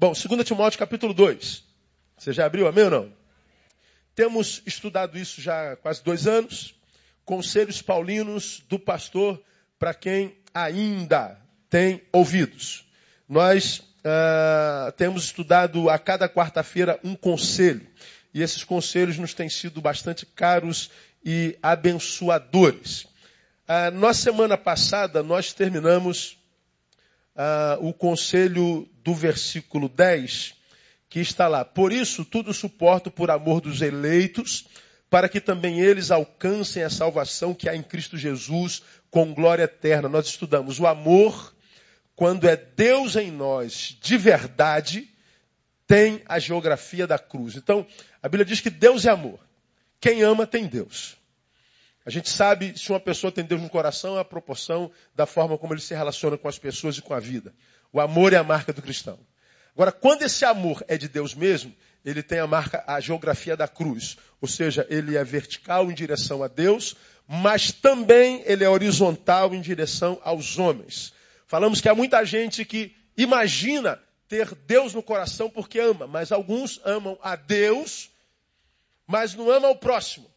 Bom, 0.00 0.12
2 0.12 0.44
Timóteo 0.44 0.78
capítulo 0.78 1.12
2. 1.12 1.64
Você 2.16 2.32
já 2.32 2.46
abriu, 2.46 2.68
amém 2.68 2.84
ou 2.84 2.90
não? 2.90 3.12
Temos 4.14 4.62
estudado 4.64 5.18
isso 5.18 5.42
já 5.42 5.72
há 5.72 5.76
quase 5.76 6.04
dois 6.04 6.28
anos. 6.28 6.72
Conselhos 7.24 7.82
paulinos 7.82 8.62
do 8.68 8.78
pastor 8.78 9.42
para 9.76 9.92
quem 9.92 10.36
ainda 10.54 11.36
tem 11.68 12.00
ouvidos. 12.12 12.86
Nós 13.28 13.80
uh, 13.80 14.92
temos 14.96 15.24
estudado 15.24 15.90
a 15.90 15.98
cada 15.98 16.28
quarta-feira 16.28 17.00
um 17.02 17.16
conselho. 17.16 17.84
E 18.32 18.40
esses 18.40 18.62
conselhos 18.62 19.18
nos 19.18 19.34
têm 19.34 19.48
sido 19.48 19.80
bastante 19.80 20.24
caros 20.24 20.92
e 21.24 21.58
abençoadores. 21.60 23.02
Uh, 23.66 23.90
na 23.94 24.14
semana 24.14 24.56
passada, 24.56 25.24
nós 25.24 25.52
terminamos 25.52 26.38
uh, 27.34 27.84
o 27.84 27.92
conselho 27.92 28.88
do 29.08 29.14
versículo 29.14 29.88
10, 29.88 30.54
que 31.08 31.18
está 31.18 31.48
lá. 31.48 31.64
Por 31.64 31.94
isso, 31.94 32.26
tudo 32.26 32.52
suporto 32.52 33.10
por 33.10 33.30
amor 33.30 33.62
dos 33.62 33.80
eleitos, 33.80 34.66
para 35.08 35.30
que 35.30 35.40
também 35.40 35.80
eles 35.80 36.10
alcancem 36.10 36.82
a 36.82 36.90
salvação 36.90 37.54
que 37.54 37.70
há 37.70 37.74
em 37.74 37.82
Cristo 37.82 38.18
Jesus 38.18 38.82
com 39.10 39.32
glória 39.32 39.62
eterna. 39.62 40.10
Nós 40.10 40.26
estudamos 40.26 40.78
o 40.78 40.86
amor, 40.86 41.54
quando 42.14 42.46
é 42.46 42.54
Deus 42.54 43.16
em 43.16 43.30
nós 43.30 43.96
de 43.98 44.18
verdade, 44.18 45.08
tem 45.86 46.20
a 46.26 46.38
geografia 46.38 47.06
da 47.06 47.18
cruz. 47.18 47.56
Então, 47.56 47.86
a 48.22 48.28
Bíblia 48.28 48.44
diz 48.44 48.60
que 48.60 48.68
Deus 48.68 49.06
é 49.06 49.10
amor. 49.10 49.40
Quem 49.98 50.22
ama 50.22 50.46
tem 50.46 50.66
Deus. 50.66 51.16
A 52.04 52.10
gente 52.10 52.28
sabe 52.28 52.78
se 52.78 52.90
uma 52.90 53.00
pessoa 53.00 53.32
tem 53.32 53.44
Deus 53.44 53.62
no 53.62 53.70
coração 53.70 54.18
é 54.18 54.20
a 54.20 54.24
proporção 54.24 54.90
da 55.14 55.24
forma 55.24 55.56
como 55.56 55.72
ele 55.72 55.80
se 55.80 55.94
relaciona 55.94 56.36
com 56.36 56.46
as 56.46 56.58
pessoas 56.58 56.98
e 56.98 57.02
com 57.02 57.14
a 57.14 57.20
vida. 57.20 57.54
O 57.92 58.00
amor 58.00 58.32
é 58.32 58.36
a 58.36 58.44
marca 58.44 58.72
do 58.72 58.82
cristão. 58.82 59.18
Agora, 59.74 59.92
quando 59.92 60.22
esse 60.22 60.44
amor 60.44 60.84
é 60.88 60.98
de 60.98 61.08
Deus 61.08 61.34
mesmo, 61.34 61.74
ele 62.04 62.22
tem 62.22 62.38
a 62.38 62.46
marca, 62.46 62.82
a 62.86 63.00
geografia 63.00 63.56
da 63.56 63.68
cruz. 63.68 64.16
Ou 64.40 64.48
seja, 64.48 64.86
ele 64.90 65.16
é 65.16 65.24
vertical 65.24 65.90
em 65.90 65.94
direção 65.94 66.42
a 66.42 66.48
Deus, 66.48 66.96
mas 67.26 67.72
também 67.72 68.42
ele 68.46 68.64
é 68.64 68.68
horizontal 68.68 69.54
em 69.54 69.60
direção 69.60 70.20
aos 70.22 70.58
homens. 70.58 71.12
Falamos 71.46 71.80
que 71.80 71.88
há 71.88 71.94
muita 71.94 72.24
gente 72.24 72.64
que 72.64 72.94
imagina 73.16 74.00
ter 74.28 74.54
Deus 74.66 74.92
no 74.94 75.02
coração 75.02 75.48
porque 75.48 75.78
ama, 75.78 76.06
mas 76.06 76.30
alguns 76.30 76.80
amam 76.84 77.18
a 77.22 77.34
Deus, 77.36 78.10
mas 79.06 79.34
não 79.34 79.50
amam 79.50 79.70
ao 79.70 79.76
próximo. 79.76 80.30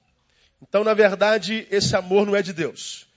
Então, 0.62 0.84
na 0.84 0.94
verdade, 0.94 1.68
esse 1.70 1.96
amor 1.96 2.26
não 2.26 2.36
é 2.36 2.42
de 2.42 2.54
Deus. 2.54 3.08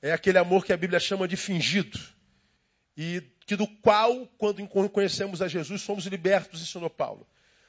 É 0.00 0.12
aquele 0.12 0.38
amor 0.38 0.64
que 0.64 0.72
a 0.72 0.76
Bíblia 0.76 0.98
chama 0.98 1.28
de 1.28 1.36
fingido. 1.36 1.98
E 2.96 3.20
que 3.46 3.56
do 3.56 3.66
qual, 3.66 4.26
quando 4.38 4.66
conhecemos 4.90 5.42
a 5.42 5.48
Jesus, 5.48 5.82
somos 5.82 6.06
libertos, 6.06 6.62
ensinou 6.62 6.88
Paulo. 6.88 7.26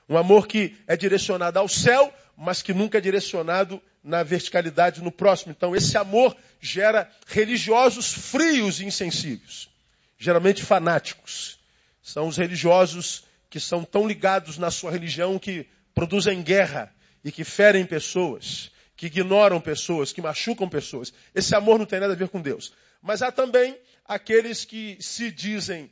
Um 0.07 0.17
amor 0.17 0.47
que 0.47 0.77
é 0.87 0.95
direcionado 0.95 1.57
ao 1.57 1.67
céu, 1.67 2.13
mas 2.37 2.61
que 2.61 2.73
nunca 2.73 2.97
é 2.97 3.01
direcionado 3.01 3.81
na 4.03 4.21
verticalidade 4.23 5.01
no 5.01 5.11
próximo. 5.11 5.51
Então, 5.51 5.75
esse 5.75 5.97
amor 5.97 6.35
gera 6.61 7.09
religiosos 7.27 8.13
frios 8.13 8.79
e 8.79 8.85
insensíveis, 8.85 9.67
geralmente 10.17 10.63
fanáticos. 10.63 11.59
São 12.01 12.27
os 12.27 12.37
religiosos 12.37 13.23
que 13.49 13.59
são 13.59 13.83
tão 13.83 14.07
ligados 14.07 14.57
na 14.57 14.69
sua 14.69 14.91
religião 14.91 15.39
que 15.39 15.67
produzem 15.93 16.43
guerra 16.43 16.93
e 17.23 17.31
que 17.31 17.43
ferem 17.43 17.85
pessoas 17.85 18.71
que 18.95 19.07
ignoram 19.07 19.59
pessoas, 19.59 20.13
que 20.13 20.22
machucam 20.22 20.69
pessoas. 20.69 21.13
Esse 21.33 21.56
amor 21.56 21.78
não 21.79 21.85
tem 21.85 22.00
nada 22.00 22.13
a 22.13 22.17
ver 22.17 22.29
com 22.29 22.41
Deus. 22.41 22.73
Mas 23.01 23.22
há 23.22 23.31
também 23.31 23.78
aqueles 24.06 24.66
que 24.66 24.97
se 25.00 25.31
dizem 25.31 25.91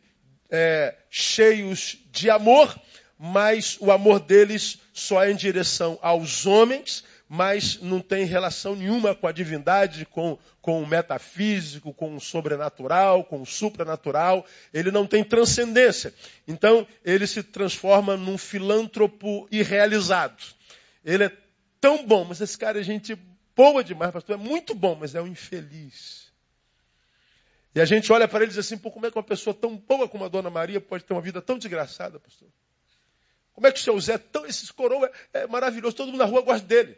é, 0.50 0.96
cheios 1.10 1.98
de 2.12 2.30
amor, 2.30 2.80
mas 3.18 3.78
o 3.80 3.92
amor 3.92 4.20
deles 4.20 4.80
só 4.94 5.24
é 5.24 5.32
em 5.32 5.36
direção 5.36 5.98
aos 6.02 6.46
homens, 6.46 7.04
mas 7.28 7.80
não 7.82 8.00
tem 8.00 8.26
relação 8.26 8.76
nenhuma 8.76 9.16
com 9.16 9.28
a 9.28 9.32
divindade, 9.32 10.06
com, 10.06 10.38
com 10.62 10.84
o 10.84 10.88
metafísico, 10.88 11.94
com 11.94 12.16
o 12.16 12.22
sobrenatural, 12.22 13.24
com 13.24 13.42
o 13.42 13.46
supranatural. 13.46 14.46
Ele 14.74 14.92
não 14.92 15.08
tem 15.08 15.24
transcendência. 15.24 16.14
Então, 16.48 16.86
ele 17.04 17.26
se 17.26 17.42
transforma 17.42 18.16
num 18.16 18.38
filântropo 18.38 19.48
irrealizado. 19.52 20.44
Ele 21.04 21.24
é 21.24 21.32
tão 21.84 22.08
bom, 22.08 22.24
mas 22.24 22.40
esse 22.40 22.58
cara 22.58 22.80
é 22.80 22.84
gente 22.84 23.14
boa 23.54 23.84
demais, 23.84 24.14
pastor, 24.14 24.36
é 24.36 24.38
muito 24.38 24.74
bom, 24.74 24.96
mas 24.96 25.16
é 25.16 25.22
um 25.22 25.28
infeliz. 25.28 26.32
E 27.76 27.82
a 27.82 27.84
gente 27.84 28.10
olha 28.10 28.26
para 28.26 28.40
ele 28.40 28.46
e 28.46 28.56
diz 28.56 28.66
assim, 28.66 28.78
pô, 28.78 28.90
como 28.90 29.06
é 29.06 29.12
que 29.12 29.18
uma 29.18 29.24
pessoa 29.24 29.54
tão 29.54 29.76
boa 29.76 30.08
como 30.08 30.24
a 30.24 30.30
Dona 30.30 30.50
Maria 30.50 30.80
pode 30.80 31.04
ter 31.04 31.12
uma 31.12 31.22
vida 31.22 31.42
tão 31.42 31.58
desgraçada, 31.58 32.22
pastor? 32.22 32.48
Como 33.52 33.68
é 33.68 33.72
que 33.74 33.82
o 33.82 33.84
seu 33.84 34.00
Zé, 34.00 34.18
tão, 34.18 34.46
esse 34.46 34.72
coroa 34.72 35.12
é, 35.34 35.42
é 35.42 35.48
maravilhoso, 35.48 35.94
todo 35.94 36.08
mundo 36.08 36.20
na 36.20 36.26
rua 36.26 36.42
gosta 36.42 36.66
dele. 36.66 36.98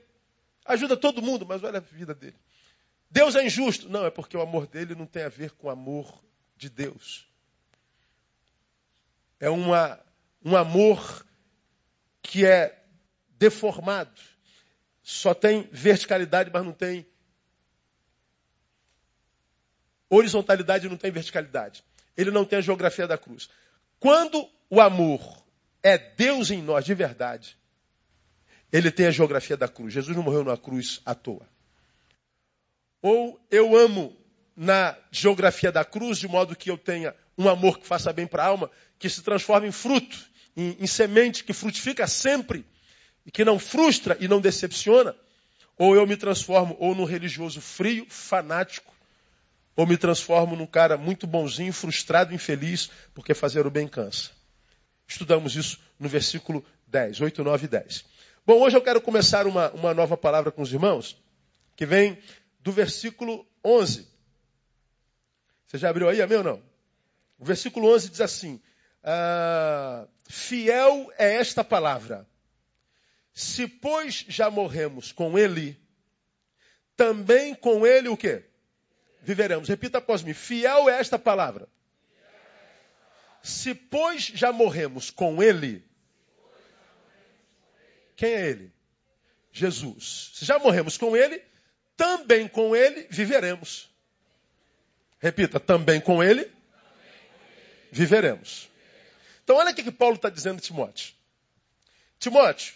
Ajuda 0.64 0.96
todo 0.96 1.20
mundo, 1.20 1.48
mas 1.48 1.64
olha 1.64 1.80
a 1.80 1.82
vida 1.82 2.14
dele. 2.14 2.38
Deus 3.10 3.36
é 3.36 3.44
injusto. 3.44 3.90
Não, 3.90 4.06
é 4.06 4.12
porque 4.12 4.38
o 4.38 4.42
amor 4.42 4.68
dele 4.68 4.94
não 4.94 5.08
tem 5.08 5.24
a 5.24 5.30
ver 5.30 5.50
com 5.54 5.66
o 5.66 5.72
amor 5.72 6.24
de 6.56 6.70
Deus. 6.70 7.28
É 9.40 9.50
uma, 9.50 10.00
um 10.44 10.56
amor 10.56 11.26
que 12.22 12.46
é 12.46 12.86
deformado 13.32 14.35
só 15.08 15.36
tem 15.36 15.70
verticalidade, 15.72 16.50
mas 16.52 16.66
não 16.66 16.74
tem 16.74 17.06
horizontalidade, 20.10 20.90
não 20.90 20.98
tem 20.98 21.12
verticalidade. 21.12 21.84
Ele 22.18 22.32
não 22.32 22.44
tem 22.44 22.58
a 22.58 22.62
geografia 22.62 23.08
da 23.08 23.16
cruz. 23.16 23.48
Quando 24.00 24.50
o 24.68 24.82
amor 24.82 25.46
é 25.84 25.96
Deus 25.96 26.50
em 26.50 26.60
nós 26.60 26.86
de 26.86 26.96
verdade, 26.96 27.56
ele 28.72 28.90
tem 28.90 29.06
a 29.06 29.12
geografia 29.12 29.56
da 29.56 29.68
cruz. 29.68 29.94
Jesus 29.94 30.18
não 30.18 30.24
morreu 30.24 30.44
na 30.44 30.58
cruz 30.58 31.00
à 31.06 31.14
toa. 31.14 31.48
Ou 33.00 33.40
eu 33.52 33.78
amo 33.78 34.18
na 34.56 34.98
geografia 35.12 35.72
da 35.72 35.86
cruz, 35.86 36.18
de 36.18 36.28
modo 36.28 36.56
que 36.56 36.72
eu 36.72 36.80
tenha 36.80 37.16
um 37.38 37.48
amor 37.48 37.78
que 37.78 37.86
faça 37.86 38.12
bem 38.12 38.26
para 38.26 38.44
a 38.44 38.48
alma, 38.48 38.72
que 38.98 39.08
se 39.08 39.22
transforma 39.22 39.68
em 39.68 39.72
fruto, 39.72 40.18
em, 40.58 40.76
em 40.80 40.88
semente 40.88 41.44
que 41.44 41.54
frutifica 41.54 42.08
sempre 42.08 42.66
e 43.26 43.32
que 43.32 43.44
não 43.44 43.58
frustra 43.58 44.16
e 44.20 44.28
não 44.28 44.40
decepciona, 44.40 45.16
ou 45.78 45.96
eu 45.96 46.06
me 46.06 46.16
transformo 46.16 46.76
ou 46.80 46.94
num 46.94 47.04
religioso 47.04 47.60
frio, 47.60 48.06
fanático, 48.10 48.94
ou 49.76 49.86
me 49.86 49.98
transformo 49.98 50.56
num 50.56 50.68
cara 50.68 50.98
muito 50.98 51.28
bonzinho, 51.28 51.74
frustrado, 51.74 52.34
infeliz, 52.34 52.90
porque 53.14 53.34
fazer 53.34 53.66
o 53.66 53.72
bem 53.72 53.88
cansa. 53.88 54.32
Estudamos 55.08 55.56
isso 55.56 55.80
no 56.00 56.08
versículo 56.08 56.64
10, 56.88 57.22
8, 57.22 57.44
9 57.44 57.66
e 57.66 57.68
10. 57.68 58.06
Bom, 58.46 58.62
hoje 58.62 58.78
eu 58.78 58.82
quero 58.82 59.02
começar 59.02 59.48
uma, 59.48 59.70
uma 59.72 59.94
nova 59.94 60.16
palavra 60.16 60.52
com 60.52 60.62
os 60.62 60.72
irmãos, 60.72 61.22
que 61.76 61.86
vem 61.86 62.18
do 62.62 62.72
versículo 62.72 63.46
11. 63.64 64.08
Você 65.68 65.78
já 65.78 65.90
abriu 65.90 66.08
aí, 66.08 66.22
amém 66.22 66.38
ou 66.38 66.44
não? 66.44 66.64
O 67.38 67.44
versículo 67.44 67.94
11 67.94 68.10
diz 68.10 68.22
assim: 68.22 68.62
ah, 69.04 70.08
Fiel 70.30 71.12
é 71.18 71.36
esta 71.36 71.64
palavra 71.64 72.26
se, 73.36 73.68
pois, 73.68 74.24
já 74.30 74.50
morremos 74.50 75.12
com 75.12 75.38
ele, 75.38 75.78
também 76.96 77.54
com 77.54 77.86
ele 77.86 78.08
o 78.08 78.16
quê? 78.16 78.46
Viveremos. 79.22 79.68
Repita 79.68 79.98
após 79.98 80.24
mim. 80.24 80.34
Fiel 80.34 80.90
é 80.90 80.98
esta 81.02 81.20
palavra. 81.20 81.68
Se, 83.44 83.76
pois, 83.76 84.24
já 84.24 84.54
morremos 84.54 85.12
com 85.12 85.44
ele, 85.44 85.86
quem 88.16 88.32
é 88.32 88.48
ele? 88.48 88.74
Jesus. 89.52 90.32
Se 90.36 90.46
já 90.46 90.58
morremos 90.58 90.98
com 90.98 91.16
ele, 91.18 91.44
também 91.98 92.48
com 92.48 92.74
ele 92.74 93.06
viveremos. 93.10 93.90
Repita, 95.20 95.60
também 95.60 96.00
com 96.00 96.24
ele 96.24 96.50
viveremos. 97.92 98.70
Então, 99.44 99.58
olha 99.58 99.72
o 99.72 99.76
que 99.76 99.92
Paulo 99.92 100.16
está 100.16 100.30
dizendo 100.30 100.60
a 100.60 100.62
Timóteo. 100.62 101.14
Timóteo, 102.18 102.74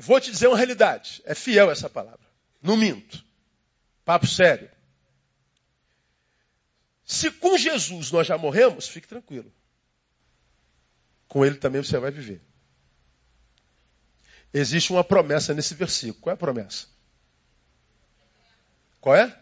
Vou 0.00 0.18
te 0.18 0.30
dizer 0.30 0.48
uma 0.48 0.56
realidade. 0.56 1.20
É 1.26 1.34
fiel 1.34 1.70
essa 1.70 1.88
palavra. 1.90 2.26
Não 2.62 2.74
minto. 2.74 3.22
Papo 4.02 4.26
sério. 4.26 4.70
Se 7.04 7.30
com 7.30 7.58
Jesus 7.58 8.10
nós 8.10 8.26
já 8.26 8.38
morremos, 8.38 8.88
fique 8.88 9.06
tranquilo. 9.06 9.52
Com 11.28 11.44
ele 11.44 11.56
também 11.56 11.82
você 11.82 11.98
vai 11.98 12.10
viver. 12.10 12.40
Existe 14.54 14.90
uma 14.90 15.04
promessa 15.04 15.52
nesse 15.52 15.74
versículo. 15.74 16.22
Qual 16.22 16.30
é 16.30 16.34
a 16.34 16.38
promessa? 16.38 16.86
Qual 19.02 19.14
é? 19.14 19.38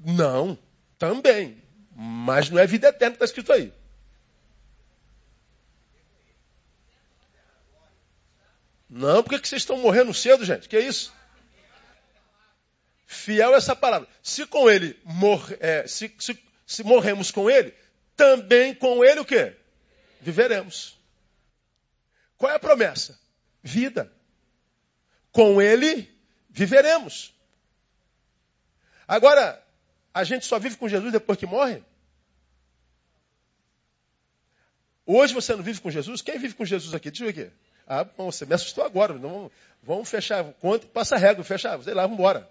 Não, 0.00 0.58
também. 0.98 1.62
Mas 1.94 2.50
não 2.50 2.58
é 2.58 2.66
vida 2.66 2.88
eterna 2.88 3.16
que 3.16 3.24
está 3.24 3.24
escrito 3.24 3.52
aí. 3.52 3.72
Não, 8.94 9.22
por 9.22 9.40
que 9.40 9.48
vocês 9.48 9.62
estão 9.62 9.78
morrendo 9.78 10.12
cedo, 10.12 10.44
gente? 10.44 10.68
Que 10.68 10.76
é 10.76 10.80
isso? 10.80 11.12
Fiel 13.06 13.54
é 13.54 13.56
essa 13.56 13.74
palavra. 13.74 14.06
Se 14.22 14.46
com 14.46 14.70
ele 14.70 15.00
mor 15.02 15.42
é, 15.60 15.86
se, 15.86 16.14
se, 16.18 16.38
se 16.66 16.84
morremos 16.84 17.30
com 17.30 17.48
ele, 17.48 17.74
também 18.14 18.74
com 18.74 19.02
ele 19.02 19.20
o 19.20 19.24
quê? 19.24 19.56
viveremos. 20.22 20.96
Qual 22.38 22.50
é 22.50 22.54
a 22.54 22.60
promessa? 22.60 23.18
Vida. 23.62 24.12
Com 25.32 25.60
ele 25.60 26.08
viveremos. 26.48 27.34
Agora, 29.06 29.62
a 30.14 30.22
gente 30.22 30.46
só 30.46 30.58
vive 30.58 30.76
com 30.76 30.88
Jesus 30.88 31.12
depois 31.12 31.38
que 31.38 31.46
morre? 31.46 31.82
Hoje 35.04 35.34
você 35.34 35.56
não 35.56 35.62
vive 35.62 35.80
com 35.80 35.90
Jesus? 35.90 36.22
Quem 36.22 36.38
vive 36.38 36.54
com 36.54 36.64
Jesus 36.64 36.94
aqui? 36.94 37.10
Deixa 37.10 37.24
eu 37.24 37.32
ver 37.32 37.46
aqui. 37.46 37.54
Ah, 37.94 38.04
bom, 38.04 38.32
você 38.32 38.46
me 38.46 38.54
assustou 38.54 38.82
agora. 38.84 39.12
Não, 39.18 39.50
vamos 39.82 40.08
fechar 40.08 40.42
conta, 40.54 40.86
passa 40.86 41.16
a 41.16 41.18
régua, 41.18 41.44
fecha, 41.44 41.78
sei 41.82 41.92
lá, 41.92 42.02
vamos 42.02 42.18
embora. 42.18 42.48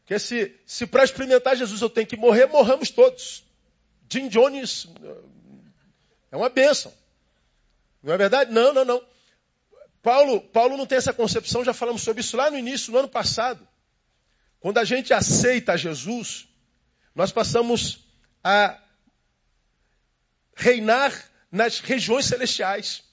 Porque 0.00 0.18
se, 0.18 0.52
se 0.66 0.84
para 0.84 1.04
experimentar 1.04 1.56
Jesus 1.56 1.80
eu 1.80 1.88
tenho 1.88 2.08
que 2.08 2.16
morrer, 2.16 2.46
morramos 2.46 2.90
todos. 2.90 3.44
Jim 4.08 4.28
Jones 4.28 4.88
é 6.32 6.36
uma 6.36 6.48
bênção. 6.48 6.92
Não 8.02 8.14
é 8.14 8.16
verdade? 8.16 8.52
Não, 8.52 8.72
não, 8.72 8.84
não. 8.84 9.00
Paulo, 10.02 10.40
Paulo 10.40 10.76
não 10.76 10.86
tem 10.86 10.98
essa 10.98 11.12
concepção, 11.12 11.64
já 11.64 11.72
falamos 11.72 12.02
sobre 12.02 12.20
isso 12.20 12.36
lá 12.36 12.50
no 12.50 12.58
início, 12.58 12.92
no 12.92 12.98
ano 12.98 13.08
passado. 13.08 13.66
Quando 14.58 14.78
a 14.78 14.84
gente 14.84 15.14
aceita 15.14 15.78
Jesus, 15.78 16.48
nós 17.14 17.30
passamos 17.30 18.00
a 18.42 18.76
reinar 20.56 21.12
nas 21.52 21.78
regiões 21.78 22.26
celestiais. 22.26 23.05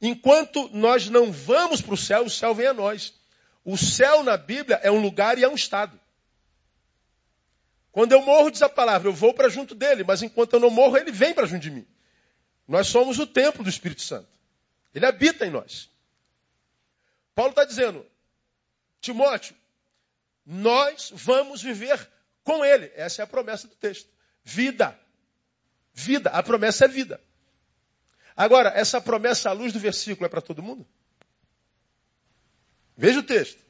Enquanto 0.00 0.68
nós 0.70 1.08
não 1.08 1.32
vamos 1.32 1.80
para 1.80 1.94
o 1.94 1.96
céu, 1.96 2.24
o 2.24 2.30
céu 2.30 2.54
vem 2.54 2.68
a 2.68 2.74
nós. 2.74 3.14
O 3.64 3.76
céu 3.76 4.22
na 4.22 4.36
Bíblia 4.36 4.80
é 4.82 4.90
um 4.90 5.00
lugar 5.00 5.38
e 5.38 5.44
é 5.44 5.48
um 5.48 5.54
estado. 5.54 5.98
Quando 7.90 8.12
eu 8.12 8.22
morro, 8.22 8.50
diz 8.50 8.62
a 8.62 8.68
palavra, 8.68 9.08
eu 9.08 9.12
vou 9.12 9.34
para 9.34 9.48
junto 9.48 9.74
dele, 9.74 10.04
mas 10.04 10.22
enquanto 10.22 10.52
eu 10.52 10.60
não 10.60 10.70
morro, 10.70 10.96
ele 10.96 11.10
vem 11.10 11.34
para 11.34 11.46
junto 11.46 11.62
de 11.62 11.70
mim. 11.70 11.86
Nós 12.66 12.86
somos 12.86 13.18
o 13.18 13.26
templo 13.26 13.64
do 13.64 13.70
Espírito 13.70 14.02
Santo. 14.02 14.28
Ele 14.94 15.04
habita 15.04 15.44
em 15.46 15.50
nós. 15.50 15.90
Paulo 17.34 17.50
está 17.50 17.64
dizendo, 17.64 18.06
Timóteo, 19.00 19.56
nós 20.44 21.10
vamos 21.14 21.62
viver 21.62 22.08
com 22.42 22.64
ele. 22.64 22.90
Essa 22.94 23.22
é 23.22 23.24
a 23.24 23.26
promessa 23.26 23.66
do 23.66 23.74
texto. 23.74 24.08
Vida. 24.44 24.98
Vida. 25.92 26.30
A 26.30 26.42
promessa 26.42 26.84
é 26.84 26.88
vida. 26.88 27.20
Agora, 28.38 28.68
essa 28.68 29.00
promessa 29.00 29.50
à 29.50 29.52
luz 29.52 29.72
do 29.72 29.80
versículo 29.80 30.24
é 30.24 30.28
para 30.28 30.40
todo 30.40 30.62
mundo? 30.62 30.86
Veja 32.96 33.18
o 33.18 33.22
texto. 33.24 33.60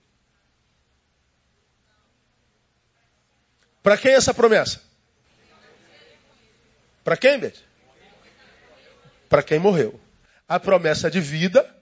Para 3.82 3.96
quem 3.96 4.10
é 4.10 4.16
essa 4.16 4.34
promessa? 4.34 4.82
Para 7.02 7.16
quem, 7.16 7.38
Beth? 7.38 7.56
Para 9.26 9.42
quem 9.42 9.58
morreu. 9.58 9.98
A 10.46 10.60
promessa 10.60 11.10
de 11.10 11.18
vida 11.18 11.74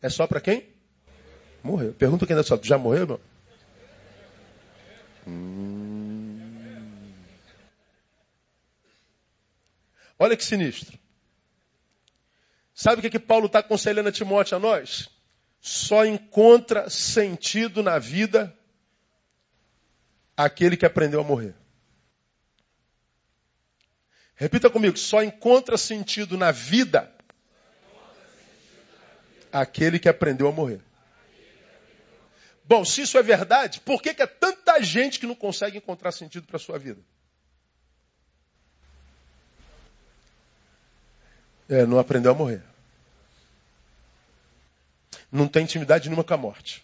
é 0.00 0.08
só 0.08 0.26
para 0.26 0.40
quem? 0.40 0.66
Morreu. 1.62 1.92
Pergunta 1.92 2.26
quem 2.26 2.38
é 2.38 2.42
só. 2.42 2.58
Já 2.62 2.78
morreu, 2.78 3.02
irmão? 3.02 3.20
Hum. 5.26 6.38
Olha 10.18 10.34
que 10.34 10.44
sinistro. 10.44 10.98
Sabe 12.78 13.00
o 13.00 13.02
que, 13.02 13.10
que 13.10 13.18
Paulo 13.18 13.46
está 13.46 13.58
aconselhando 13.58 14.08
a 14.08 14.12
Timóteo 14.12 14.56
a 14.56 14.60
nós? 14.60 15.10
Só 15.60 16.06
encontra 16.06 16.88
sentido 16.88 17.82
na 17.82 17.98
vida 17.98 18.56
aquele 20.36 20.76
que 20.76 20.86
aprendeu 20.86 21.20
a 21.20 21.24
morrer. 21.24 21.56
Repita 24.36 24.70
comigo, 24.70 24.96
só 24.96 25.24
encontra 25.24 25.76
sentido 25.76 26.38
na 26.38 26.52
vida 26.52 27.12
aquele 29.50 29.98
que 29.98 30.08
aprendeu 30.08 30.46
a 30.46 30.52
morrer. 30.52 30.80
Bom, 32.62 32.84
se 32.84 33.02
isso 33.02 33.18
é 33.18 33.22
verdade, 33.24 33.80
por 33.80 34.00
que, 34.00 34.14
que 34.14 34.22
é 34.22 34.26
tanta 34.28 34.80
gente 34.80 35.18
que 35.18 35.26
não 35.26 35.34
consegue 35.34 35.78
encontrar 35.78 36.12
sentido 36.12 36.46
para 36.46 36.58
a 36.58 36.60
sua 36.60 36.78
vida? 36.78 37.00
É, 41.68 41.84
não 41.84 41.98
aprendeu 41.98 42.30
a 42.30 42.34
morrer. 42.36 42.67
Não 45.30 45.46
tem 45.48 45.64
intimidade 45.64 46.08
nenhuma 46.08 46.24
com 46.24 46.34
a 46.34 46.38
morte. 46.38 46.82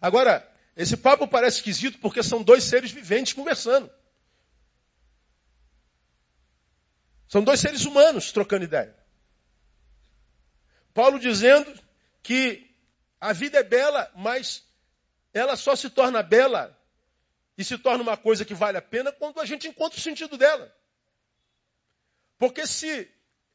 Agora, 0.00 0.46
esse 0.76 0.96
papo 0.96 1.26
parece 1.26 1.58
esquisito 1.58 1.98
porque 1.98 2.22
são 2.22 2.42
dois 2.42 2.64
seres 2.64 2.90
viventes 2.90 3.32
conversando. 3.32 3.90
São 7.28 7.42
dois 7.42 7.60
seres 7.60 7.84
humanos 7.84 8.32
trocando 8.32 8.64
ideia. 8.64 8.96
Paulo 10.94 11.18
dizendo 11.18 11.72
que 12.22 12.74
a 13.20 13.32
vida 13.32 13.58
é 13.58 13.62
bela, 13.62 14.10
mas 14.16 14.64
ela 15.34 15.56
só 15.56 15.76
se 15.76 15.90
torna 15.90 16.22
bela 16.22 16.76
e 17.56 17.64
se 17.64 17.76
torna 17.76 18.02
uma 18.02 18.16
coisa 18.16 18.44
que 18.44 18.54
vale 18.54 18.78
a 18.78 18.82
pena 18.82 19.12
quando 19.12 19.40
a 19.40 19.44
gente 19.44 19.68
encontra 19.68 19.98
o 19.98 20.02
sentido 20.02 20.36
dela. 20.38 20.74
Porque 22.38 22.66
se 22.66 23.10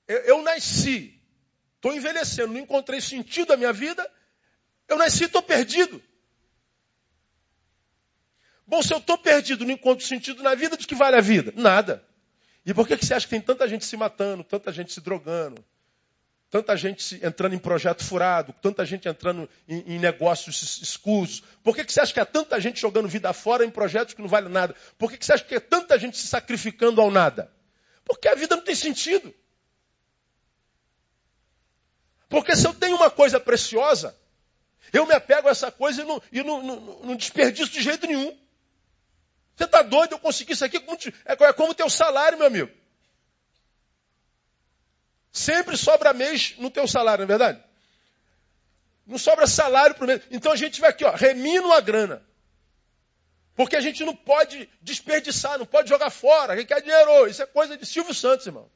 eu, 0.08 0.42
nasci, 0.42 1.20
estou 1.84 1.94
envelhecendo, 1.94 2.54
não 2.54 2.62
encontrei 2.62 3.02
sentido 3.02 3.48
da 3.48 3.58
minha 3.58 3.74
vida, 3.74 4.10
eu 4.88 4.98
nasci 4.98 5.24
e 5.24 5.25
estou 5.25 5.42
perdido. 5.42 6.02
Bom, 8.66 8.82
se 8.82 8.94
eu 8.94 9.00
estou 9.00 9.18
perdido, 9.18 9.66
não 9.66 9.74
encontro 9.74 10.06
sentido 10.06 10.42
na 10.42 10.56
vida, 10.56 10.78
de 10.78 10.88
que 10.88 10.96
vale 10.96 11.18
a 11.18 11.22
vida? 11.22 11.52
Nada. 11.58 12.02
E 12.66 12.74
por 12.74 12.88
que, 12.88 12.96
que 12.96 13.06
você 13.06 13.13
acha 13.13 13.25
que 13.25 13.32
tem 13.32 13.42
tanta 13.42 13.68
gente 13.68 13.84
se 13.84 13.98
matando, 13.98 14.46
tanta 14.46 14.72
gente 14.72 14.94
se 14.94 15.02
drogando, 15.02 15.63
tanta 16.50 16.78
gente 16.78 17.20
entrando 17.22 17.54
em 17.54 17.60
projeto 17.60 18.02
furado, 18.02 18.56
tanta 18.62 18.86
gente 18.86 19.10
entrando 19.10 19.50
em, 19.68 19.96
em 19.96 20.00
negócios 20.00 20.80
escusos? 20.82 21.44
Por 21.62 21.75
que, 21.75 21.84
que 21.84 21.92
você 21.92 22.00
acha 22.00 22.13
que 22.13 22.20
há 22.22 22.25
tanta 22.25 22.62
gente 22.62 22.80
jogando 22.80 23.10
vida 23.10 23.34
fora 23.34 23.66
em 23.66 23.70
projetos 23.70 24.13
que 24.13 24.22
não 24.22 24.30
valem 24.30 24.50
nada? 24.50 24.74
Por 24.98 25.12
que, 25.12 25.18
que 25.18 25.25
você 25.25 25.34
acha 25.34 25.44
que 25.44 25.56
há 25.56 25.62
tanta 25.62 26.00
gente 26.00 26.16
se 26.16 26.28
sacrificando 26.28 27.02
ao 27.02 27.12
nada? 27.12 27.52
Porque 28.06 28.30
a 28.30 28.36
vida 28.36 28.56
não 28.56 28.63
tem 28.63 28.75
sentido. 28.75 29.36
Porque 32.34 32.56
se 32.56 32.66
eu 32.66 32.74
tenho 32.74 32.96
uma 32.96 33.12
coisa 33.12 33.40
preciosa, 33.40 34.18
eu 34.92 35.06
me 35.06 35.13
apego 35.13 35.48
a 35.48 35.52
essa 35.52 35.72
coisa 35.72 36.02
e 36.02 36.04
não, 36.04 36.20
e 36.32 36.42
não, 36.42 36.63
não, 36.63 36.80
não 37.04 37.16
desperdício 37.16 37.72
de 37.72 37.80
jeito 37.80 38.08
nenhum. 38.08 38.36
Você 39.56 39.66
está 39.66 39.84
doido? 39.84 40.13
Eu 40.13 40.20
consegui 40.20 40.54
isso 40.54 40.66
aqui. 40.66 40.84
É, 41.25 41.34
é 41.34 41.54
como 41.54 41.74
o 41.74 41.75
teu 41.75 41.88
salário, 41.92 42.36
meu 42.36 42.48
amigo. 42.48 42.72
Sempre 45.32 45.78
sobra 45.78 46.12
mês 46.12 46.56
no 46.58 46.72
teu 46.72 46.88
salário, 46.88 47.24
não 47.24 47.36
é 47.36 47.38
verdade? 47.38 47.63
Não 49.06 49.20
sobra 49.20 49.46
salário 49.46 49.94
para 49.94 50.04
o 50.04 50.08
mês. 50.08 50.24
Então 50.32 50.52
a 50.52 50.56
gente 50.56 50.82
vai 50.82 50.90
aqui, 50.90 51.06
ó, 51.06 51.12
remino 51.12 51.72
a 51.72 51.82
grana. 51.82 52.25
Porque 53.54 53.75
a 53.75 53.82
gente 53.82 54.04
não 54.04 54.16
pode 54.16 54.68
desperdiçar, 54.82 55.60
não 55.60 55.68
pode 55.68 55.88
jogar 55.88 56.10
fora. 56.10 56.56
Quem 56.56 56.66
quer 56.66 56.82
dinheiro? 56.82 57.28
Isso 57.28 57.44
é 57.44 57.46
coisa 57.46 57.78
de 57.78 57.86
Silvio 57.86 58.16
Santos, 58.16 58.48
irmão. 58.48 58.68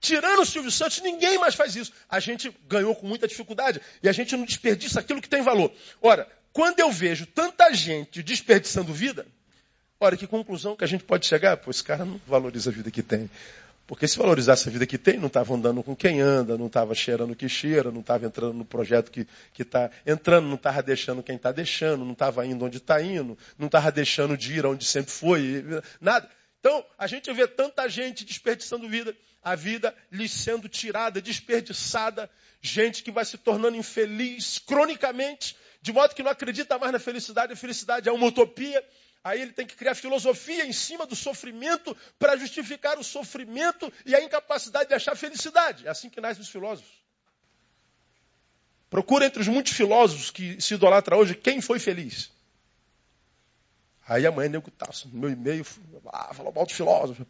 Tirando 0.00 0.40
o 0.40 0.46
Silvio 0.46 0.70
Santos, 0.70 1.00
ninguém 1.00 1.38
mais 1.38 1.54
faz 1.54 1.76
isso. 1.76 1.92
A 2.08 2.18
gente 2.18 2.54
ganhou 2.66 2.96
com 2.96 3.06
muita 3.06 3.28
dificuldade 3.28 3.80
e 4.02 4.08
a 4.08 4.12
gente 4.12 4.36
não 4.36 4.44
desperdiça 4.44 5.00
aquilo 5.00 5.20
que 5.20 5.28
tem 5.28 5.42
valor. 5.42 5.72
Ora, 6.00 6.26
quando 6.52 6.80
eu 6.80 6.90
vejo 6.90 7.26
tanta 7.26 7.72
gente 7.74 8.22
desperdiçando 8.22 8.92
vida, 8.92 9.26
Olha, 10.02 10.16
que 10.16 10.26
conclusão 10.26 10.74
que 10.74 10.82
a 10.82 10.86
gente 10.86 11.04
pode 11.04 11.26
chegar? 11.26 11.58
Pô, 11.58 11.70
esse 11.70 11.84
cara 11.84 12.06
não 12.06 12.18
valoriza 12.26 12.70
a 12.70 12.72
vida 12.72 12.90
que 12.90 13.02
tem. 13.02 13.28
Porque 13.86 14.08
se 14.08 14.16
valorizasse 14.16 14.66
a 14.66 14.72
vida 14.72 14.86
que 14.86 14.96
tem, 14.96 15.18
não 15.18 15.26
estava 15.26 15.52
andando 15.52 15.82
com 15.82 15.94
quem 15.94 16.22
anda, 16.22 16.56
não 16.56 16.68
estava 16.68 16.94
cheirando 16.94 17.32
o 17.32 17.36
que 17.36 17.50
cheira, 17.50 17.90
não 17.90 18.00
estava 18.00 18.24
entrando 18.24 18.54
no 18.54 18.64
projeto 18.64 19.10
que 19.10 19.26
está 19.58 19.90
entrando, 20.06 20.46
não 20.46 20.54
estava 20.54 20.82
deixando 20.82 21.22
quem 21.22 21.36
está 21.36 21.52
deixando, 21.52 22.02
não 22.02 22.12
estava 22.12 22.46
indo 22.46 22.64
onde 22.64 22.78
está 22.78 23.02
indo, 23.02 23.36
não 23.58 23.66
estava 23.66 23.92
deixando 23.92 24.38
de 24.38 24.54
ir 24.54 24.64
onde 24.64 24.86
sempre 24.86 25.10
foi, 25.10 25.64
nada. 26.00 26.30
Então, 26.60 26.84
a 26.98 27.06
gente 27.06 27.32
vê 27.32 27.48
tanta 27.48 27.88
gente 27.88 28.24
desperdiçando 28.24 28.86
vida, 28.86 29.16
a 29.42 29.56
vida 29.56 29.96
lhe 30.12 30.28
sendo 30.28 30.68
tirada, 30.68 31.20
desperdiçada, 31.20 32.30
gente 32.60 33.02
que 33.02 33.10
vai 33.10 33.24
se 33.24 33.38
tornando 33.38 33.76
infeliz 33.76 34.58
cronicamente, 34.58 35.56
de 35.80 35.92
modo 35.92 36.14
que 36.14 36.22
não 36.22 36.30
acredita 36.30 36.78
mais 36.78 36.92
na 36.92 36.98
felicidade, 36.98 37.54
a 37.54 37.56
felicidade 37.56 38.08
é 38.08 38.12
uma 38.12 38.26
utopia, 38.26 38.84
Aí 39.22 39.42
ele 39.42 39.52
tem 39.52 39.66
que 39.66 39.76
criar 39.76 39.94
filosofia 39.94 40.64
em 40.64 40.72
cima 40.72 41.06
do 41.06 41.14
sofrimento 41.14 41.94
para 42.18 42.38
justificar 42.38 42.98
o 42.98 43.04
sofrimento 43.04 43.92
e 44.06 44.14
a 44.14 44.22
incapacidade 44.22 44.88
de 44.88 44.94
achar 44.94 45.14
felicidade. 45.14 45.86
É 45.86 45.90
assim 45.90 46.08
que 46.08 46.22
nascem 46.22 46.42
os 46.42 46.48
filósofos. 46.48 46.90
Procura 48.88 49.26
entre 49.26 49.42
os 49.42 49.46
muitos 49.46 49.74
filósofos 49.74 50.30
que 50.30 50.60
se 50.60 50.74
idolatra 50.74 51.16
hoje 51.16 51.34
quem 51.34 51.60
foi 51.60 51.78
feliz. 51.78 52.32
Aí 54.10 54.26
amanhã 54.26 54.48
nego 54.48 54.68
tá, 54.72 54.88
no 55.12 55.20
meu 55.20 55.30
e-mail, 55.30 55.64
ah, 56.12 56.34
falou 56.34 56.52
mal 56.52 56.66
de 56.66 56.74
filósofo. 56.74 57.24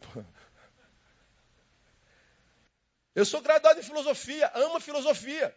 Eu 3.14 3.26
sou 3.26 3.42
graduado 3.42 3.78
em 3.78 3.82
filosofia, 3.82 4.50
amo 4.54 4.80
filosofia. 4.80 5.54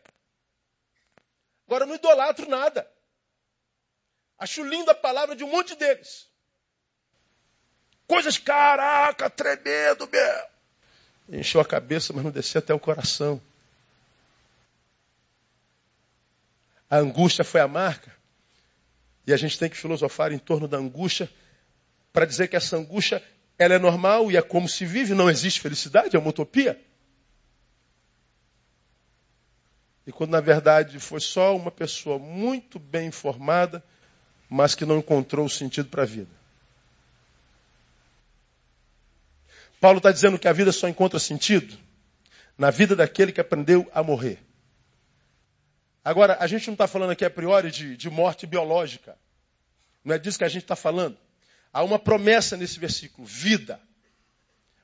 Agora 1.65 1.85
não 1.85 1.95
idolatro 1.95 2.49
nada. 2.49 2.85
Acho 4.37 4.65
linda 4.65 4.91
a 4.91 4.95
palavra 4.95 5.33
de 5.33 5.45
um 5.45 5.49
monte 5.49 5.77
deles. 5.77 6.27
Coisas, 8.05 8.37
caraca, 8.37 9.29
tremendo, 9.29 10.09
meu. 10.09 11.39
encheu 11.39 11.61
a 11.61 11.65
cabeça, 11.65 12.11
mas 12.11 12.25
não 12.25 12.31
desceu 12.31 12.59
até 12.59 12.73
o 12.73 12.79
coração. 12.79 13.41
A 16.89 16.97
angústia 16.97 17.45
foi 17.45 17.61
a 17.61 17.67
marca. 17.67 18.13
E 19.25 19.33
a 19.33 19.37
gente 19.37 19.57
tem 19.57 19.69
que 19.69 19.77
filosofar 19.77 20.31
em 20.31 20.37
torno 20.37 20.67
da 20.67 20.77
angústia 20.77 21.29
para 22.11 22.25
dizer 22.25 22.47
que 22.47 22.55
essa 22.55 22.77
angústia 22.77 23.23
ela 23.57 23.75
é 23.75 23.79
normal 23.79 24.31
e 24.31 24.37
é 24.37 24.41
como 24.41 24.67
se 24.67 24.85
vive, 24.85 25.13
não 25.13 25.29
existe 25.29 25.61
felicidade, 25.61 26.15
é 26.15 26.19
uma 26.19 26.29
utopia. 26.29 26.79
E 30.05 30.11
quando 30.11 30.31
na 30.31 30.41
verdade 30.41 30.99
foi 30.99 31.19
só 31.19 31.55
uma 31.55 31.71
pessoa 31.71 32.19
muito 32.19 32.77
bem 32.77 33.07
informada, 33.07 33.83
mas 34.49 34.75
que 34.75 34.85
não 34.85 34.99
encontrou 34.99 35.45
o 35.45 35.49
sentido 35.49 35.89
para 35.89 36.03
a 36.03 36.05
vida. 36.05 36.29
Paulo 39.79 39.97
está 39.97 40.11
dizendo 40.11 40.39
que 40.39 40.47
a 40.47 40.53
vida 40.53 40.71
só 40.71 40.87
encontra 40.87 41.19
sentido 41.19 41.77
na 42.57 42.69
vida 42.69 42.95
daquele 42.95 43.31
que 43.31 43.41
aprendeu 43.41 43.89
a 43.93 44.03
morrer. 44.03 44.39
Agora, 46.03 46.37
a 46.39 46.47
gente 46.47 46.67
não 46.67 46.73
está 46.73 46.87
falando 46.87 47.11
aqui 47.11 47.23
a 47.23 47.29
priori 47.29 47.71
de, 47.71 47.95
de 47.95 48.09
morte 48.09 48.45
biológica. 48.45 49.17
Não 50.03 50.13
é 50.13 50.19
disso 50.19 50.37
que 50.37 50.43
a 50.43 50.49
gente 50.49 50.63
está 50.63 50.75
falando. 50.75 51.17
Há 51.71 51.81
uma 51.81 51.97
promessa 51.97 52.57
nesse 52.57 52.77
versículo: 52.77 53.25
vida. 53.25 53.79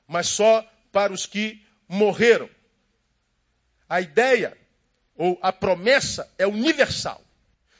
Mas 0.06 0.28
só 0.28 0.66
para 0.90 1.12
os 1.12 1.26
que 1.26 1.64
morreram. 1.86 2.48
A 3.88 4.00
ideia, 4.00 4.56
ou 5.16 5.38
a 5.42 5.52
promessa, 5.52 6.32
é 6.38 6.46
universal. 6.46 7.22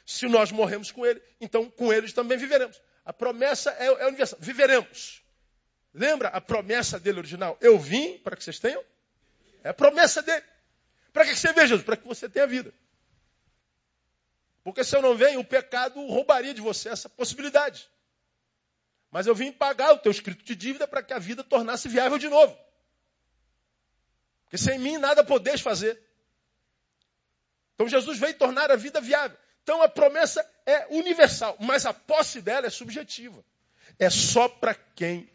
Se 0.04 0.26
nós 0.26 0.50
morremos 0.50 0.90
com 0.90 1.06
ele, 1.06 1.22
então 1.40 1.70
com 1.70 1.92
eles 1.92 2.12
também 2.12 2.36
viveremos. 2.36 2.80
A 3.04 3.12
promessa 3.12 3.70
é, 3.78 3.86
é 3.86 4.06
universal. 4.06 4.38
Viveremos. 4.40 5.22
Lembra 5.94 6.28
a 6.28 6.40
promessa 6.40 7.00
dele 7.00 7.18
original? 7.18 7.56
Eu 7.60 7.78
vim 7.78 8.18
para 8.18 8.36
que 8.36 8.44
vocês 8.44 8.58
tenham. 8.58 8.82
É 9.64 9.70
a 9.70 9.74
promessa 9.74 10.20
dele. 10.20 10.44
Para 11.12 11.24
que 11.24 11.34
você 11.34 11.52
veja, 11.52 11.68
Jesus? 11.68 11.84
Para 11.84 11.96
que 11.96 12.06
você 12.06 12.28
tenha 12.28 12.46
vida. 12.46 12.72
Porque 14.62 14.84
se 14.84 14.94
eu 14.94 15.02
não 15.02 15.16
venho, 15.16 15.40
o 15.40 15.44
pecado 15.44 16.04
roubaria 16.06 16.52
de 16.52 16.60
você 16.60 16.88
essa 16.88 17.08
possibilidade. 17.08 17.88
Mas 19.10 19.26
eu 19.26 19.34
vim 19.34 19.50
pagar 19.50 19.92
o 19.92 19.98
teu 19.98 20.12
escrito 20.12 20.44
de 20.44 20.54
dívida 20.54 20.86
para 20.86 21.02
que 21.02 21.12
a 21.12 21.18
vida 21.18 21.42
tornasse 21.42 21.88
viável 21.88 22.18
de 22.18 22.28
novo. 22.28 22.56
Porque 24.44 24.58
sem 24.58 24.78
mim 24.78 24.98
nada 24.98 25.24
podeis 25.24 25.60
fazer. 25.60 26.00
Então 27.74 27.88
Jesus 27.88 28.18
veio 28.18 28.34
tornar 28.34 28.70
a 28.70 28.76
vida 28.76 29.00
viável. 29.00 29.36
Então 29.62 29.82
a 29.82 29.88
promessa 29.88 30.48
é 30.66 30.86
universal, 30.90 31.56
mas 31.60 31.86
a 31.86 31.94
posse 31.94 32.40
dela 32.40 32.66
é 32.66 32.70
subjetiva. 32.70 33.44
É 33.98 34.10
só 34.10 34.48
para 34.48 34.74
quem 34.74 35.30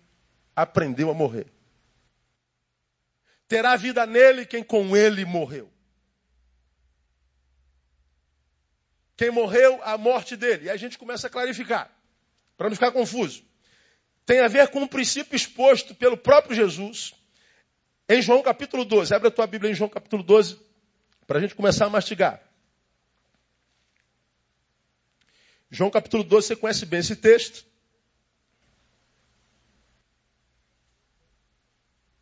aprendeu 0.56 1.10
a 1.10 1.14
morrer. 1.14 1.52
Terá 3.48 3.76
vida 3.76 4.06
nele 4.06 4.46
quem 4.46 4.64
com 4.64 4.96
ele 4.96 5.26
morreu. 5.26 5.72
Quem 9.18 9.32
morreu, 9.32 9.80
a 9.84 9.98
morte 9.98 10.36
dele. 10.36 10.66
E 10.66 10.70
a 10.70 10.78
gente 10.78 10.98
começa 10.98 11.28
a 11.28 11.30
clarificar, 11.30 11.90
para 12.58 12.70
não 12.70 12.76
ficar 12.76 12.92
confuso. 12.92 13.44
Tem 14.26 14.40
a 14.40 14.48
ver 14.48 14.68
com 14.70 14.82
um 14.82 14.88
princípio 14.88 15.36
exposto 15.36 15.94
pelo 15.94 16.18
próprio 16.18 16.56
Jesus 16.56 17.14
em 18.10 18.22
João 18.22 18.42
capítulo 18.42 18.84
12. 18.84 19.14
Abre 19.14 19.28
a 19.28 19.32
tua 19.32 19.48
Bíblia 19.48 19.72
em 19.72 19.76
João 19.76 19.90
capítulo 19.90 20.24
12, 20.24 20.60
para 21.28 21.38
a 21.38 21.42
gente 21.42 21.56
começar 21.56 21.86
a 21.86 21.90
mastigar. 21.90 22.42
João 25.70 25.90
capítulo 25.90 26.24
12, 26.24 26.48
você 26.48 26.56
conhece 26.56 26.86
bem 26.86 27.00
esse 27.00 27.16
texto. 27.16 27.66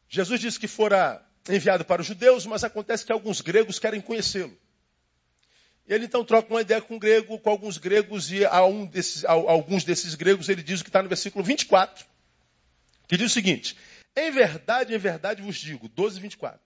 Jesus 0.10 0.40
disse 0.40 0.60
que 0.60 0.68
fora 0.68 1.26
enviado 1.50 1.84
para 1.84 2.02
os 2.02 2.08
judeus, 2.08 2.46
mas 2.46 2.64
acontece 2.64 3.06
que 3.06 3.12
alguns 3.12 3.42
gregos 3.42 3.80
querem 3.80 4.00
conhecê-lo. 4.00 4.58
Ele 5.88 6.06
então 6.06 6.24
troca 6.24 6.50
uma 6.50 6.62
ideia 6.62 6.82
com 6.82 6.96
um 6.96 7.00
grego, 7.00 7.38
com 7.38 7.50
alguns 7.50 7.78
gregos, 7.78 8.32
e 8.32 8.46
a, 8.46 8.66
um 8.66 8.86
desses, 8.86 9.26
a, 9.26 9.32
alguns 9.32 9.84
desses 9.84 10.16
gregos 10.16 10.48
ele 10.48 10.64
diz 10.64 10.80
o 10.80 10.84
que 10.84 10.90
está 10.90 11.04
no 11.04 11.10
versículo 11.10 11.44
24, 11.44 12.06
que 13.08 13.18
diz 13.18 13.32
o 13.32 13.34
seguinte: 13.34 13.78
Em 14.16 14.32
verdade, 14.32 14.94
em 14.94 14.98
verdade 14.98 15.42
vos 15.42 15.58
digo, 15.58 15.90
12, 15.90 16.20
24. 16.20 16.60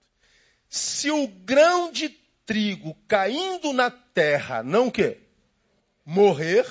Se 0.68 1.10
o 1.10 1.26
grão 1.26 1.90
de 1.90 2.10
trigo 2.46 2.96
caindo 3.08 3.72
na 3.72 3.90
terra 3.90 4.62
não 4.62 4.90
quê? 4.90 5.18
Morrer, 6.04 6.66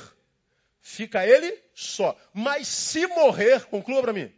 fica 0.82 1.26
ele 1.28 1.56
só. 1.74 2.18
Mas 2.34 2.68
se 2.68 3.06
morrer, 3.08 3.66
conclua 3.66 4.02
para 4.02 4.14
mim, 4.14 4.32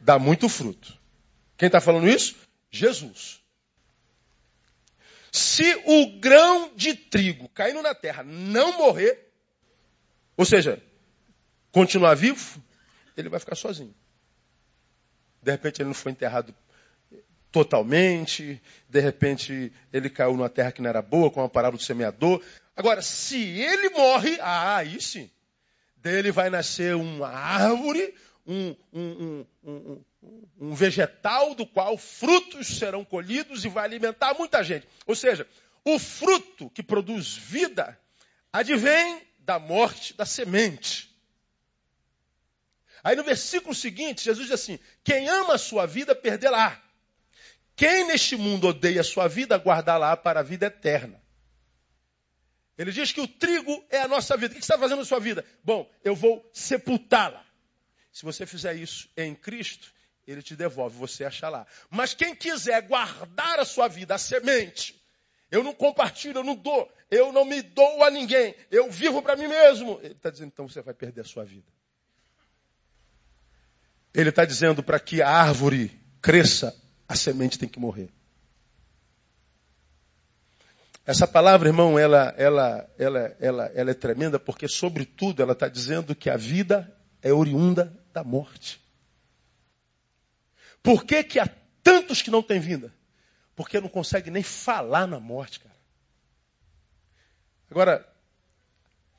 dá 0.00 0.18
muito 0.18 0.48
fruto. 0.48 0.98
Quem 1.56 1.66
está 1.66 1.80
falando 1.80 2.08
isso? 2.08 2.36
Jesus. 2.70 3.40
Se 5.32 5.74
o 5.84 6.18
grão 6.18 6.72
de 6.74 6.94
trigo 6.94 7.48
caindo 7.50 7.82
na 7.82 7.94
terra 7.94 8.22
não 8.22 8.78
morrer, 8.78 9.30
ou 10.36 10.44
seja, 10.44 10.82
continuar 11.72 12.14
vivo, 12.14 12.62
ele 13.16 13.28
vai 13.28 13.40
ficar 13.40 13.56
sozinho. 13.56 13.94
De 15.42 15.50
repente 15.50 15.80
ele 15.82 15.88
não 15.88 15.94
foi 15.94 16.12
enterrado 16.12 16.54
totalmente, 17.50 18.60
de 18.88 19.00
repente 19.00 19.72
ele 19.92 20.10
caiu 20.10 20.32
numa 20.32 20.48
terra 20.48 20.72
que 20.72 20.82
não 20.82 20.90
era 20.90 21.02
boa, 21.02 21.30
com 21.30 21.42
a 21.42 21.48
parábola 21.48 21.78
do 21.78 21.84
semeador. 21.84 22.42
Agora, 22.76 23.02
se 23.02 23.36
ele 23.36 23.90
morre, 23.90 24.38
ah, 24.40 24.76
aí 24.76 25.00
sim. 25.00 25.30
Dele 25.96 26.30
vai 26.30 26.48
nascer 26.48 26.94
uma 26.94 27.28
árvore, 27.28 28.14
um, 28.46 28.76
um, 28.92 29.46
um, 29.64 30.04
um 30.22 30.74
vegetal 30.74 31.54
do 31.54 31.66
qual 31.66 31.96
frutos 31.96 32.66
serão 32.66 33.04
colhidos 33.04 33.64
e 33.64 33.68
vai 33.68 33.84
alimentar 33.84 34.34
muita 34.34 34.62
gente. 34.62 34.86
Ou 35.06 35.14
seja, 35.14 35.48
o 35.84 35.98
fruto 35.98 36.68
que 36.70 36.82
produz 36.82 37.36
vida 37.36 37.98
advém 38.52 39.22
da 39.38 39.58
morte 39.58 40.14
da 40.14 40.26
semente. 40.26 41.08
Aí 43.02 43.14
no 43.14 43.22
versículo 43.22 43.74
seguinte, 43.74 44.24
Jesus 44.24 44.48
diz 44.48 44.54
assim: 44.54 44.78
Quem 45.04 45.28
ama 45.28 45.54
a 45.54 45.58
sua 45.58 45.86
vida, 45.86 46.14
perdê-la. 46.14 46.82
Quem 47.76 48.08
neste 48.08 48.36
mundo 48.36 48.68
odeia 48.68 49.00
a 49.00 49.04
sua 49.04 49.28
vida, 49.28 49.56
guardá-la 49.56 50.16
para 50.16 50.40
a 50.40 50.42
vida 50.42 50.66
eterna. 50.66 51.22
Ele 52.76 52.92
diz 52.92 53.12
que 53.12 53.20
o 53.20 53.28
trigo 53.28 53.84
é 53.88 54.00
a 54.00 54.08
nossa 54.08 54.36
vida. 54.36 54.52
O 54.52 54.56
que 54.56 54.64
você 54.64 54.72
está 54.72 54.78
fazendo 54.78 54.98
na 54.98 55.04
sua 55.04 55.20
vida? 55.20 55.44
Bom, 55.62 55.88
eu 56.04 56.14
vou 56.14 56.48
sepultá-la. 56.52 57.44
Se 58.12 58.24
você 58.24 58.44
fizer 58.46 58.74
isso 58.74 59.08
em 59.16 59.34
Cristo, 59.34 59.92
ele 60.30 60.42
te 60.42 60.54
devolve, 60.54 60.96
você 60.96 61.24
acha 61.24 61.48
lá. 61.48 61.66
Mas 61.88 62.12
quem 62.12 62.34
quiser 62.34 62.82
guardar 62.82 63.58
a 63.58 63.64
sua 63.64 63.88
vida, 63.88 64.14
a 64.14 64.18
semente, 64.18 64.94
eu 65.50 65.64
não 65.64 65.72
compartilho, 65.72 66.40
eu 66.40 66.44
não 66.44 66.54
dou, 66.54 66.90
eu 67.10 67.32
não 67.32 67.46
me 67.46 67.62
dou 67.62 68.04
a 68.04 68.10
ninguém, 68.10 68.54
eu 68.70 68.90
vivo 68.90 69.22
para 69.22 69.36
mim 69.36 69.48
mesmo. 69.48 69.98
Ele 70.02 70.12
está 70.12 70.28
dizendo, 70.28 70.48
então 70.48 70.68
você 70.68 70.82
vai 70.82 70.92
perder 70.92 71.22
a 71.22 71.24
sua 71.24 71.44
vida. 71.44 71.66
Ele 74.12 74.28
está 74.28 74.44
dizendo 74.44 74.82
para 74.82 75.00
que 75.00 75.22
a 75.22 75.30
árvore 75.30 75.98
cresça, 76.20 76.76
a 77.08 77.16
semente 77.16 77.58
tem 77.58 77.68
que 77.68 77.78
morrer. 77.78 78.10
Essa 81.06 81.26
palavra, 81.26 81.70
irmão, 81.70 81.98
ela, 81.98 82.34
ela, 82.36 82.90
ela, 82.98 83.36
ela, 83.40 83.72
ela 83.74 83.90
é 83.90 83.94
tremenda 83.94 84.38
porque, 84.38 84.68
sobretudo, 84.68 85.40
ela 85.40 85.52
está 85.52 85.68
dizendo 85.68 86.14
que 86.14 86.28
a 86.28 86.36
vida 86.36 86.94
é 87.22 87.32
oriunda 87.32 87.98
da 88.12 88.22
morte. 88.22 88.86
Por 90.82 91.04
que, 91.04 91.22
que 91.24 91.38
há 91.38 91.48
tantos 91.82 92.22
que 92.22 92.30
não 92.30 92.42
têm 92.42 92.60
vinda? 92.60 92.92
Porque 93.54 93.80
não 93.80 93.88
conseguem 93.88 94.32
nem 94.32 94.42
falar 94.42 95.06
na 95.06 95.18
morte, 95.18 95.60
cara. 95.60 95.74
Agora, 97.70 98.08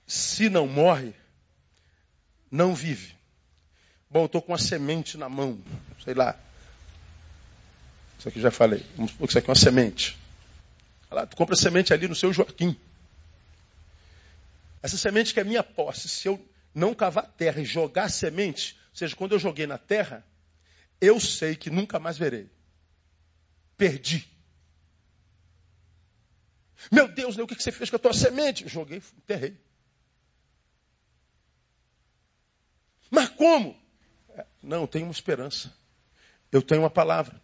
se 0.08 0.50
não 0.50 0.66
morre, 0.66 1.13
não 2.50 2.74
vive. 2.74 3.16
Bom, 4.10 4.22
eu 4.22 4.25
estou 4.25 4.42
com 4.42 4.51
uma 4.51 4.58
semente 4.58 5.18
na 5.18 5.30
mão, 5.30 5.60
sei 6.04 6.16
lá. 6.16 6.36
Isso 8.18 8.28
aqui 8.28 8.42
já 8.42 8.50
falei. 8.50 8.84
Vamos 8.96 9.12
supor 9.12 9.28
que 9.28 9.32
isso 9.32 9.38
aqui 9.38 9.50
é 9.50 9.51
uma 9.51 9.56
semente. 9.56 10.18
Lá, 11.12 11.25
tu 11.25 11.36
compra 11.36 11.56
semente 11.56 11.94
ali 11.94 12.08
no 12.08 12.16
seu 12.16 12.34
Joaquim. 12.34 12.75
Essa 14.82 14.98
semente 14.98 15.34
que 15.34 15.39
é 15.39 15.44
minha 15.44 15.63
posse, 15.63 16.08
se 16.10 16.28
eu 16.28 16.44
não 16.74 16.94
cavar 16.94 17.28
terra 17.38 17.62
e 17.62 17.66
jogar 17.66 18.10
semente, 18.10 18.78
ou 18.92 18.96
seja, 18.96 19.16
quando 19.16 19.34
eu 19.34 19.39
joguei 19.39 19.68
na 19.68 19.78
terra, 19.78 20.25
eu 21.01 21.20
sei 21.20 21.56
que 21.56 21.70
nunca 21.70 22.00
mais 22.00 22.18
verei. 22.18 22.50
Perdi. 23.77 24.27
Meu 26.91 27.08
Deus, 27.08 27.36
né, 27.36 27.44
o 27.44 27.48
que 27.48 27.62
você 27.62 27.72
fez 27.72 27.89
com 27.89 27.96
a 27.96 28.00
tua 28.00 28.13
semente? 28.13 28.68
Joguei, 28.68 29.01
enterrei. 29.18 29.58
Mas 33.10 33.29
como? 33.29 33.75
É, 34.29 34.46
não, 34.62 34.82
eu 34.82 34.88
tenho 34.88 35.06
uma 35.06 35.12
esperança. 35.12 35.74
Eu 36.51 36.62
tenho 36.62 36.82
uma 36.82 36.89
palavra. 36.89 37.41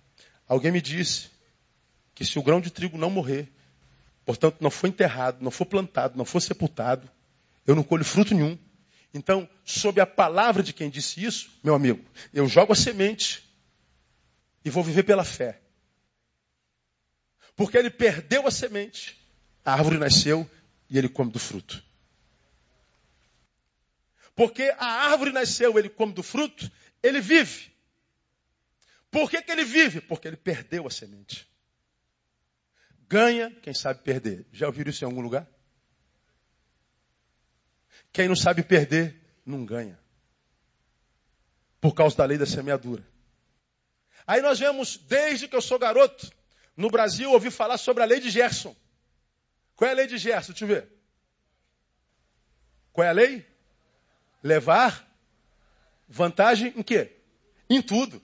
Alguém 0.48 0.72
me 0.72 0.82
disse 0.82 1.30
que 2.14 2.26
se 2.26 2.40
o 2.40 2.44
grão 2.44 2.62
de 2.62 2.72
trigo 2.72 2.98
não 2.98 3.10
morrer, 3.10 3.52
portanto 4.26 4.58
não 4.62 4.70
for 4.70 4.88
enterrado, 4.88 5.44
não 5.44 5.52
for 5.52 5.66
plantado, 5.66 6.18
não 6.18 6.26
for 6.26 6.40
sepultado, 6.40 7.10
eu 7.66 7.76
não 7.76 7.84
colho 7.84 8.06
fruto 8.06 8.34
nenhum. 8.34 8.58
Então, 9.14 9.50
sob 9.64 10.00
a 10.02 10.06
palavra 10.06 10.62
de 10.62 10.74
quem 10.74 10.90
disse 10.90 11.24
isso, 11.24 11.50
meu 11.64 11.74
amigo, 11.74 12.04
eu 12.34 12.48
jogo 12.48 12.74
a 12.74 12.76
semente 12.76 13.45
e 14.66 14.70
vou 14.72 14.84
viver 14.84 15.04
pela 15.04 15.24
fé. 15.24 15.62
Porque 17.56 17.78
ele 17.78 17.92
perdeu 17.92 18.48
a 18.48 18.52
semente, 18.52 19.16
a 19.64 19.74
árvore 19.74 20.00
nasceu 20.00 20.50
e 20.90 20.98
ele 20.98 21.08
come 21.08 21.32
do 21.32 21.40
fruto. 21.40 21.82
Porque 24.36 24.64
a 24.78 24.86
árvore 25.12 25.32
nasceu, 25.32 25.78
ele 25.78 25.88
come 25.88 26.12
do 26.12 26.24
fruto, 26.24 26.70
ele 27.02 27.22
vive. 27.22 27.72
Por 29.10 29.30
que, 29.30 29.42
que 29.42 29.52
ele 29.52 29.64
vive? 29.64 30.02
Porque 30.02 30.28
ele 30.28 30.36
perdeu 30.36 30.86
a 30.86 30.90
semente. 30.90 31.48
Ganha 33.08 33.52
quem 33.62 33.74
sabe 33.74 34.02
perder. 34.02 34.46
Já 34.52 34.68
ouviram 34.68 34.90
isso 34.90 35.06
em 35.06 35.08
algum 35.08 35.22
lugar? 35.22 35.48
Quem 38.12 38.28
não 38.28 38.36
sabe 38.36 38.64
perder, 38.64 39.16
não 39.46 39.64
ganha. 39.64 39.98
Por 41.80 41.94
causa 41.94 42.18
da 42.18 42.26
lei 42.26 42.38
da 42.38 42.46
semeadura. 42.46 43.06
Aí 44.28 44.42
nós 44.42 44.60
vemos, 44.60 44.98
desde 44.98 45.48
que 45.48 45.56
eu 45.56 45.62
sou 45.62 45.78
garoto, 45.78 46.32
no 46.76 46.90
Brasil, 46.90 47.32
ouvi 47.32 47.52
falar 47.52 47.78
sobre 47.78 48.04
a 48.04 48.06
lei 48.06 48.20
de 48.20 48.30
Gerson. 48.30 48.76
Qual 49.76 49.88
é 49.88 49.92
a 49.92 49.96
lei 49.96 50.08
de 50.08 50.18
Gerson? 50.18 50.52
Deixa 50.52 50.66
eu 50.66 50.70
ver. 50.70 50.90
Qual 52.92 53.06
é 53.06 53.10
a 53.10 53.14
lei? 53.14 53.46
Levar 54.42 55.06
vantagem 56.08 56.74
em 56.76 56.84
quê? 56.84 57.12
Em 57.70 57.82
tudo. 57.82 58.22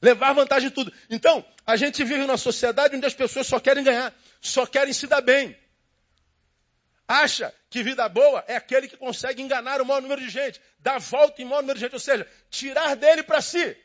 Levar 0.00 0.32
vantagem 0.32 0.68
em 0.68 0.72
tudo. 0.72 0.92
Então, 1.08 1.44
a 1.66 1.76
gente 1.76 2.02
vive 2.04 2.20
numa 2.20 2.36
sociedade 2.36 2.96
onde 2.96 3.06
as 3.06 3.14
pessoas 3.14 3.46
só 3.46 3.60
querem 3.60 3.84
ganhar, 3.84 4.14
só 4.40 4.66
querem 4.66 4.92
se 4.92 5.06
dar 5.06 5.20
bem. 5.20 5.56
Acha 7.06 7.54
que 7.68 7.82
vida 7.82 8.08
boa 8.08 8.44
é 8.46 8.56
aquele 8.56 8.88
que 8.88 8.96
consegue 8.96 9.42
enganar 9.42 9.80
o 9.80 9.86
maior 9.86 10.00
número 10.00 10.20
de 10.20 10.30
gente, 10.30 10.60
dar 10.78 10.98
volta 10.98 11.42
em 11.42 11.44
maior 11.44 11.62
número 11.62 11.78
de 11.78 11.84
gente, 11.84 11.94
ou 11.94 12.00
seja, 12.00 12.26
tirar 12.50 12.96
dele 12.96 13.22
para 13.22 13.40
si. 13.40 13.76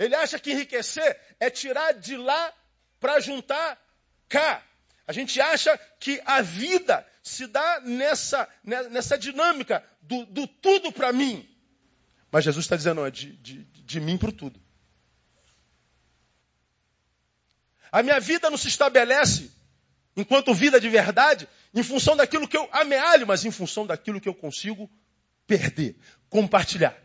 Ele 0.00 0.14
acha 0.14 0.38
que 0.38 0.50
enriquecer 0.50 1.20
é 1.38 1.50
tirar 1.50 1.92
de 1.92 2.16
lá 2.16 2.54
para 2.98 3.20
juntar 3.20 3.78
cá. 4.30 4.64
A 5.06 5.12
gente 5.12 5.38
acha 5.38 5.76
que 5.98 6.22
a 6.24 6.40
vida 6.40 7.06
se 7.22 7.46
dá 7.46 7.80
nessa, 7.80 8.48
nessa 8.64 9.18
dinâmica 9.18 9.84
do, 10.00 10.24
do 10.24 10.46
tudo 10.46 10.90
para 10.90 11.12
mim. 11.12 11.46
Mas 12.32 12.44
Jesus 12.44 12.64
está 12.64 12.76
dizendo, 12.76 12.96
não, 12.96 13.06
é 13.06 13.10
de, 13.10 13.36
de, 13.36 13.62
de 13.64 14.00
mim 14.00 14.16
para 14.16 14.30
o 14.30 14.32
tudo. 14.32 14.58
A 17.92 18.02
minha 18.02 18.20
vida 18.20 18.48
não 18.48 18.56
se 18.56 18.68
estabelece, 18.68 19.50
enquanto 20.16 20.54
vida 20.54 20.80
de 20.80 20.88
verdade, 20.88 21.46
em 21.74 21.82
função 21.82 22.16
daquilo 22.16 22.48
que 22.48 22.56
eu 22.56 22.66
amealho, 22.72 23.26
mas 23.26 23.44
em 23.44 23.50
função 23.50 23.86
daquilo 23.86 24.18
que 24.18 24.28
eu 24.28 24.34
consigo 24.34 24.90
perder, 25.46 25.98
compartilhar. 26.30 26.96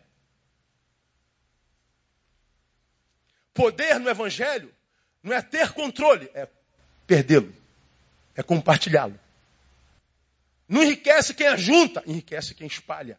Poder 3.55 4.01
no 4.01 4.09
Evangelho 4.09 4.69
não 5.23 5.33
é 5.33 5.41
ter 5.41 5.71
controle, 5.71 6.29
é 6.33 6.45
perdê-lo, 7.07 7.55
é 8.35 8.43
compartilhá-lo. 8.43 9.17
Não 10.67 10.83
enriquece 10.83 11.33
quem 11.33 11.47
ajunta, 11.47 12.03
enriquece 12.05 12.53
quem 12.53 12.67
espalha. 12.67 13.17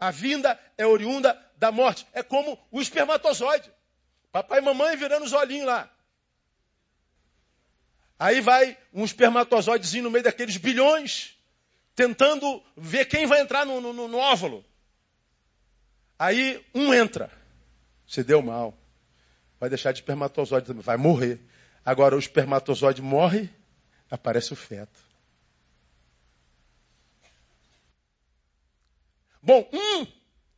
A 0.00 0.10
vinda 0.10 0.58
é 0.78 0.86
oriunda 0.86 1.38
da 1.56 1.70
morte. 1.70 2.06
É 2.14 2.22
como 2.22 2.58
o 2.70 2.80
espermatozoide. 2.80 3.70
Papai 4.32 4.60
e 4.60 4.62
mamãe 4.62 4.96
virando 4.96 5.26
os 5.26 5.34
olhinhos 5.34 5.66
lá. 5.66 5.92
Aí 8.18 8.40
vai 8.40 8.78
um 8.94 9.04
espermatozoidezinho 9.04 10.04
no 10.04 10.10
meio 10.10 10.24
daqueles 10.24 10.56
bilhões, 10.56 11.36
tentando 11.94 12.64
ver 12.74 13.04
quem 13.04 13.26
vai 13.26 13.42
entrar 13.42 13.66
no, 13.66 13.78
no, 13.78 14.08
no 14.08 14.16
óvulo. 14.16 14.64
Aí 16.18 16.64
um 16.74 16.94
entra. 16.94 17.41
Se 18.06 18.22
deu 18.22 18.42
mal. 18.42 18.76
Vai 19.58 19.68
deixar 19.68 19.92
de 19.92 20.00
espermatozoide 20.00 20.66
também. 20.66 20.82
Vai 20.82 20.96
morrer. 20.96 21.40
Agora 21.84 22.14
o 22.14 22.18
espermatozoide 22.18 23.02
morre, 23.02 23.48
aparece 24.10 24.52
o 24.52 24.56
feto. 24.56 25.00
Bom, 29.42 29.68
um 29.72 30.06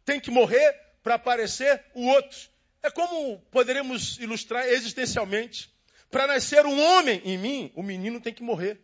tem 0.04 0.20
que 0.20 0.30
morrer 0.30 0.72
para 1.02 1.14
aparecer 1.14 1.83
o 1.94 2.07
outro. 2.07 2.38
É 2.83 2.90
como 2.90 3.38
poderemos 3.50 4.18
ilustrar 4.18 4.66
existencialmente. 4.66 5.72
Para 6.11 6.26
nascer 6.26 6.66
um 6.66 6.78
homem 6.78 7.22
em 7.24 7.38
mim, 7.38 7.72
o 7.74 7.83
menino 7.83 8.20
tem 8.20 8.33
que 8.33 8.42
morrer. 8.42 8.78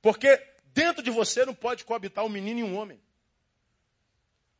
Porque 0.00 0.40
dentro 0.66 1.02
de 1.02 1.10
você 1.10 1.44
não 1.44 1.54
pode 1.54 1.84
coabitar 1.84 2.24
um 2.24 2.28
menino 2.28 2.60
e 2.60 2.62
um 2.62 2.76
homem. 2.76 3.00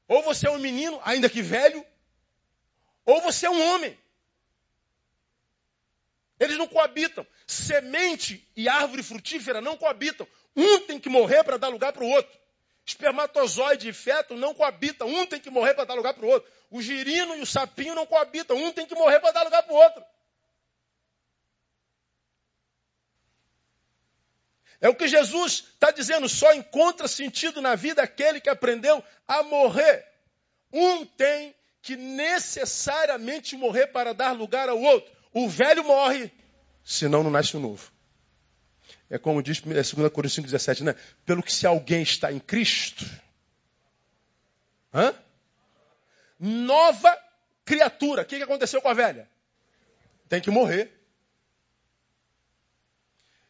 Ou 0.09 0.23
você 0.23 0.49
é 0.49 0.51
um 0.51 0.59
menino, 0.59 1.01
ainda 1.05 1.31
que 1.31 1.41
velho, 1.41 1.85
ou 3.05 3.21
você 3.21 3.47
é 3.47 3.51
um 3.51 3.75
homem. 3.75 3.99
Eles 6.39 6.59
não 6.59 6.67
coabitam. 6.67 7.27
Semente 7.47 8.47
e 8.57 8.69
árvore 8.69 9.03
frutífera 9.03 9.61
não 9.61 9.77
coabitam. 9.77 10.27
Um 10.57 10.81
tem 10.81 10.99
que 10.99 11.09
morrer 11.09 11.45
para 11.45 11.57
dar 11.57 11.69
lugar 11.69 11.93
para 11.93 12.05
o 12.05 12.09
outro. 12.09 12.39
Espermatozoide 12.87 13.89
e 13.89 13.93
feto 13.93 14.35
não 14.35 14.55
coabitam. 14.55 15.09
Um 15.09 15.27
tem 15.27 15.41
que 15.41 15.51
morrer 15.51 15.75
para 15.75 15.85
dar 15.85 15.95
lugar 15.95 16.15
para 16.15 16.27
o 16.27 16.29
outro. 16.29 16.51
O 16.71 16.83
girino 16.83 17.37
e 17.37 17.41
o 17.41 17.47
sapinho 17.47 17.95
não 17.95 18.07
coabitam. 18.07 18.57
Um 18.57 18.73
tem 18.73 18.87
que 18.87 18.95
morrer 18.95 19.21
para 19.21 19.33
dar 19.33 19.43
lugar 19.43 19.63
para 19.63 19.73
o 19.73 19.77
outro. 19.77 20.05
É 24.81 24.89
o 24.89 24.95
que 24.95 25.09
Jesus 25.09 25.65
está 25.73 25.91
dizendo. 25.91 26.29
Só 26.29 26.53
encontra 26.53 27.09
sentido 27.09 27.63
na 27.63 27.75
vida 27.75 28.03
aquele 28.03 28.41
que 28.41 28.51
aprendeu 28.51 29.03
a 29.27 29.43
morrer. 29.43 30.07
Um 30.73 31.07
tem 31.07 31.55
que 31.85 31.97
necessariamente 31.97 33.57
morrer 33.57 33.89
para 33.89 34.15
dar 34.15 34.33
lugar 34.33 34.71
ao 34.71 34.81
outro. 34.81 35.13
O 35.35 35.47
velho 35.51 35.85
morre, 35.85 36.33
senão 36.83 37.23
não 37.23 37.31
nasce 37.31 37.55
o 37.59 37.61
novo. 37.61 37.93
É 39.11 39.19
como 39.19 39.43
diz 39.43 39.61
2 39.61 39.91
Coríntios 40.11 40.47
5,17, 40.47 40.81
né? 40.81 40.95
Pelo 41.27 41.43
que 41.43 41.53
se 41.53 41.67
alguém 41.67 42.03
está 42.03 42.33
em 42.33 42.41
Cristo, 42.41 43.05
hã? 44.95 45.15
nova 46.41 47.17
criatura. 47.67 48.23
O 48.23 48.25
que 48.25 48.43
aconteceu 48.43 48.81
com 48.81 48.89
a 48.89 48.95
velha? 48.95 49.29
Tem 50.27 50.41
que 50.41 50.51
morrer. 50.51 50.91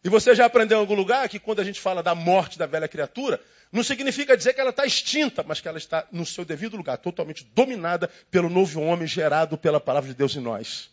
E 0.04 0.08
você 0.10 0.34
já 0.34 0.44
aprendeu 0.44 0.76
em 0.76 0.80
algum 0.82 0.94
lugar 0.94 1.26
que 1.30 1.38
quando 1.38 1.60
a 1.60 1.64
gente 1.64 1.80
fala 1.80 2.02
da 2.02 2.14
morte 2.14 2.58
da 2.58 2.66
velha 2.66 2.86
criatura, 2.86 3.40
não 3.72 3.82
significa 3.82 4.36
dizer 4.36 4.52
que 4.52 4.60
ela 4.60 4.68
está 4.68 4.84
extinta, 4.84 5.42
mas 5.42 5.62
que 5.62 5.66
ela 5.66 5.78
está 5.78 6.06
no 6.12 6.26
seu 6.26 6.44
devido 6.44 6.76
lugar, 6.76 6.98
totalmente 6.98 7.42
dominada 7.54 8.08
pelo 8.30 8.50
novo 8.50 8.82
homem 8.82 9.08
gerado 9.08 9.56
pela 9.56 9.80
palavra 9.80 10.10
de 10.10 10.14
Deus 10.14 10.36
em 10.36 10.40
nós. 10.40 10.90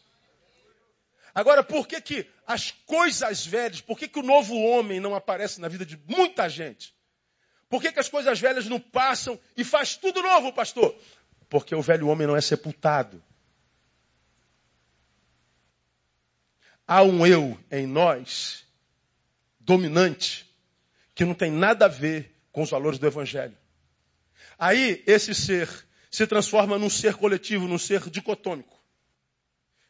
Agora, 1.35 1.61
por 1.61 1.85
que, 1.87 1.99
que 1.99 2.25
as 2.47 2.71
coisas 2.71 3.45
velhas, 3.45 3.81
por 3.81 3.99
que, 3.99 4.07
que 4.07 4.19
o 4.19 4.23
novo 4.23 4.55
homem 4.55 5.01
não 5.01 5.13
aparece 5.13 5.59
na 5.59 5.67
vida 5.67 5.85
de 5.85 5.99
muita 6.07 6.47
gente? 6.47 6.93
Por 7.69 7.81
que, 7.81 7.91
que 7.91 7.99
as 7.99 8.09
coisas 8.09 8.39
velhas 8.39 8.65
não 8.67 8.79
passam 8.79 9.37
e 9.57 9.63
faz 9.63 9.95
tudo 9.97 10.21
novo, 10.21 10.53
pastor? 10.53 10.95
Porque 11.49 11.75
o 11.75 11.81
velho 11.81 12.07
homem 12.07 12.27
não 12.27 12.35
é 12.35 12.41
sepultado. 12.41 13.21
Há 16.87 17.03
um 17.03 17.25
eu 17.25 17.57
em 17.69 17.85
nós, 17.85 18.65
dominante, 19.71 20.45
que 21.15 21.23
não 21.23 21.33
tem 21.33 21.49
nada 21.49 21.85
a 21.85 21.87
ver 21.87 22.35
com 22.51 22.61
os 22.61 22.69
valores 22.69 22.99
do 22.99 23.07
Evangelho. 23.07 23.57
Aí, 24.59 25.01
esse 25.07 25.33
ser 25.33 25.69
se 26.09 26.27
transforma 26.27 26.77
num 26.77 26.89
ser 26.89 27.15
coletivo, 27.15 27.69
num 27.69 27.77
ser 27.77 28.09
dicotômico. 28.09 28.77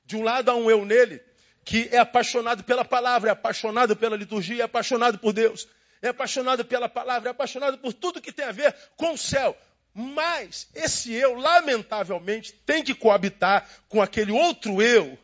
De 0.05 0.15
um 0.15 0.21
lado 0.21 0.51
há 0.51 0.55
um 0.55 0.69
eu 0.69 0.85
nele 0.85 1.19
que 1.65 1.89
é 1.91 1.97
apaixonado 1.97 2.63
pela 2.63 2.85
palavra, 2.85 3.29
é 3.29 3.33
apaixonado 3.33 3.95
pela 3.95 4.15
liturgia, 4.15 4.61
é 4.61 4.65
apaixonado 4.65 5.17
por 5.17 5.33
Deus, 5.33 5.67
é 5.99 6.09
apaixonado 6.09 6.63
pela 6.63 6.87
palavra, 6.87 7.29
é 7.29 7.31
apaixonado 7.31 7.79
por 7.79 7.91
tudo 7.91 8.21
que 8.21 8.31
tem 8.31 8.45
a 8.45 8.51
ver 8.51 8.75
com 8.95 9.13
o 9.13 9.17
céu. 9.17 9.57
Mas 9.95 10.67
esse 10.75 11.11
eu, 11.11 11.33
lamentavelmente, 11.33 12.53
tem 12.65 12.83
que 12.83 12.93
coabitar 12.93 13.67
com 13.89 13.99
aquele 13.99 14.31
outro 14.31 14.79
eu 14.79 15.17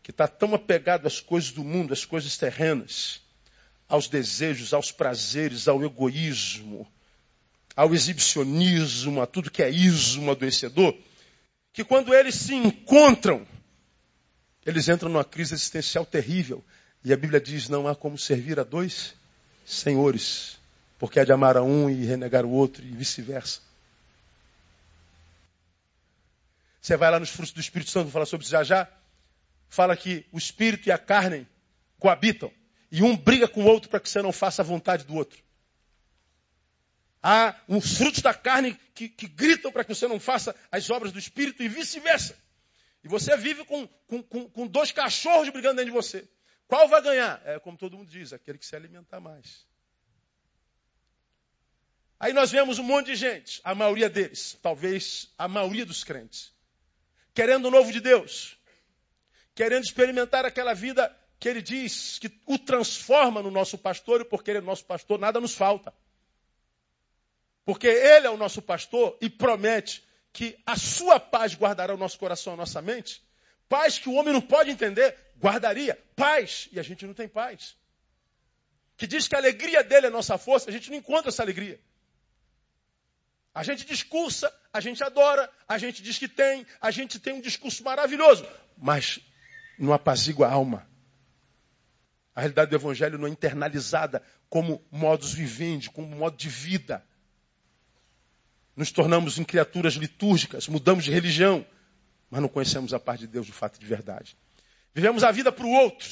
que 0.00 0.12
está 0.12 0.28
tão 0.28 0.54
apegado 0.54 1.06
às 1.06 1.18
coisas 1.18 1.50
do 1.50 1.64
mundo, 1.64 1.92
às 1.92 2.04
coisas 2.04 2.36
terrenas, 2.36 3.23
aos 3.88 4.08
desejos, 4.08 4.72
aos 4.72 4.90
prazeres, 4.90 5.68
ao 5.68 5.82
egoísmo, 5.84 6.86
ao 7.76 7.94
exibicionismo, 7.94 9.20
a 9.20 9.26
tudo 9.26 9.50
que 9.50 9.62
é 9.62 9.70
ismo 9.70 10.30
adoecedor, 10.30 10.96
que 11.72 11.84
quando 11.84 12.14
eles 12.14 12.34
se 12.36 12.54
encontram, 12.54 13.46
eles 14.64 14.88
entram 14.88 15.10
numa 15.10 15.24
crise 15.24 15.54
existencial 15.54 16.06
terrível. 16.06 16.64
E 17.04 17.12
a 17.12 17.16
Bíblia 17.16 17.40
diz: 17.40 17.68
não 17.68 17.86
há 17.86 17.94
como 17.94 18.16
servir 18.16 18.58
a 18.58 18.64
dois 18.64 19.14
senhores, 19.66 20.58
porque 20.98 21.20
há 21.20 21.24
de 21.24 21.32
amar 21.32 21.56
a 21.56 21.62
um 21.62 21.90
e 21.90 22.04
renegar 22.04 22.44
o 22.44 22.50
outro, 22.50 22.84
e 22.84 22.90
vice-versa. 22.90 23.60
Você 26.80 26.96
vai 26.96 27.10
lá 27.10 27.18
nos 27.18 27.30
frutos 27.30 27.52
do 27.52 27.60
Espírito 27.60 27.90
Santo, 27.90 28.04
vou 28.04 28.12
falar 28.12 28.26
sobre 28.26 28.44
isso 28.44 28.52
já 28.52 28.62
já. 28.62 28.88
Fala 29.68 29.96
que 29.96 30.24
o 30.30 30.38
espírito 30.38 30.86
e 30.88 30.92
a 30.92 30.98
carne 30.98 31.48
coabitam. 31.98 32.52
E 32.94 33.02
um 33.02 33.16
briga 33.16 33.48
com 33.48 33.64
o 33.64 33.66
outro 33.66 33.90
para 33.90 33.98
que 33.98 34.08
você 34.08 34.22
não 34.22 34.30
faça 34.30 34.62
a 34.62 34.64
vontade 34.64 35.04
do 35.04 35.16
outro. 35.16 35.42
Há 37.20 37.60
uns 37.68 37.98
frutos 37.98 38.22
da 38.22 38.32
carne 38.32 38.78
que, 38.94 39.08
que 39.08 39.26
gritam 39.26 39.72
para 39.72 39.82
que 39.82 39.92
você 39.92 40.06
não 40.06 40.20
faça 40.20 40.54
as 40.70 40.88
obras 40.90 41.10
do 41.10 41.18
espírito 41.18 41.60
e 41.60 41.68
vice-versa. 41.68 42.38
E 43.02 43.08
você 43.08 43.36
vive 43.36 43.64
com, 43.64 43.88
com, 44.06 44.22
com, 44.22 44.48
com 44.48 44.66
dois 44.68 44.92
cachorros 44.92 45.48
brigando 45.50 45.74
dentro 45.74 45.90
de 45.90 45.96
você. 45.96 46.28
Qual 46.68 46.86
vai 46.86 47.02
ganhar? 47.02 47.42
É 47.44 47.58
como 47.58 47.76
todo 47.76 47.96
mundo 47.96 48.08
diz, 48.08 48.32
aquele 48.32 48.58
que 48.58 48.66
se 48.66 48.76
alimentar 48.76 49.18
mais. 49.18 49.66
Aí 52.20 52.32
nós 52.32 52.52
vemos 52.52 52.78
um 52.78 52.84
monte 52.84 53.06
de 53.06 53.16
gente, 53.16 53.60
a 53.64 53.74
maioria 53.74 54.08
deles, 54.08 54.56
talvez 54.62 55.34
a 55.36 55.48
maioria 55.48 55.84
dos 55.84 56.04
crentes, 56.04 56.54
querendo 57.34 57.66
o 57.66 57.72
novo 57.72 57.90
de 57.90 57.98
Deus, 57.98 58.56
querendo 59.52 59.82
experimentar 59.82 60.44
aquela 60.44 60.74
vida 60.74 61.12
que 61.38 61.48
ele 61.48 61.60
diz 61.60 62.18
que 62.18 62.30
o 62.46 62.58
transforma 62.58 63.42
no 63.42 63.50
nosso 63.50 63.76
pastor, 63.76 64.20
e 64.20 64.24
porque 64.24 64.50
ele 64.50 64.58
é 64.58 64.62
nosso 64.62 64.84
pastor, 64.84 65.18
nada 65.18 65.40
nos 65.40 65.54
falta. 65.54 65.92
Porque 67.64 67.86
ele 67.86 68.26
é 68.26 68.30
o 68.30 68.36
nosso 68.36 68.60
pastor 68.60 69.16
e 69.20 69.28
promete 69.28 70.04
que 70.32 70.58
a 70.66 70.76
sua 70.76 71.18
paz 71.20 71.54
guardará 71.54 71.94
o 71.94 71.98
nosso 71.98 72.18
coração, 72.18 72.54
a 72.54 72.56
nossa 72.56 72.82
mente. 72.82 73.22
Paz 73.68 73.98
que 73.98 74.08
o 74.08 74.14
homem 74.14 74.32
não 74.32 74.40
pode 74.40 74.70
entender, 74.70 75.16
guardaria. 75.38 75.98
Paz, 76.16 76.68
e 76.72 76.78
a 76.78 76.82
gente 76.82 77.06
não 77.06 77.14
tem 77.14 77.28
paz. 77.28 77.76
Que 78.96 79.06
diz 79.06 79.26
que 79.26 79.34
a 79.34 79.38
alegria 79.38 79.82
dele 79.82 80.06
é 80.06 80.10
nossa 80.10 80.36
força, 80.36 80.68
a 80.68 80.72
gente 80.72 80.90
não 80.90 80.98
encontra 80.98 81.30
essa 81.30 81.42
alegria. 81.42 81.80
A 83.54 83.62
gente 83.62 83.86
discursa, 83.86 84.52
a 84.72 84.80
gente 84.80 85.02
adora, 85.02 85.48
a 85.68 85.78
gente 85.78 86.02
diz 86.02 86.18
que 86.18 86.26
tem, 86.26 86.66
a 86.80 86.90
gente 86.90 87.20
tem 87.20 87.34
um 87.34 87.40
discurso 87.40 87.84
maravilhoso, 87.84 88.44
mas 88.76 89.20
não 89.78 89.92
apazigua 89.92 90.48
a 90.48 90.52
alma. 90.52 90.93
A 92.34 92.40
realidade 92.40 92.70
do 92.70 92.76
Evangelho 92.76 93.16
não 93.16 93.28
é 93.28 93.30
internalizada 93.30 94.22
como 94.48 94.84
modus 94.90 95.32
vivendi, 95.32 95.88
como 95.88 96.08
modo 96.16 96.36
de 96.36 96.48
vida. 96.48 97.04
Nos 98.74 98.90
tornamos 98.90 99.38
em 99.38 99.44
criaturas 99.44 99.94
litúrgicas, 99.94 100.66
mudamos 100.66 101.04
de 101.04 101.12
religião, 101.12 101.64
mas 102.28 102.42
não 102.42 102.48
conhecemos 102.48 102.92
a 102.92 102.98
parte 102.98 103.20
de 103.20 103.26
Deus 103.28 103.46
de 103.46 103.52
fato 103.52 103.78
de 103.78 103.86
verdade. 103.86 104.36
Vivemos 104.92 105.22
a 105.22 105.30
vida 105.30 105.52
para 105.52 105.64
o 105.64 105.70
outro, 105.70 106.08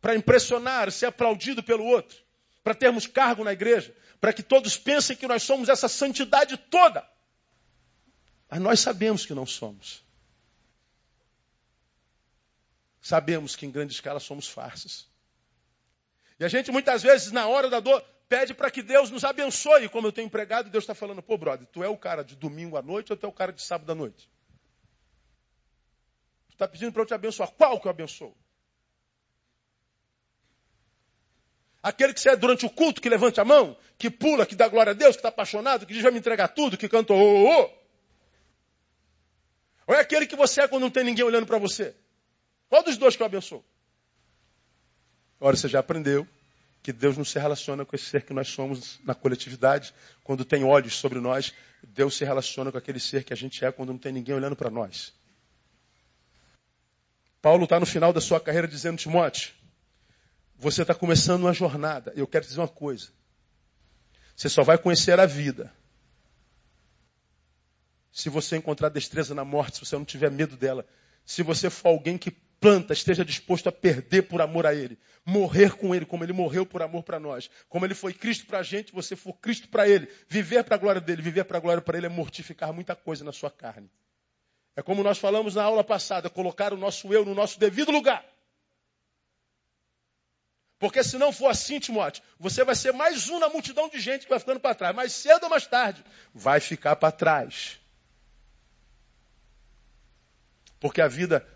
para 0.00 0.16
impressionar, 0.16 0.90
ser 0.90 1.06
aplaudido 1.06 1.62
pelo 1.62 1.84
outro, 1.84 2.18
para 2.64 2.74
termos 2.74 3.06
cargo 3.06 3.44
na 3.44 3.52
igreja, 3.52 3.94
para 4.20 4.32
que 4.32 4.42
todos 4.42 4.76
pensem 4.76 5.16
que 5.16 5.28
nós 5.28 5.44
somos 5.44 5.68
essa 5.68 5.88
santidade 5.88 6.56
toda. 6.56 7.08
Mas 8.50 8.60
nós 8.60 8.80
sabemos 8.80 9.24
que 9.24 9.32
não 9.32 9.46
somos. 9.46 10.04
Sabemos 13.00 13.54
que 13.54 13.64
em 13.64 13.70
grande 13.70 13.92
escala 13.92 14.18
somos 14.18 14.48
farsas. 14.48 15.09
E 16.40 16.44
a 16.44 16.48
gente 16.48 16.72
muitas 16.72 17.02
vezes, 17.02 17.30
na 17.30 17.46
hora 17.46 17.68
da 17.68 17.80
dor, 17.80 18.02
pede 18.26 18.54
para 18.54 18.70
que 18.70 18.82
Deus 18.82 19.10
nos 19.10 19.24
abençoe. 19.24 19.90
Como 19.90 20.06
eu 20.06 20.12
tenho 20.12 20.24
empregado, 20.24 20.70
Deus 20.70 20.84
está 20.84 20.94
falando, 20.94 21.22
pô, 21.22 21.36
brother, 21.36 21.66
tu 21.66 21.84
é 21.84 21.88
o 21.88 21.98
cara 21.98 22.24
de 22.24 22.34
domingo 22.34 22.78
à 22.78 22.82
noite 22.82 23.12
ou 23.12 23.16
tu 23.16 23.26
é 23.26 23.28
o 23.28 23.32
cara 23.32 23.52
de 23.52 23.62
sábado 23.62 23.92
à 23.92 23.94
noite? 23.94 24.26
Tu 26.48 26.52
está 26.54 26.66
pedindo 26.66 26.92
para 26.92 27.02
eu 27.02 27.06
te 27.06 27.12
abençoar. 27.12 27.50
Qual 27.50 27.78
que 27.78 27.86
eu 27.86 27.90
abençoo? 27.90 28.34
Aquele 31.82 32.14
que 32.14 32.20
você 32.20 32.30
é 32.30 32.36
durante 32.36 32.64
o 32.64 32.70
culto, 32.70 33.02
que 33.02 33.08
levante 33.10 33.38
a 33.38 33.44
mão, 33.44 33.76
que 33.98 34.10
pula, 34.10 34.46
que 34.46 34.54
dá 34.54 34.66
glória 34.66 34.92
a 34.92 34.94
Deus, 34.94 35.16
que 35.16 35.20
está 35.20 35.28
apaixonado, 35.28 35.84
que 35.84 35.92
diz 35.92 36.02
vai 36.02 36.12
me 36.12 36.18
entregar 36.18 36.48
tudo, 36.48 36.78
que 36.78 36.88
canta 36.88 37.12
ô, 37.12 37.16
ô, 37.16 37.64
ô. 37.64 37.70
Ou 39.88 39.94
é 39.94 40.00
aquele 40.00 40.26
que 40.26 40.36
você 40.36 40.62
é 40.62 40.68
quando 40.68 40.82
não 40.84 40.90
tem 40.90 41.04
ninguém 41.04 41.24
olhando 41.24 41.46
para 41.46 41.58
você? 41.58 41.94
Qual 42.70 42.82
dos 42.82 42.96
dois 42.96 43.14
que 43.14 43.22
eu 43.22 43.26
abençoo? 43.26 43.62
Agora 45.40 45.56
você 45.56 45.68
já 45.68 45.80
aprendeu 45.80 46.28
que 46.82 46.92
Deus 46.92 47.16
não 47.16 47.24
se 47.24 47.38
relaciona 47.38 47.84
com 47.84 47.96
esse 47.96 48.04
ser 48.06 48.22
que 48.22 48.32
nós 48.32 48.48
somos 48.48 49.00
na 49.04 49.14
coletividade. 49.14 49.94
Quando 50.22 50.44
tem 50.44 50.64
olhos 50.64 50.94
sobre 50.94 51.18
nós, 51.18 51.52
Deus 51.82 52.14
se 52.14 52.24
relaciona 52.24 52.70
com 52.70 52.78
aquele 52.78 53.00
ser 53.00 53.24
que 53.24 53.32
a 53.32 53.36
gente 53.36 53.64
é 53.64 53.72
quando 53.72 53.90
não 53.90 53.98
tem 53.98 54.12
ninguém 54.12 54.34
olhando 54.34 54.54
para 54.54 54.70
nós. 54.70 55.14
Paulo 57.40 57.64
está 57.64 57.80
no 57.80 57.86
final 57.86 58.12
da 58.12 58.20
sua 58.20 58.38
carreira 58.38 58.68
dizendo, 58.68 58.98
Timóteo, 58.98 59.52
você 60.56 60.82
está 60.82 60.94
começando 60.94 61.42
uma 61.42 61.54
jornada. 61.54 62.12
Eu 62.14 62.26
quero 62.26 62.44
dizer 62.44 62.60
uma 62.60 62.68
coisa. 62.68 63.08
Você 64.36 64.48
só 64.48 64.62
vai 64.62 64.76
conhecer 64.76 65.18
a 65.18 65.26
vida 65.26 65.72
se 68.12 68.28
você 68.28 68.56
encontrar 68.56 68.90
destreza 68.90 69.34
na 69.34 69.44
morte, 69.44 69.78
se 69.78 69.86
você 69.86 69.96
não 69.96 70.04
tiver 70.04 70.30
medo 70.30 70.56
dela. 70.56 70.86
Se 71.24 71.42
você 71.42 71.70
for 71.70 71.88
alguém 71.88 72.18
que 72.18 72.30
planta, 72.60 72.92
esteja 72.92 73.24
disposto 73.24 73.68
a 73.68 73.72
perder 73.72 74.22
por 74.22 74.42
amor 74.42 74.66
a 74.66 74.74
Ele. 74.74 74.98
Morrer 75.24 75.74
com 75.76 75.94
Ele, 75.94 76.04
como 76.04 76.22
Ele 76.22 76.32
morreu 76.32 76.66
por 76.66 76.82
amor 76.82 77.02
para 77.02 77.18
nós. 77.18 77.50
Como 77.68 77.84
Ele 77.86 77.94
foi 77.94 78.12
Cristo 78.12 78.46
para 78.46 78.58
a 78.58 78.62
gente, 78.62 78.92
você 78.92 79.16
for 79.16 79.32
Cristo 79.38 79.68
para 79.68 79.88
Ele. 79.88 80.06
Viver 80.28 80.62
para 80.62 80.76
a 80.76 80.78
glória 80.78 81.00
dEle, 81.00 81.22
viver 81.22 81.44
para 81.44 81.56
a 81.56 81.60
glória 81.60 81.80
para 81.82 81.96
Ele 81.96 82.06
é 82.06 82.10
mortificar 82.10 82.72
muita 82.72 82.94
coisa 82.94 83.24
na 83.24 83.32
sua 83.32 83.50
carne. 83.50 83.90
É 84.76 84.82
como 84.82 85.02
nós 85.02 85.18
falamos 85.18 85.54
na 85.54 85.62
aula 85.62 85.82
passada, 85.82 86.28
colocar 86.28 86.72
o 86.72 86.76
nosso 86.76 87.12
eu 87.12 87.24
no 87.24 87.34
nosso 87.34 87.58
devido 87.58 87.90
lugar. 87.90 88.24
Porque 90.78 91.02
se 91.04 91.18
não 91.18 91.32
for 91.32 91.48
assim, 91.48 91.78
Timóteo, 91.78 92.22
você 92.38 92.64
vai 92.64 92.74
ser 92.74 92.92
mais 92.92 93.28
um 93.28 93.38
na 93.38 93.48
multidão 93.48 93.88
de 93.88 94.00
gente 94.00 94.22
que 94.22 94.30
vai 94.30 94.38
ficando 94.38 94.60
para 94.60 94.74
trás. 94.74 94.96
Mais 94.96 95.12
cedo 95.12 95.44
ou 95.44 95.50
mais 95.50 95.66
tarde, 95.66 96.02
vai 96.32 96.60
ficar 96.60 96.96
para 96.96 97.12
trás. 97.12 97.78
Porque 100.78 101.02
a 101.02 101.08
vida 101.08 101.46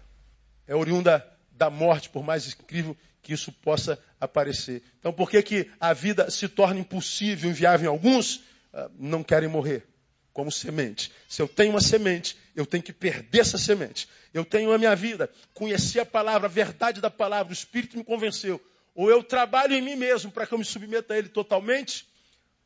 é 0.67 0.75
oriunda 0.75 1.27
da 1.53 1.71
morte, 1.71 2.09
por 2.11 2.23
mais 2.23 2.49
incrível 2.49 2.97
que 3.23 3.33
isso 3.33 3.51
possa 3.51 3.99
aparecer. 4.21 4.83
Então, 4.99 5.13
por 5.13 5.31
que, 5.31 5.43
que 5.43 5.71
a 5.81 5.93
vida 5.93 6.31
se 6.31 6.49
torna 6.49 6.81
impossível, 6.81 7.51
inviável 7.51 7.87
em 7.87 7.89
alguns? 7.89 8.37
Uh, 8.73 8.91
não 8.99 9.23
querem 9.23 9.49
morrer 9.49 9.87
como 10.33 10.51
semente. 10.51 11.13
Se 11.29 11.41
eu 11.41 11.49
tenho 11.49 11.71
uma 11.71 11.81
semente, 11.81 12.37
eu 12.57 12.67
tenho 12.67 12.83
que 12.83 12.93
perder 12.93 13.41
essa 13.41 13.57
semente. 13.57 14.09
Eu 14.35 14.45
tenho 14.45 14.73
a 14.73 14.79
minha 14.79 14.95
vida, 14.95 15.31
conheci 15.55 16.01
a 16.01 16.05
palavra, 16.05 16.49
a 16.49 16.51
verdade 16.51 17.01
da 17.01 17.09
palavra, 17.09 17.51
o 17.51 17.55
Espírito 17.55 17.97
me 17.97 18.05
convenceu. 18.05 18.61
Ou 18.95 19.09
eu 19.09 19.23
trabalho 19.23 19.75
em 19.75 19.81
mim 19.81 19.95
mesmo 19.95 20.31
para 20.31 20.47
que 20.47 20.53
eu 20.53 20.59
me 20.59 20.65
submeta 20.65 21.15
a 21.15 21.19
Ele 21.19 21.29
totalmente, 21.29 22.07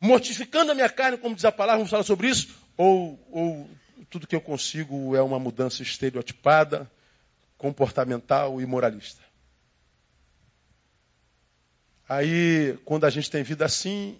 mortificando 0.00 0.72
a 0.72 0.74
minha 0.74 0.88
carne, 0.88 1.18
como 1.18 1.34
diz 1.34 1.44
a 1.44 1.52
palavra, 1.52 1.78
vamos 1.78 1.90
falar 1.90 2.04
sobre 2.04 2.28
isso, 2.28 2.48
ou, 2.76 3.18
ou 3.30 3.70
tudo 4.08 4.26
que 4.26 4.34
eu 4.34 4.40
consigo 4.40 5.14
é 5.14 5.22
uma 5.22 5.38
mudança 5.38 5.82
estereotipada, 5.82 6.90
comportamental 7.58 8.60
e 8.60 8.66
moralista. 8.66 9.20
Aí, 12.08 12.78
quando 12.84 13.04
a 13.04 13.10
gente 13.10 13.30
tem 13.30 13.42
vida 13.42 13.66
assim, 13.66 14.18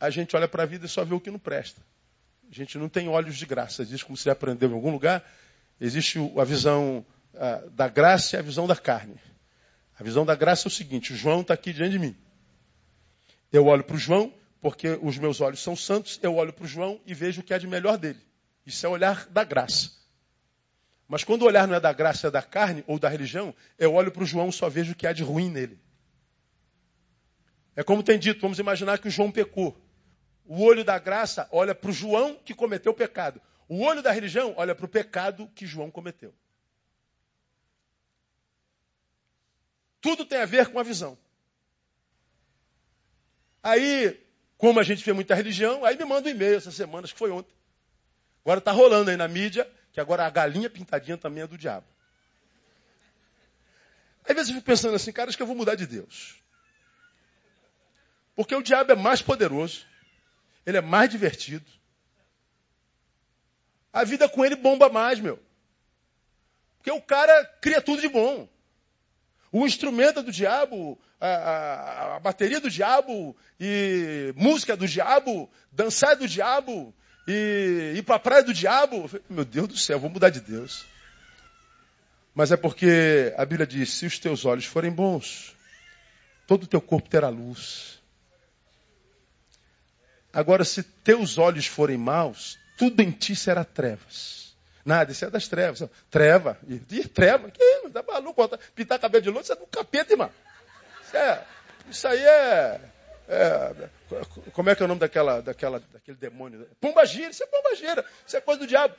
a 0.00 0.10
gente 0.10 0.34
olha 0.34 0.48
para 0.48 0.64
a 0.64 0.66
vida 0.66 0.86
e 0.86 0.88
só 0.88 1.04
vê 1.04 1.14
o 1.14 1.20
que 1.20 1.30
não 1.30 1.38
presta. 1.38 1.80
A 2.50 2.54
gente 2.54 2.76
não 2.78 2.88
tem 2.88 3.08
olhos 3.08 3.36
de 3.36 3.46
graça. 3.46 3.82
Existe, 3.82 4.04
como 4.04 4.16
você 4.16 4.30
aprendeu 4.30 4.70
em 4.70 4.74
algum 4.74 4.90
lugar, 4.90 5.22
existe 5.80 6.18
a 6.36 6.44
visão 6.44 7.04
da 7.72 7.86
graça 7.86 8.34
e 8.34 8.38
a 8.38 8.42
visão 8.42 8.66
da 8.66 8.74
carne. 8.74 9.20
A 10.00 10.02
visão 10.02 10.24
da 10.24 10.34
graça 10.34 10.66
é 10.66 10.68
o 10.68 10.72
seguinte: 10.72 11.12
o 11.12 11.16
João 11.16 11.42
está 11.42 11.54
aqui 11.54 11.72
diante 11.72 11.92
de 11.92 11.98
mim. 11.98 12.16
Eu 13.52 13.66
olho 13.66 13.84
para 13.84 13.96
o 13.96 13.98
João, 13.98 14.32
porque 14.60 14.98
os 15.02 15.18
meus 15.18 15.40
olhos 15.40 15.60
são 15.60 15.76
santos, 15.76 16.18
eu 16.22 16.34
olho 16.34 16.52
para 16.52 16.64
o 16.64 16.68
João 16.68 17.00
e 17.06 17.14
vejo 17.14 17.40
o 17.40 17.44
que 17.44 17.54
há 17.54 17.58
de 17.58 17.66
melhor 17.66 17.98
dele. 17.98 18.20
Isso 18.66 18.84
é 18.84 18.88
olhar 18.88 19.26
da 19.26 19.44
graça. 19.44 19.97
Mas 21.08 21.24
quando 21.24 21.42
o 21.42 21.46
olhar 21.46 21.66
não 21.66 21.74
é 21.74 21.80
da 21.80 21.92
graça, 21.92 22.28
é 22.28 22.30
da 22.30 22.42
carne 22.42 22.84
ou 22.86 22.98
da 22.98 23.08
religião, 23.08 23.54
eu 23.78 23.94
olho 23.94 24.12
para 24.12 24.22
o 24.22 24.26
João 24.26 24.50
e 24.50 24.52
só 24.52 24.68
vejo 24.68 24.92
o 24.92 24.94
que 24.94 25.06
há 25.06 25.12
de 25.12 25.22
ruim 25.22 25.50
nele. 25.50 25.80
É 27.74 27.82
como 27.82 28.02
tem 28.02 28.18
dito, 28.18 28.42
vamos 28.42 28.58
imaginar 28.58 28.98
que 28.98 29.08
o 29.08 29.10
João 29.10 29.32
pecou. 29.32 29.74
O 30.44 30.62
olho 30.62 30.84
da 30.84 30.98
graça 30.98 31.48
olha 31.50 31.74
para 31.74 31.88
o 31.88 31.92
João 31.92 32.34
que 32.34 32.54
cometeu 32.54 32.92
o 32.92 32.94
pecado. 32.94 33.40
O 33.66 33.80
olho 33.82 34.02
da 34.02 34.12
religião 34.12 34.52
olha 34.58 34.74
para 34.74 34.84
o 34.84 34.88
pecado 34.88 35.50
que 35.54 35.66
João 35.66 35.90
cometeu. 35.90 36.34
Tudo 40.00 40.26
tem 40.26 40.38
a 40.38 40.46
ver 40.46 40.68
com 40.68 40.78
a 40.78 40.82
visão. 40.82 41.16
Aí, 43.62 44.20
como 44.58 44.78
a 44.78 44.82
gente 44.82 45.04
vê 45.04 45.12
muita 45.12 45.34
religião, 45.34 45.84
aí 45.84 45.96
me 45.96 46.04
manda 46.04 46.28
um 46.28 46.32
e-mail 46.32 46.56
essa 46.56 46.70
semana, 46.70 47.04
acho 47.04 47.14
que 47.14 47.18
foi 47.18 47.30
ontem. 47.30 47.54
Agora 48.44 48.58
está 48.58 48.72
rolando 48.72 49.10
aí 49.10 49.16
na 49.16 49.26
mídia 49.26 49.70
que 49.98 50.00
agora 50.00 50.24
a 50.24 50.30
galinha 50.30 50.70
pintadinha 50.70 51.18
também 51.18 51.42
é 51.42 51.46
do 51.48 51.58
diabo. 51.58 51.84
Às 54.24 54.32
vezes 54.32 54.50
eu 54.50 54.54
fico 54.54 54.66
pensando 54.66 54.94
assim, 54.94 55.10
cara, 55.10 55.28
acho 55.28 55.36
que 55.36 55.42
eu 55.42 55.46
vou 55.46 55.56
mudar 55.56 55.74
de 55.74 55.88
Deus. 55.88 56.36
Porque 58.36 58.54
o 58.54 58.62
diabo 58.62 58.92
é 58.92 58.94
mais 58.94 59.20
poderoso, 59.20 59.84
ele 60.64 60.76
é 60.76 60.80
mais 60.80 61.10
divertido. 61.10 61.66
A 63.92 64.04
vida 64.04 64.28
com 64.28 64.44
ele 64.44 64.54
bomba 64.54 64.88
mais, 64.88 65.18
meu. 65.18 65.42
Porque 66.76 66.92
o 66.92 67.02
cara 67.02 67.44
cria 67.60 67.82
tudo 67.82 68.00
de 68.00 68.08
bom. 68.08 68.48
O 69.50 69.66
instrumento 69.66 70.22
do 70.22 70.30
diabo, 70.30 70.96
a, 71.20 71.26
a, 71.26 72.16
a, 72.16 72.20
bateria 72.20 72.60
do 72.60 72.70
diabo, 72.70 73.36
e 73.58 74.32
música 74.36 74.76
do 74.76 74.86
diabo, 74.86 75.50
dançar 75.72 76.14
do 76.14 76.28
diabo, 76.28 76.94
e 77.28 77.92
ir 77.98 78.02
para 78.02 78.16
a 78.16 78.18
praia 78.18 78.42
do 78.42 78.54
diabo. 78.54 79.08
Meu 79.28 79.44
Deus 79.44 79.68
do 79.68 79.76
céu, 79.76 80.00
vou 80.00 80.08
mudar 80.08 80.30
de 80.30 80.40
Deus. 80.40 80.86
Mas 82.34 82.50
é 82.50 82.56
porque 82.56 83.34
a 83.36 83.44
Bíblia 83.44 83.66
diz: 83.66 83.92
se 83.92 84.06
os 84.06 84.18
teus 84.18 84.46
olhos 84.46 84.64
forem 84.64 84.90
bons, 84.90 85.54
todo 86.46 86.62
o 86.62 86.66
teu 86.66 86.80
corpo 86.80 87.08
terá 87.08 87.28
luz. 87.28 87.98
Agora, 90.32 90.64
se 90.64 90.82
teus 90.82 91.36
olhos 91.36 91.66
forem 91.66 91.98
maus, 91.98 92.58
tudo 92.78 93.02
em 93.02 93.10
ti 93.10 93.36
será 93.36 93.64
trevas. 93.64 94.56
Nada, 94.84 95.12
isso 95.12 95.24
é 95.24 95.30
das 95.30 95.48
trevas. 95.48 95.86
Treva. 96.10 96.58
E, 96.66 97.06
treva? 97.08 97.50
Que? 97.50 97.90
Tá 97.90 98.02
maluco? 98.02 98.48
Pintar 98.74 98.98
cabelo 98.98 99.22
de 99.22 99.28
louro, 99.28 99.42
isso 99.42 99.52
é 99.52 99.56
do 99.56 99.66
capeta, 99.66 100.12
irmão. 100.14 100.30
Isso, 101.04 101.16
é, 101.16 101.44
isso 101.90 102.08
aí 102.08 102.22
é, 102.22 102.80
é, 103.28 103.88
Como 104.52 104.70
é 104.70 104.74
que 104.74 104.82
é 104.82 104.84
o 104.84 104.88
nome 104.88 105.00
daquela, 105.00 105.42
daquela, 105.42 105.80
daquele 105.92 106.16
demônio? 106.16 106.66
Pombagira, 106.80 107.30
isso 107.30 107.42
é 107.42 107.46
pombagira. 107.46 108.04
Isso 108.26 108.36
é 108.36 108.40
coisa 108.40 108.60
do 108.60 108.66
diabo. 108.66 108.94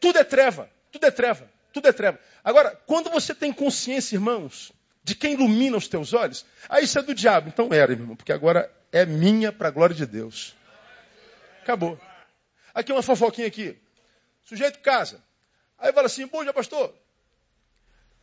Tudo 0.00 0.18
é 0.18 0.24
treva. 0.24 0.70
Tudo 0.90 1.06
é 1.06 1.10
treva. 1.10 1.48
Tudo 1.72 1.88
é 1.88 1.92
treva. 1.92 2.18
Agora, 2.42 2.74
quando 2.86 3.10
você 3.10 3.34
tem 3.34 3.52
consciência, 3.52 4.16
irmãos, 4.16 4.72
de 5.02 5.14
quem 5.14 5.34
ilumina 5.34 5.76
os 5.76 5.86
teus 5.86 6.14
olhos, 6.14 6.46
aí 6.68 6.84
isso 6.84 6.98
é 6.98 7.02
do 7.02 7.14
diabo. 7.14 7.48
Então 7.48 7.68
era, 7.72 7.92
irmão, 7.92 8.16
porque 8.16 8.32
agora 8.32 8.72
é 8.90 9.04
minha 9.04 9.52
para 9.52 9.68
a 9.68 9.70
glória 9.70 9.94
de 9.94 10.06
Deus. 10.06 10.56
Acabou. 11.62 12.00
Aqui 12.72 12.90
uma 12.90 13.02
fofoquinha 13.02 13.46
aqui. 13.46 13.76
Sujeito 14.44 14.78
casa. 14.80 15.22
Aí 15.78 15.92
fala 15.92 16.06
assim, 16.06 16.26
pô, 16.26 16.44
já 16.44 16.52
pastor, 16.52 16.94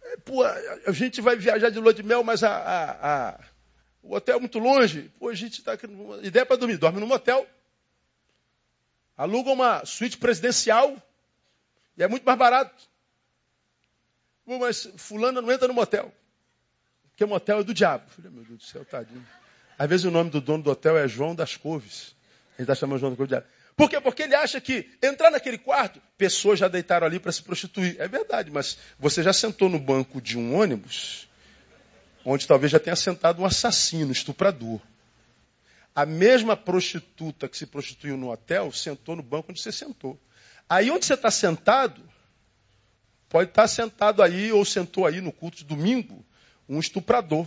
é, 0.01 0.17
pô, 0.17 0.43
a 0.43 0.91
gente 0.91 1.21
vai 1.21 1.35
viajar 1.35 1.69
de 1.69 1.79
lua 1.79 1.93
de 1.93 2.01
mel, 2.01 2.23
mas 2.23 2.43
a, 2.43 2.55
a, 2.55 3.29
a, 3.29 3.39
o 4.03 4.15
hotel 4.15 4.37
é 4.37 4.39
muito 4.39 4.59
longe. 4.59 5.11
Pô, 5.19 5.29
a 5.29 5.33
gente 5.33 5.59
está 5.59 5.73
aqui. 5.73 5.87
Ideia 6.23 6.45
para 6.45 6.55
dormir. 6.55 6.77
Dorme 6.77 6.99
num 6.99 7.07
motel. 7.07 7.47
Aluga 9.15 9.51
uma 9.51 9.85
suíte 9.85 10.17
presidencial. 10.17 10.95
E 11.97 12.03
é 12.03 12.07
muito 12.07 12.23
mais 12.23 12.37
barato. 12.37 12.89
Pô, 14.45 14.57
mas 14.57 14.89
fulana 14.97 15.41
não 15.41 15.51
entra 15.51 15.67
no 15.67 15.73
motel. 15.73 16.11
Porque 17.09 17.25
motel 17.25 17.59
é 17.59 17.63
do 17.63 17.73
diabo. 17.73 18.09
Falei, 18.09 18.31
meu 18.31 18.43
Deus 18.43 18.57
do 18.57 18.63
céu, 18.63 18.83
tadinho. 18.83 19.25
Às 19.77 19.89
vezes 19.89 20.05
o 20.05 20.11
nome 20.11 20.29
do 20.29 20.41
dono 20.41 20.63
do 20.63 20.71
hotel 20.71 20.97
é 20.97 21.07
João 21.07 21.35
das 21.35 21.55
Couves. 21.55 22.15
A 22.49 22.61
gente 22.61 22.61
está 22.61 22.75
chamando 22.75 22.99
João 22.99 23.11
das 23.11 23.17
Couves 23.17 23.29
de 23.29 23.35
diabo. 23.35 23.61
Por 23.75 23.89
quê? 23.89 23.99
Porque 24.01 24.23
ele 24.23 24.35
acha 24.35 24.59
que 24.59 24.89
entrar 25.01 25.31
naquele 25.31 25.57
quarto, 25.57 26.01
pessoas 26.17 26.59
já 26.59 26.67
deitaram 26.67 27.07
ali 27.07 27.19
para 27.19 27.31
se 27.31 27.41
prostituir. 27.41 27.95
É 27.99 28.07
verdade, 28.07 28.51
mas 28.51 28.77
você 28.99 29.23
já 29.23 29.33
sentou 29.33 29.69
no 29.69 29.79
banco 29.79 30.21
de 30.21 30.37
um 30.37 30.55
ônibus, 30.55 31.27
onde 32.25 32.47
talvez 32.47 32.71
já 32.71 32.79
tenha 32.79 32.95
sentado 32.95 33.41
um 33.41 33.45
assassino, 33.45 34.11
estuprador. 34.11 34.79
A 35.93 36.05
mesma 36.05 36.55
prostituta 36.55 37.49
que 37.49 37.57
se 37.57 37.65
prostituiu 37.65 38.15
no 38.15 38.31
hotel 38.31 38.71
sentou 38.71 39.15
no 39.15 39.23
banco 39.23 39.51
onde 39.51 39.61
você 39.61 39.71
sentou. 39.71 40.19
Aí 40.69 40.89
onde 40.89 41.05
você 41.05 41.15
está 41.15 41.29
sentado, 41.29 42.01
pode 43.27 43.49
estar 43.49 43.63
tá 43.63 43.67
sentado 43.67 44.23
aí 44.23 44.51
ou 44.51 44.63
sentou 44.63 45.05
aí 45.05 45.19
no 45.19 45.31
culto 45.31 45.57
de 45.57 45.65
domingo, 45.65 46.23
um 46.69 46.79
estuprador. 46.79 47.45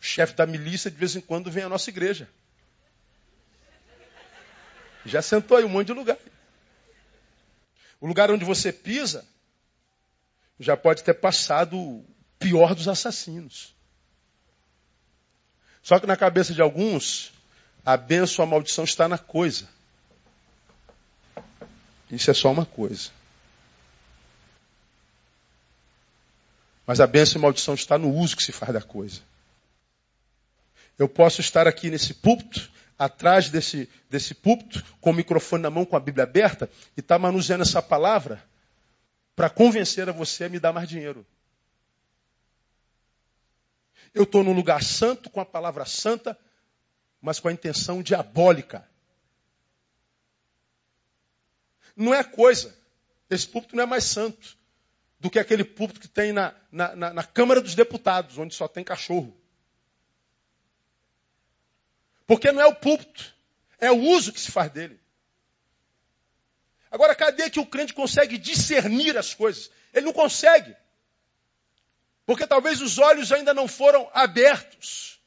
O 0.00 0.04
chefe 0.04 0.34
da 0.34 0.44
milícia 0.44 0.90
de 0.90 0.96
vez 0.96 1.14
em 1.14 1.20
quando 1.20 1.50
vem 1.50 1.62
à 1.62 1.68
nossa 1.68 1.88
igreja. 1.88 2.28
Já 5.06 5.22
sentou 5.22 5.56
aí 5.56 5.64
um 5.64 5.68
monte 5.68 5.88
de 5.88 5.92
lugar. 5.92 6.18
O 8.00 8.06
lugar 8.06 8.30
onde 8.30 8.44
você 8.44 8.72
pisa 8.72 9.24
já 10.58 10.76
pode 10.76 11.02
ter 11.02 11.14
passado 11.14 11.78
o 11.78 12.04
pior 12.38 12.74
dos 12.74 12.88
assassinos. 12.88 13.74
Só 15.82 15.98
que 15.98 16.06
na 16.06 16.16
cabeça 16.16 16.54
de 16.54 16.62
alguns, 16.62 17.32
a 17.84 17.96
bênção, 17.96 18.42
a 18.42 18.46
maldição 18.46 18.84
está 18.84 19.08
na 19.08 19.18
coisa. 19.18 19.68
Isso 22.10 22.30
é 22.30 22.34
só 22.34 22.50
uma 22.50 22.64
coisa. 22.64 23.10
Mas 26.86 27.00
a 27.00 27.06
bênção 27.06 27.36
e 27.36 27.38
a 27.38 27.42
maldição 27.42 27.74
está 27.74 27.98
no 27.98 28.10
uso 28.10 28.36
que 28.36 28.42
se 28.42 28.52
faz 28.52 28.72
da 28.72 28.82
coisa. 28.82 29.20
Eu 30.98 31.08
posso 31.08 31.40
estar 31.40 31.66
aqui 31.66 31.90
nesse 31.90 32.14
púlpito 32.14 32.70
atrás 32.98 33.50
desse, 33.50 33.88
desse 34.08 34.34
púlpito, 34.34 34.84
com 35.00 35.10
o 35.10 35.14
microfone 35.14 35.62
na 35.62 35.70
mão, 35.70 35.84
com 35.84 35.96
a 35.96 36.00
Bíblia 36.00 36.24
aberta, 36.24 36.70
e 36.96 37.00
está 37.00 37.18
manuseando 37.18 37.62
essa 37.62 37.82
palavra 37.82 38.42
para 39.34 39.50
convencer 39.50 40.08
a 40.08 40.12
você 40.12 40.44
a 40.44 40.48
me 40.48 40.60
dar 40.60 40.72
mais 40.72 40.88
dinheiro. 40.88 41.26
Eu 44.12 44.22
estou 44.22 44.44
num 44.44 44.52
lugar 44.52 44.82
santo, 44.82 45.28
com 45.28 45.40
a 45.40 45.44
palavra 45.44 45.84
santa, 45.84 46.38
mas 47.20 47.40
com 47.40 47.48
a 47.48 47.52
intenção 47.52 48.02
diabólica. 48.02 48.88
Não 51.96 52.14
é 52.14 52.22
coisa. 52.22 52.76
Esse 53.28 53.48
púlpito 53.48 53.74
não 53.74 53.82
é 53.82 53.86
mais 53.86 54.04
santo 54.04 54.56
do 55.18 55.30
que 55.30 55.38
aquele 55.38 55.64
púlpito 55.64 56.00
que 56.00 56.08
tem 56.08 56.32
na, 56.32 56.54
na, 56.70 56.94
na, 56.94 57.12
na 57.14 57.24
Câmara 57.24 57.60
dos 57.60 57.74
Deputados, 57.74 58.38
onde 58.38 58.54
só 58.54 58.68
tem 58.68 58.84
cachorro. 58.84 59.36
Porque 62.26 62.52
não 62.52 62.60
é 62.60 62.66
o 62.66 62.74
púlpito, 62.74 63.34
é 63.78 63.90
o 63.90 63.98
uso 63.98 64.32
que 64.32 64.40
se 64.40 64.50
faz 64.50 64.70
dele. 64.70 65.00
Agora, 66.94 67.12
cadê 67.12 67.50
que 67.50 67.58
o 67.58 67.66
crente 67.66 67.92
consegue 67.92 68.38
discernir 68.38 69.18
as 69.18 69.34
coisas? 69.34 69.68
Ele 69.92 70.06
não 70.06 70.12
consegue. 70.12 70.76
Porque 72.24 72.46
talvez 72.46 72.80
os 72.80 72.98
olhos 72.98 73.32
ainda 73.32 73.52
não 73.52 73.66
foram 73.66 74.08
abertos. 74.14 75.20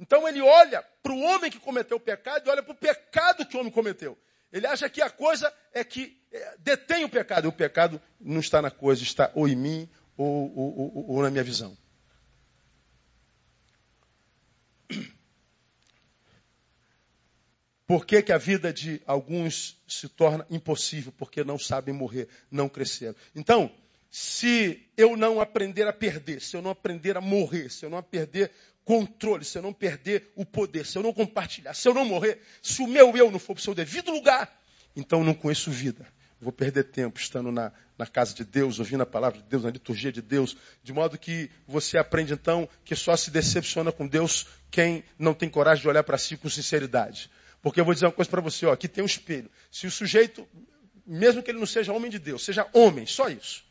Então 0.00 0.26
ele 0.26 0.40
olha 0.40 0.82
para 1.00 1.12
o 1.12 1.20
homem 1.20 1.48
que 1.48 1.60
cometeu 1.60 1.96
o 1.96 2.00
pecado 2.00 2.44
e 2.44 2.50
olha 2.50 2.60
para 2.60 2.72
o 2.72 2.76
pecado 2.76 3.46
que 3.46 3.56
o 3.56 3.60
homem 3.60 3.70
cometeu. 3.70 4.18
Ele 4.52 4.66
acha 4.66 4.90
que 4.90 5.00
a 5.00 5.08
coisa 5.08 5.54
é 5.72 5.84
que 5.84 6.20
é, 6.32 6.56
detém 6.58 7.04
o 7.04 7.08
pecado. 7.08 7.44
E 7.44 7.48
o 7.48 7.52
pecado 7.52 8.02
não 8.20 8.40
está 8.40 8.60
na 8.60 8.72
coisa, 8.72 9.04
está 9.04 9.30
ou 9.32 9.46
em 9.46 9.54
mim 9.54 9.88
ou, 10.16 10.52
ou, 10.58 10.76
ou, 10.76 11.10
ou 11.10 11.22
na 11.22 11.30
minha 11.30 11.44
visão. 11.44 11.78
Por 17.92 18.06
que, 18.06 18.22
que 18.22 18.32
a 18.32 18.38
vida 18.38 18.72
de 18.72 19.02
alguns 19.06 19.76
se 19.86 20.08
torna 20.08 20.46
impossível? 20.48 21.12
Porque 21.12 21.44
não 21.44 21.58
sabem 21.58 21.92
morrer, 21.92 22.26
não 22.50 22.66
cresceram. 22.66 23.14
Então, 23.36 23.70
se 24.10 24.88
eu 24.96 25.14
não 25.14 25.42
aprender 25.42 25.86
a 25.86 25.92
perder, 25.92 26.40
se 26.40 26.56
eu 26.56 26.62
não 26.62 26.70
aprender 26.70 27.18
a 27.18 27.20
morrer, 27.20 27.68
se 27.68 27.84
eu 27.84 27.90
não 27.90 28.02
perder 28.02 28.50
controle, 28.82 29.44
se 29.44 29.58
eu 29.58 29.62
não 29.62 29.74
perder 29.74 30.32
o 30.34 30.42
poder, 30.42 30.86
se 30.86 30.96
eu 30.96 31.02
não 31.02 31.12
compartilhar, 31.12 31.74
se 31.74 31.86
eu 31.86 31.92
não 31.92 32.06
morrer, 32.06 32.40
se 32.62 32.80
o 32.80 32.86
meu 32.86 33.14
eu 33.14 33.30
não 33.30 33.38
for 33.38 33.52
para 33.52 33.60
o 33.60 33.62
seu 33.62 33.74
devido 33.74 34.10
lugar, 34.10 34.50
então 34.96 35.18
eu 35.18 35.26
não 35.26 35.34
conheço 35.34 35.70
vida. 35.70 36.06
vou 36.40 36.50
perder 36.50 36.84
tempo 36.84 37.20
estando 37.20 37.52
na, 37.52 37.72
na 37.98 38.06
casa 38.06 38.34
de 38.34 38.42
Deus, 38.42 38.78
ouvindo 38.78 39.02
a 39.02 39.06
palavra 39.06 39.38
de 39.38 39.44
Deus, 39.44 39.64
na 39.64 39.70
liturgia 39.70 40.10
de 40.10 40.22
Deus, 40.22 40.56
de 40.82 40.94
modo 40.94 41.18
que 41.18 41.50
você 41.68 41.98
aprende 41.98 42.32
então 42.32 42.66
que 42.86 42.96
só 42.96 43.14
se 43.18 43.30
decepciona 43.30 43.92
com 43.92 44.06
Deus 44.08 44.46
quem 44.70 45.04
não 45.18 45.34
tem 45.34 45.50
coragem 45.50 45.82
de 45.82 45.88
olhar 45.90 46.02
para 46.02 46.16
si 46.16 46.38
com 46.38 46.48
sinceridade. 46.48 47.30
Porque 47.62 47.80
eu 47.80 47.84
vou 47.84 47.94
dizer 47.94 48.06
uma 48.06 48.12
coisa 48.12 48.30
para 48.30 48.40
você, 48.40 48.66
ó, 48.66 48.72
aqui 48.72 48.88
tem 48.88 49.02
um 49.02 49.06
espelho. 49.06 49.48
Se 49.70 49.86
o 49.86 49.90
sujeito, 49.90 50.46
mesmo 51.06 51.42
que 51.42 51.50
ele 51.50 51.60
não 51.60 51.66
seja 51.66 51.92
homem 51.92 52.10
de 52.10 52.18
Deus, 52.18 52.44
seja 52.44 52.68
homem, 52.72 53.06
só 53.06 53.28
isso. 53.28 53.64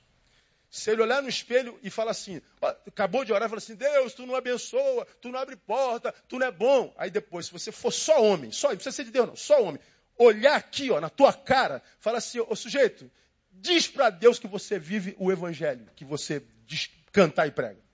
Se 0.70 0.90
ele 0.90 1.02
olhar 1.02 1.22
no 1.22 1.28
espelho 1.28 1.78
e 1.84 1.90
falar 1.90 2.12
assim, 2.12 2.42
ó, 2.62 2.74
acabou 2.88 3.26
de 3.26 3.34
orar 3.34 3.48
e 3.48 3.50
falar 3.50 3.58
assim, 3.58 3.76
Deus, 3.76 4.14
tu 4.14 4.26
não 4.26 4.34
abençoa, 4.34 5.06
tu 5.20 5.30
não 5.30 5.38
abre 5.38 5.58
porta, 5.58 6.14
tu 6.30 6.40
não 6.40 6.48
é 6.48 6.52
bom. 6.52 6.94
Aí 6.98 7.12
depois, 7.12 7.48
se 7.48 7.52
você 7.52 7.70
for 7.70 7.92
só 7.92 8.24
homem, 8.24 8.54
só, 8.54 8.70
não 8.70 8.76
precisa 8.78 8.96
ser 8.96 9.04
de 9.04 9.12
Deus 9.12 9.28
não, 9.28 9.36
só 9.36 9.62
homem, 9.62 9.82
olhar 10.18 10.56
aqui, 10.56 10.90
ó, 10.90 11.02
na 11.02 11.10
tua 11.10 11.34
cara, 11.34 11.84
fala 12.00 12.20
assim, 12.20 12.40
ô 12.40 12.56
sujeito, 12.56 13.12
diz 13.52 13.90
para 13.90 14.10
Deus 14.10 14.40
que 14.40 14.48
você 14.48 14.80
vive 14.80 15.14
o 15.20 15.30
evangelho, 15.30 15.86
que 15.98 16.06
você 16.06 16.42
diz, 16.66 16.90
e 17.14 17.52
prega. 17.52 17.91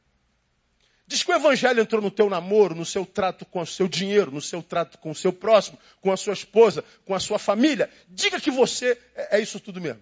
Diz 1.07 1.23
que 1.23 1.31
o 1.31 1.35
evangelho 1.35 1.81
entrou 1.81 2.01
no 2.01 2.11
teu 2.11 2.29
namoro, 2.29 2.75
no 2.75 2.85
seu 2.85 3.05
trato 3.05 3.45
com 3.45 3.61
o 3.61 3.65
seu 3.65 3.87
dinheiro, 3.87 4.29
no 4.29 4.41
seu 4.41 4.61
trato 4.61 4.97
com 4.97 5.09
o 5.09 5.15
seu 5.15 5.31
próximo, 5.31 5.79
com 6.01 6.11
a 6.11 6.17
sua 6.17 6.33
esposa, 6.33 6.83
com 7.05 7.15
a 7.15 7.19
sua 7.19 7.39
família. 7.39 7.89
Diga 8.09 8.41
que 8.41 8.51
você 8.51 8.99
é, 9.15 9.37
é 9.37 9.39
isso 9.39 9.57
tudo 9.57 9.79
mesmo. 9.79 10.01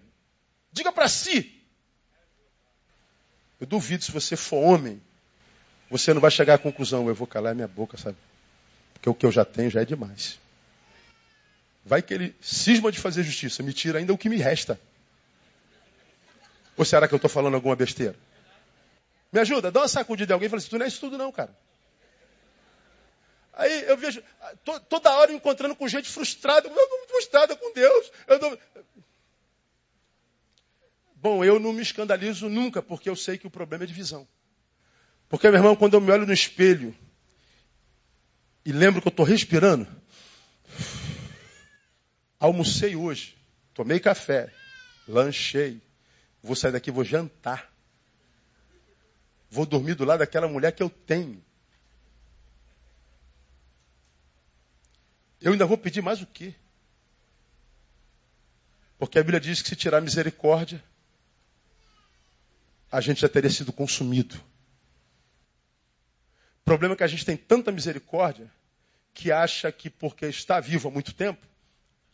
Diga 0.72 0.90
para 0.90 1.08
si. 1.08 1.62
Eu 3.60 3.68
duvido 3.68 4.02
se 4.02 4.10
você 4.10 4.36
for 4.36 4.56
homem, 4.56 5.00
você 5.88 6.12
não 6.12 6.20
vai 6.20 6.30
chegar 6.30 6.54
à 6.54 6.58
conclusão, 6.58 7.08
eu 7.08 7.14
vou 7.14 7.26
calar 7.26 7.54
minha 7.54 7.68
boca, 7.68 7.96
sabe? 7.96 8.16
Porque 8.92 9.08
o 9.08 9.14
que 9.14 9.24
eu 9.24 9.30
já 9.30 9.44
tenho 9.44 9.70
já 9.70 9.82
é 9.82 9.84
demais. 9.84 10.40
Vai 11.84 12.02
que 12.02 12.12
ele 12.12 12.34
cisma 12.40 12.90
de 12.90 12.98
fazer 12.98 13.22
justiça, 13.22 13.62
me 13.62 13.72
tira 13.72 14.00
ainda 14.00 14.12
o 14.12 14.18
que 14.18 14.28
me 14.28 14.38
resta. 14.38 14.78
Ou 16.76 16.84
será 16.84 17.06
que 17.06 17.14
eu 17.14 17.16
estou 17.16 17.30
falando 17.30 17.54
alguma 17.54 17.76
besteira? 17.76 18.16
Me 19.32 19.40
ajuda, 19.40 19.70
dá 19.70 19.80
uma 19.80 19.88
sacudida 19.88 20.32
em 20.32 20.34
alguém 20.34 20.46
e 20.46 20.50
fala 20.50 20.58
assim, 20.58 20.70
tu 20.70 20.78
não 20.78 20.84
é 20.84 20.88
isso 20.88 21.00
tudo 21.00 21.18
não, 21.18 21.32
cara. 21.32 21.56
Aí 23.52 23.84
eu 23.84 23.96
vejo, 23.96 24.22
to, 24.64 24.78
toda 24.80 25.16
hora 25.16 25.32
encontrando 25.32 25.74
com 25.74 25.88
gente 25.88 26.10
frustrada, 26.10 26.68
eu 26.68 26.72
estou 26.74 27.08
frustrada 27.08 27.56
com 27.56 27.72
Deus. 27.72 28.12
Eu. 28.28 28.58
Bom, 31.14 31.42
eu 31.42 31.58
não 31.58 31.72
me 31.72 31.80
escandalizo 31.80 32.48
nunca, 32.48 32.82
porque 32.82 33.08
eu 33.08 33.16
sei 33.16 33.38
que 33.38 33.46
o 33.46 33.50
problema 33.50 33.84
é 33.84 33.86
de 33.86 33.94
visão. 33.94 34.28
Porque, 35.28 35.48
meu 35.48 35.58
irmão, 35.58 35.74
quando 35.74 35.94
eu 35.94 36.00
me 36.00 36.12
olho 36.12 36.26
no 36.26 36.32
espelho 36.32 36.94
e 38.64 38.72
lembro 38.72 39.00
que 39.00 39.08
eu 39.08 39.10
estou 39.10 39.24
respirando, 39.24 39.88
almocei 42.38 42.94
hoje, 42.94 43.36
tomei 43.72 43.98
café, 43.98 44.52
lanchei, 45.08 45.80
vou 46.42 46.54
sair 46.54 46.72
daqui, 46.72 46.90
vou 46.90 47.04
jantar. 47.04 47.72
Vou 49.50 49.64
dormir 49.64 49.94
do 49.94 50.04
lado 50.04 50.20
daquela 50.20 50.48
mulher 50.48 50.72
que 50.72 50.82
eu 50.82 50.90
tenho. 50.90 51.42
Eu 55.40 55.52
ainda 55.52 55.66
vou 55.66 55.78
pedir 55.78 56.02
mais 56.02 56.20
o 56.20 56.26
quê? 56.26 56.54
Porque 58.98 59.18
a 59.18 59.22
Bíblia 59.22 59.40
diz 59.40 59.60
que 59.62 59.68
se 59.68 59.76
tirar 59.76 60.00
misericórdia, 60.00 60.82
a 62.90 63.00
gente 63.00 63.20
já 63.20 63.28
teria 63.28 63.50
sido 63.50 63.72
consumido. 63.72 64.36
O 66.60 66.64
problema 66.64 66.94
é 66.94 66.96
que 66.96 67.04
a 67.04 67.08
gente 67.08 67.24
tem 67.24 67.36
tanta 67.36 67.70
misericórdia 67.70 68.50
que 69.12 69.30
acha 69.30 69.70
que 69.70 69.88
porque 69.88 70.26
está 70.26 70.60
vivo 70.60 70.88
há 70.88 70.90
muito 70.90 71.14
tempo, 71.14 71.46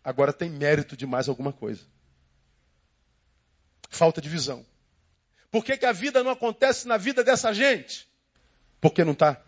agora 0.05 0.33
tem 0.33 0.51
mérito 0.51 0.97
de 0.97 1.07
mais 1.07 1.29
alguma 1.29 1.53
coisa. 1.53 1.85
Falta 3.89 4.21
de 4.21 4.29
visão. 4.29 4.65
Por 5.53 5.63
que, 5.63 5.77
que 5.77 5.85
a 5.85 5.93
vida 5.93 6.25
não 6.25 6.31
acontece 6.31 6.89
na 6.89 6.97
vida 6.97 7.23
dessa 7.23 7.53
gente? 7.53 8.09
Porque 8.81 9.05
não 9.05 9.13
está 9.13 9.41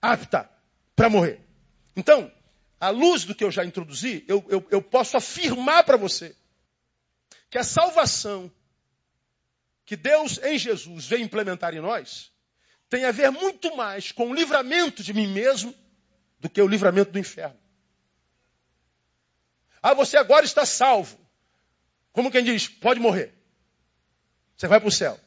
apta 0.00 0.50
para 0.96 1.10
morrer. 1.10 1.38
Então, 1.94 2.32
à 2.80 2.88
luz 2.88 3.26
do 3.26 3.34
que 3.34 3.44
eu 3.44 3.50
já 3.50 3.62
introduzi, 3.62 4.24
eu, 4.26 4.42
eu, 4.48 4.66
eu 4.70 4.80
posso 4.80 5.18
afirmar 5.18 5.84
para 5.84 5.98
você 5.98 6.34
que 7.50 7.58
a 7.58 7.62
salvação 7.62 8.50
que 9.84 9.96
Deus 9.96 10.38
em 10.38 10.56
Jesus 10.56 11.06
veio 11.06 11.22
implementar 11.22 11.74
em 11.74 11.80
nós 11.80 12.32
tem 12.88 13.04
a 13.04 13.12
ver 13.12 13.30
muito 13.30 13.76
mais 13.76 14.12
com 14.12 14.30
o 14.30 14.34
livramento 14.34 15.02
de 15.02 15.12
mim 15.12 15.26
mesmo 15.26 15.74
do 16.38 16.48
que 16.48 16.62
o 16.62 16.66
livramento 16.66 17.10
do 17.10 17.18
inferno. 17.18 17.60
Ah, 19.82 19.92
você 19.92 20.16
agora 20.16 20.46
está 20.46 20.64
salvo. 20.64 21.18
Como 22.12 22.30
quem 22.30 22.42
diz, 22.42 22.66
pode 22.66 22.98
morrer. 22.98 23.39
Você 24.60 24.68
vai 24.68 24.78
para 24.78 24.90
o 24.90 24.92
céu. 24.92 25.18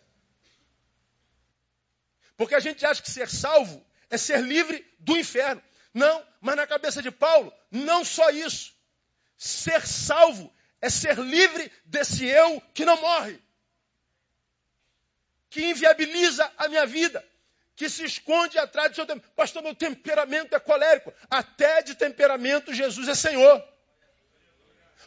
Porque 2.38 2.54
a 2.54 2.60
gente 2.60 2.86
acha 2.86 3.02
que 3.02 3.10
ser 3.10 3.28
salvo 3.28 3.84
é 4.08 4.16
ser 4.16 4.40
livre 4.42 4.86
do 5.00 5.18
inferno. 5.18 5.60
Não, 5.92 6.24
mas 6.40 6.56
na 6.56 6.68
cabeça 6.68 7.02
de 7.02 7.10
Paulo, 7.10 7.52
não 7.72 8.06
só 8.06 8.30
isso. 8.30 8.76
Ser 9.36 9.88
salvo 9.88 10.54
é 10.80 10.88
ser 10.88 11.18
livre 11.18 11.72
desse 11.84 12.28
eu 12.28 12.62
que 12.76 12.86
não 12.86 13.02
morre, 13.02 13.42
que 15.50 15.66
inviabiliza 15.66 16.52
a 16.56 16.68
minha 16.68 16.86
vida, 16.86 17.26
que 17.76 17.90
se 17.90 18.04
esconde 18.04 18.60
atrás 18.60 18.92
do 18.92 18.96
seu 18.98 19.08
tempo. 19.08 19.28
Pastor, 19.36 19.64
meu 19.64 19.74
temperamento 19.74 20.56
é 20.56 20.60
colérico. 20.60 21.12
Até 21.28 21.82
de 21.82 21.96
temperamento 21.96 22.72
Jesus 22.72 23.08
é 23.08 23.16
Senhor. 23.16 23.68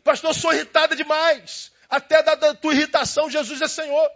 Pastor, 0.02 0.34
sou 0.34 0.52
irritada 0.52 0.96
demais. 0.96 1.70
Até 1.88 2.22
da, 2.22 2.34
da 2.34 2.54
tua 2.54 2.74
irritação 2.74 3.30
Jesus 3.30 3.60
é 3.60 3.68
Senhor. 3.68 4.10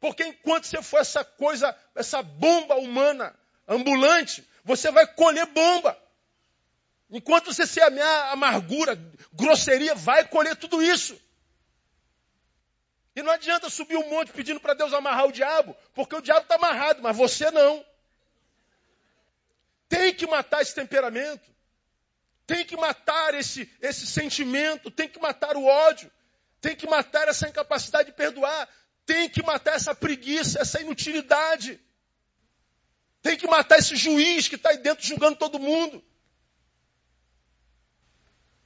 Porque 0.00 0.24
enquanto 0.24 0.64
você 0.64 0.82
for 0.82 0.98
essa 0.98 1.24
coisa, 1.24 1.76
essa 1.94 2.22
bomba 2.22 2.74
humana 2.74 3.38
ambulante, 3.68 4.46
você 4.64 4.90
vai 4.90 5.06
colher 5.06 5.46
bomba. 5.46 5.96
Enquanto 7.08 7.52
você 7.52 7.66
semear 7.66 8.32
amargura, 8.32 8.98
grosseria, 9.32 9.94
vai 9.94 10.26
colher 10.26 10.56
tudo 10.56 10.82
isso. 10.82 11.20
E 13.14 13.22
não 13.22 13.30
adianta 13.30 13.68
subir 13.68 13.96
um 13.96 14.08
monte 14.08 14.32
pedindo 14.32 14.58
para 14.58 14.74
Deus 14.74 14.92
amarrar 14.92 15.26
o 15.26 15.32
diabo, 15.32 15.76
porque 15.94 16.16
o 16.16 16.22
diabo 16.22 16.40
está 16.40 16.54
amarrado, 16.54 17.02
mas 17.02 17.16
você 17.16 17.50
não. 17.50 17.84
Tem 19.88 20.14
que 20.14 20.26
matar 20.26 20.62
esse 20.62 20.74
temperamento. 20.74 21.52
Tem 22.52 22.66
que 22.66 22.76
matar 22.76 23.34
esse, 23.34 23.66
esse 23.80 24.06
sentimento. 24.06 24.90
Tem 24.90 25.08
que 25.08 25.18
matar 25.18 25.56
o 25.56 25.64
ódio. 25.64 26.12
Tem 26.60 26.76
que 26.76 26.86
matar 26.86 27.26
essa 27.26 27.48
incapacidade 27.48 28.10
de 28.10 28.14
perdoar. 28.14 28.68
Tem 29.06 29.26
que 29.26 29.42
matar 29.42 29.76
essa 29.76 29.94
preguiça, 29.94 30.60
essa 30.60 30.78
inutilidade. 30.78 31.80
Tem 33.22 33.38
que 33.38 33.46
matar 33.46 33.78
esse 33.78 33.96
juiz 33.96 34.48
que 34.48 34.56
está 34.56 34.68
aí 34.68 34.76
dentro 34.76 35.02
julgando 35.02 35.38
todo 35.38 35.58
mundo. 35.58 36.04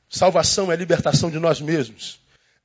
Salvação 0.08 0.72
é 0.72 0.74
libertação 0.74 1.30
de 1.30 1.38
nós 1.38 1.60
mesmos. 1.60 2.18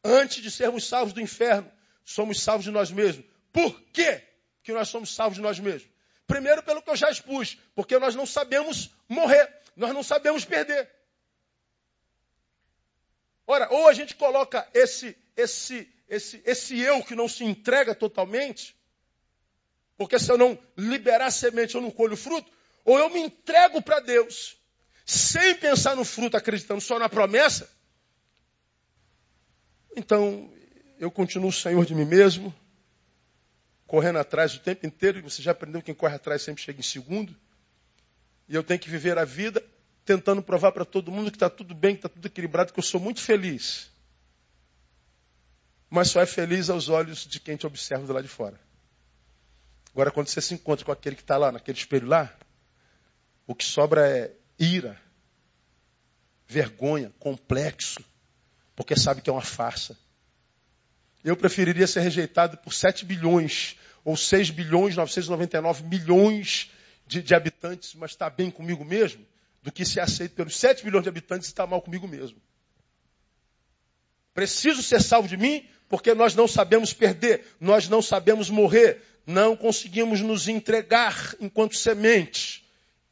Antes 0.03 0.41
de 0.41 0.49
sermos 0.49 0.87
salvos 0.87 1.13
do 1.13 1.21
inferno, 1.21 1.71
somos 2.03 2.41
salvos 2.41 2.65
de 2.65 2.71
nós 2.71 2.89
mesmos. 2.89 3.23
Por 3.53 3.79
quê 3.93 4.23
que 4.63 4.73
nós 4.73 4.89
somos 4.89 5.13
salvos 5.13 5.35
de 5.35 5.43
nós 5.43 5.59
mesmos? 5.59 5.87
Primeiro, 6.25 6.63
pelo 6.63 6.81
que 6.81 6.89
eu 6.89 6.95
já 6.95 7.11
expus, 7.11 7.59
porque 7.75 7.99
nós 7.99 8.15
não 8.15 8.25
sabemos 8.25 8.89
morrer, 9.07 9.55
nós 9.75 9.93
não 9.93 10.01
sabemos 10.01 10.43
perder. 10.43 10.89
Ora, 13.47 13.67
ou 13.71 13.87
a 13.87 13.93
gente 13.93 14.15
coloca 14.15 14.67
esse, 14.73 15.17
esse, 15.35 15.87
esse, 16.07 16.41
esse 16.45 16.79
eu 16.79 17.03
que 17.03 17.15
não 17.15 17.27
se 17.27 17.43
entrega 17.43 17.95
totalmente, 17.95 18.75
porque 19.97 20.17
se 20.17 20.31
eu 20.31 20.37
não 20.37 20.57
liberar 20.77 21.27
a 21.27 21.31
semente, 21.31 21.75
eu 21.75 21.81
não 21.81 21.91
colho 21.91 22.17
fruto. 22.17 22.51
Ou 22.83 22.97
eu 22.97 23.09
me 23.09 23.19
entrego 23.19 23.81
para 23.81 23.99
Deus, 23.99 24.57
sem 25.05 25.53
pensar 25.55 25.95
no 25.95 26.03
fruto, 26.03 26.35
acreditando 26.35 26.81
só 26.81 26.97
na 26.97 27.07
promessa. 27.07 27.69
Então, 29.95 30.51
eu 30.97 31.11
continuo 31.11 31.51
senhor 31.51 31.85
de 31.85 31.93
mim 31.93 32.05
mesmo, 32.05 32.53
correndo 33.85 34.19
atrás 34.19 34.55
o 34.55 34.59
tempo 34.59 34.87
inteiro, 34.87 35.19
e 35.19 35.21
você 35.21 35.41
já 35.41 35.51
aprendeu 35.51 35.81
que 35.81 35.87
quem 35.87 35.95
corre 35.95 36.15
atrás 36.15 36.41
sempre 36.41 36.63
chega 36.63 36.79
em 36.79 36.83
segundo. 36.83 37.35
E 38.47 38.55
eu 38.55 38.63
tenho 38.63 38.79
que 38.79 38.89
viver 38.89 39.17
a 39.17 39.25
vida 39.25 39.63
tentando 40.05 40.41
provar 40.41 40.71
para 40.71 40.85
todo 40.85 41.11
mundo 41.11 41.31
que 41.31 41.37
está 41.37 41.49
tudo 41.49 41.73
bem, 41.73 41.95
que 41.95 41.99
está 41.99 42.09
tudo 42.09 42.25
equilibrado, 42.25 42.73
que 42.73 42.79
eu 42.79 42.83
sou 42.83 42.99
muito 42.99 43.21
feliz. 43.21 43.91
Mas 45.89 46.09
só 46.09 46.21
é 46.21 46.25
feliz 46.25 46.69
aos 46.69 46.89
olhos 46.89 47.25
de 47.25 47.39
quem 47.39 47.55
te 47.55 47.67
observa 47.67 48.05
do 48.05 48.13
lado 48.13 48.23
de 48.23 48.29
fora. 48.29 48.59
Agora, 49.93 50.11
quando 50.11 50.27
você 50.27 50.41
se 50.41 50.53
encontra 50.53 50.85
com 50.85 50.91
aquele 50.91 51.15
que 51.15 51.21
está 51.21 51.37
lá, 51.37 51.51
naquele 51.51 51.77
espelho 51.77 52.07
lá, 52.07 52.33
o 53.45 53.53
que 53.53 53.65
sobra 53.65 54.07
é 54.07 54.33
ira, 54.57 54.99
vergonha, 56.47 57.11
complexo, 57.19 57.99
porque 58.75 58.95
sabe 58.95 59.21
que 59.21 59.29
é 59.29 59.33
uma 59.33 59.41
farsa. 59.41 59.97
Eu 61.23 61.35
preferiria 61.35 61.85
ser 61.85 62.01
rejeitado 62.01 62.57
por 62.57 62.73
7 62.73 63.05
bilhões 63.05 63.77
ou 64.03 64.17
6 64.17 64.49
bilhões 64.49 64.95
999 64.95 65.83
milhões 65.83 66.71
de, 67.05 67.21
de 67.21 67.35
habitantes, 67.35 67.93
mas 67.95 68.11
estar 68.11 68.29
tá 68.29 68.35
bem 68.35 68.49
comigo 68.49 68.83
mesmo, 68.85 69.25
do 69.61 69.71
que 69.71 69.85
ser 69.85 69.99
aceito 69.99 70.33
pelos 70.33 70.57
7 70.57 70.83
bilhões 70.83 71.03
de 71.03 71.09
habitantes 71.09 71.47
e 71.47 71.51
estar 71.51 71.67
mal 71.67 71.81
comigo 71.81 72.07
mesmo. 72.07 72.41
Preciso 74.33 74.81
ser 74.81 75.01
salvo 75.01 75.27
de 75.27 75.37
mim, 75.37 75.67
porque 75.89 76.13
nós 76.13 76.33
não 76.33 76.47
sabemos 76.47 76.93
perder, 76.93 77.45
nós 77.59 77.89
não 77.89 78.01
sabemos 78.01 78.49
morrer, 78.49 79.01
não 79.25 79.55
conseguimos 79.55 80.21
nos 80.21 80.47
entregar 80.47 81.35
enquanto 81.39 81.75
semente. 81.75 82.61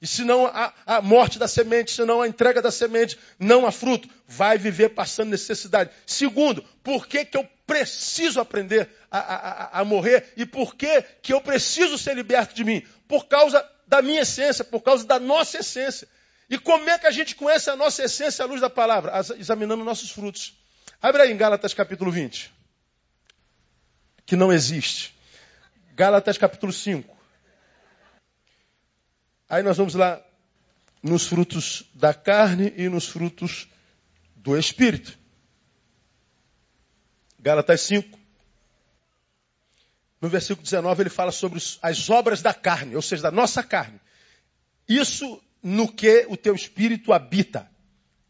E 0.02 0.08
se 0.08 0.24
não 0.24 0.46
a, 0.46 0.74
a 0.86 1.02
morte 1.02 1.38
da 1.38 1.48
semente, 1.48 1.92
se 1.92 2.06
não 2.06 2.22
a 2.22 2.28
entrega 2.28 2.62
da 2.62 2.72
semente, 2.72 3.20
não 3.38 3.66
há 3.66 3.72
fruto, 3.72 4.08
vai 4.26 4.58
viver 4.58 4.90
passando 4.90 5.30
necessidade. 5.30 5.92
Segundo, 6.06 6.64
por 6.82 7.06
que, 7.06 7.26
que 7.26 7.38
eu 7.38 7.46
preciso 7.68 8.40
aprender 8.40 8.90
a, 9.12 9.20
a, 9.20 9.80
a, 9.82 9.86
morrer 9.86 10.32
e 10.38 10.46
por 10.46 10.76
que, 10.76 11.04
que 11.22 11.34
eu 11.34 11.42
preciso 11.42 11.98
ser 11.98 12.16
liberto 12.16 12.56
de 12.56 12.64
mim? 12.64 12.82
Por 13.08 13.28
causa 13.28 13.64
da 13.86 14.02
minha 14.02 14.22
essência, 14.22 14.64
por 14.64 14.82
causa 14.82 15.06
da 15.06 15.20
nossa 15.20 15.60
essência. 15.60 16.08
E 16.50 16.58
como 16.58 16.90
é 16.90 16.98
que 16.98 17.06
a 17.06 17.12
gente 17.12 17.36
conhece 17.36 17.70
a 17.70 17.76
nossa 17.76 18.04
essência 18.04 18.44
à 18.44 18.48
luz 18.48 18.60
da 18.60 18.70
palavra? 18.70 19.14
Examinando 19.38 19.84
nossos 19.84 20.10
frutos. 20.10 20.58
Abre 21.02 21.22
aí 21.22 21.32
em 21.32 21.38
Gálatas 21.38 21.74
capítulo 21.74 22.12
20. 22.12 22.52
Que 24.26 24.36
não 24.36 24.52
existe. 24.52 25.14
Gálatas 25.94 26.38
capítulo 26.38 26.74
5. 26.74 27.16
Aí 29.48 29.62
nós 29.62 29.78
vamos 29.78 29.94
lá 29.94 30.24
nos 31.04 31.28
frutos 31.28 31.84
da 31.94 32.14
carne 32.14 32.74
e 32.76 32.90
nos 32.90 33.08
frutos 33.08 33.68
do 34.36 34.58
espírito. 34.58 35.18
Gálatas 37.40 37.82
5. 37.82 38.18
No 40.20 40.30
versículo 40.30 40.64
19 40.64 41.04
ele 41.04 41.10
fala 41.10 41.32
sobre 41.32 41.60
as 41.82 42.10
obras 42.10 42.42
da 42.42 42.54
carne, 42.54 42.96
ou 42.96 43.02
seja, 43.02 43.24
da 43.24 43.32
nossa 43.32 43.64
carne. 43.64 44.00
Isso 44.88 45.42
no 45.62 45.92
que 45.92 46.26
o 46.30 46.38
teu 46.38 46.56
espírito 46.56 47.14
habita. 47.14 47.70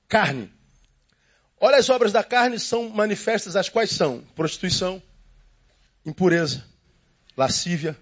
Carne. 0.07 0.51
Olha, 1.59 1.77
as 1.77 1.89
obras 1.89 2.11
da 2.11 2.23
carne 2.23 2.59
são 2.59 2.89
manifestas, 2.89 3.55
as 3.55 3.69
quais 3.69 3.91
são 3.91 4.23
prostituição, 4.35 5.01
impureza, 6.05 6.65
lascívia, 7.35 7.97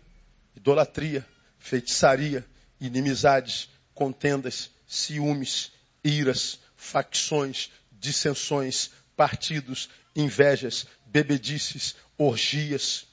idolatria, 0.55 1.25
feitiçaria, 1.57 2.45
inimizades, 2.79 3.69
contendas, 3.93 4.69
ciúmes, 4.87 5.71
iras, 6.03 6.59
facções, 6.75 7.71
dissensões, 7.91 8.91
partidos, 9.15 9.89
invejas, 10.15 10.85
bebedices, 11.05 11.95
orgias, 12.17 13.07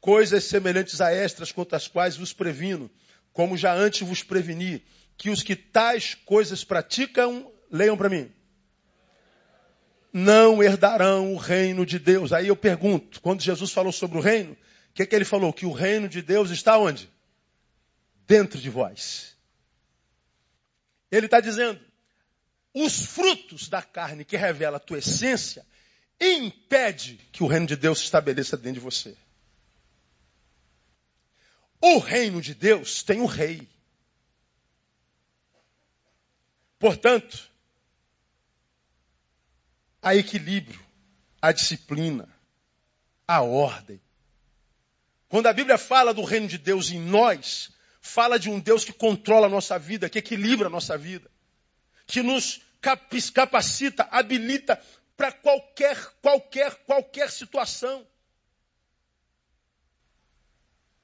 coisas 0.00 0.44
semelhantes 0.44 1.00
a 1.00 1.12
estas 1.12 1.52
contra 1.52 1.76
as 1.76 1.88
quais 1.88 2.16
vos 2.16 2.32
previno, 2.32 2.90
como 3.32 3.56
já 3.56 3.72
antes 3.72 4.06
vos 4.06 4.22
preveni, 4.22 4.82
que 5.16 5.30
os 5.30 5.42
que 5.42 5.56
tais 5.56 6.14
coisas 6.14 6.64
praticam, 6.64 7.50
leiam 7.70 7.96
para 7.96 8.08
mim, 8.08 8.30
não 10.12 10.62
herdarão 10.62 11.32
o 11.32 11.36
reino 11.36 11.84
de 11.84 11.98
Deus. 11.98 12.32
Aí 12.32 12.48
eu 12.48 12.56
pergunto, 12.56 13.20
quando 13.20 13.42
Jesus 13.42 13.70
falou 13.70 13.92
sobre 13.92 14.18
o 14.18 14.20
reino, 14.20 14.56
que, 14.96 15.04
que 15.04 15.14
ele 15.14 15.26
falou? 15.26 15.52
Que 15.52 15.66
o 15.66 15.72
reino 15.72 16.08
de 16.08 16.22
Deus 16.22 16.50
está 16.50 16.78
onde? 16.78 17.10
Dentro 18.26 18.58
de 18.58 18.70
vós. 18.70 19.36
Ele 21.12 21.26
está 21.26 21.38
dizendo, 21.38 21.78
os 22.72 23.04
frutos 23.04 23.68
da 23.68 23.82
carne 23.82 24.24
que 24.24 24.38
revela 24.38 24.78
a 24.78 24.80
tua 24.80 24.98
essência 24.98 25.66
impede 26.18 27.20
que 27.30 27.44
o 27.44 27.46
reino 27.46 27.66
de 27.66 27.76
Deus 27.76 27.98
se 27.98 28.04
estabeleça 28.04 28.56
dentro 28.56 28.80
de 28.80 28.80
você. 28.80 29.14
O 31.78 31.98
reino 31.98 32.40
de 32.40 32.54
Deus 32.54 33.02
tem 33.02 33.20
um 33.20 33.26
rei. 33.26 33.68
Portanto, 36.78 37.50
há 40.02 40.14
equilíbrio, 40.14 40.80
a 41.40 41.52
disciplina, 41.52 42.28
a 43.26 43.42
ordem. 43.42 44.00
Quando 45.28 45.46
a 45.46 45.52
Bíblia 45.52 45.78
fala 45.78 46.14
do 46.14 46.22
reino 46.22 46.46
de 46.46 46.58
Deus 46.58 46.90
em 46.90 47.00
nós, 47.00 47.70
fala 48.00 48.38
de 48.38 48.48
um 48.48 48.60
Deus 48.60 48.84
que 48.84 48.92
controla 48.92 49.46
a 49.46 49.50
nossa 49.50 49.78
vida, 49.78 50.08
que 50.08 50.18
equilibra 50.18 50.68
a 50.68 50.70
nossa 50.70 50.96
vida, 50.96 51.30
que 52.06 52.22
nos 52.22 52.60
capacita, 53.34 54.06
habilita 54.10 54.80
para 55.16 55.32
qualquer, 55.32 55.96
qualquer, 56.22 56.74
qualquer 56.84 57.30
situação. 57.30 58.06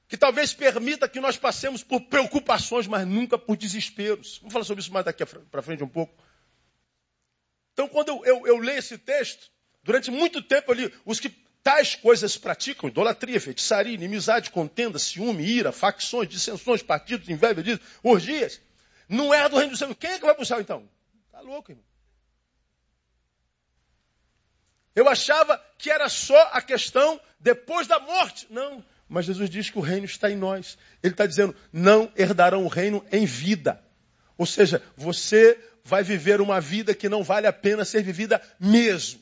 Que 0.07 0.17
talvez 0.17 0.53
permita 0.53 1.07
que 1.07 1.19
nós 1.19 1.37
passemos 1.37 1.83
por 1.83 2.01
preocupações, 2.01 2.87
mas 2.87 3.07
nunca 3.07 3.37
por 3.37 3.57
desesperos. 3.57 4.37
Vamos 4.39 4.53
falar 4.53 4.65
sobre 4.65 4.81
isso 4.81 4.93
mais 4.93 5.05
daqui 5.05 5.25
para 5.25 5.61
frente 5.61 5.83
um 5.83 5.87
pouco. 5.87 6.13
Então, 7.73 7.87
quando 7.87 8.09
eu, 8.09 8.25
eu, 8.25 8.47
eu 8.47 8.57
leio 8.57 8.79
esse 8.79 8.97
texto, 8.97 9.49
durante 9.83 10.11
muito 10.11 10.41
tempo 10.41 10.71
eu 10.71 10.75
li, 10.75 10.93
os 11.05 11.19
que 11.19 11.29
tais 11.63 11.95
coisas 11.95 12.37
praticam, 12.37 12.89
idolatria, 12.89 13.39
feitiçaria, 13.39 13.93
inimizade, 13.93 14.51
contenda, 14.51 14.99
ciúme, 14.99 15.43
ira, 15.43 15.71
facções, 15.71 16.29
dissensões, 16.29 16.83
partidos, 16.83 17.29
inveja, 17.29 17.79
orgias, 18.03 18.61
não 19.07 19.33
é 19.33 19.47
do 19.47 19.57
reino 19.57 19.71
do 19.71 19.77
céu. 19.77 19.95
Quem 19.95 20.11
é 20.11 20.19
que 20.19 20.25
vai 20.25 20.35
para 20.35 20.43
o 20.43 20.45
céu 20.45 20.59
então? 20.59 20.87
Está 21.25 21.39
louco, 21.39 21.71
irmão. 21.71 21.85
Eu 24.95 25.09
achava 25.09 25.57
que 25.77 25.89
era 25.89 26.07
só 26.07 26.39
a 26.51 26.61
questão 26.61 27.19
depois 27.39 27.87
da 27.87 27.99
morte. 27.99 28.45
Não. 28.49 28.85
Mas 29.13 29.25
Jesus 29.25 29.49
diz 29.49 29.69
que 29.69 29.77
o 29.77 29.81
reino 29.81 30.05
está 30.05 30.31
em 30.31 30.35
nós. 30.35 30.77
Ele 31.03 31.13
está 31.13 31.25
dizendo, 31.25 31.55
não 31.71 32.11
herdarão 32.17 32.65
o 32.65 32.67
reino 32.67 33.05
em 33.11 33.25
vida. 33.25 33.79
Ou 34.37 34.45
seja, 34.45 34.81
você 34.97 35.57
vai 35.83 36.03
viver 36.03 36.41
uma 36.41 36.59
vida 36.59 36.95
que 36.95 37.07
não 37.07 37.23
vale 37.23 37.45
a 37.45 37.53
pena 37.53 37.85
ser 37.85 38.01
vivida 38.01 38.41
mesmo. 38.59 39.21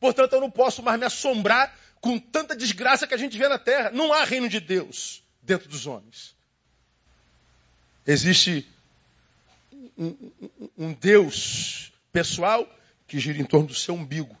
Portanto, 0.00 0.32
eu 0.32 0.40
não 0.40 0.50
posso 0.50 0.82
mais 0.82 0.98
me 0.98 1.04
assombrar 1.04 1.76
com 2.00 2.18
tanta 2.18 2.56
desgraça 2.56 3.06
que 3.06 3.14
a 3.14 3.18
gente 3.18 3.36
vê 3.36 3.46
na 3.46 3.58
terra. 3.58 3.90
Não 3.90 4.12
há 4.12 4.24
reino 4.24 4.48
de 4.48 4.58
Deus 4.58 5.22
dentro 5.42 5.68
dos 5.68 5.86
homens. 5.86 6.34
Existe 8.06 8.66
um, 9.98 10.06
um, 10.06 10.68
um 10.78 10.92
Deus 10.94 11.92
pessoal 12.10 12.66
que 13.06 13.20
gira 13.20 13.38
em 13.38 13.44
torno 13.44 13.66
do 13.66 13.74
seu 13.74 13.94
umbigo 13.94 14.34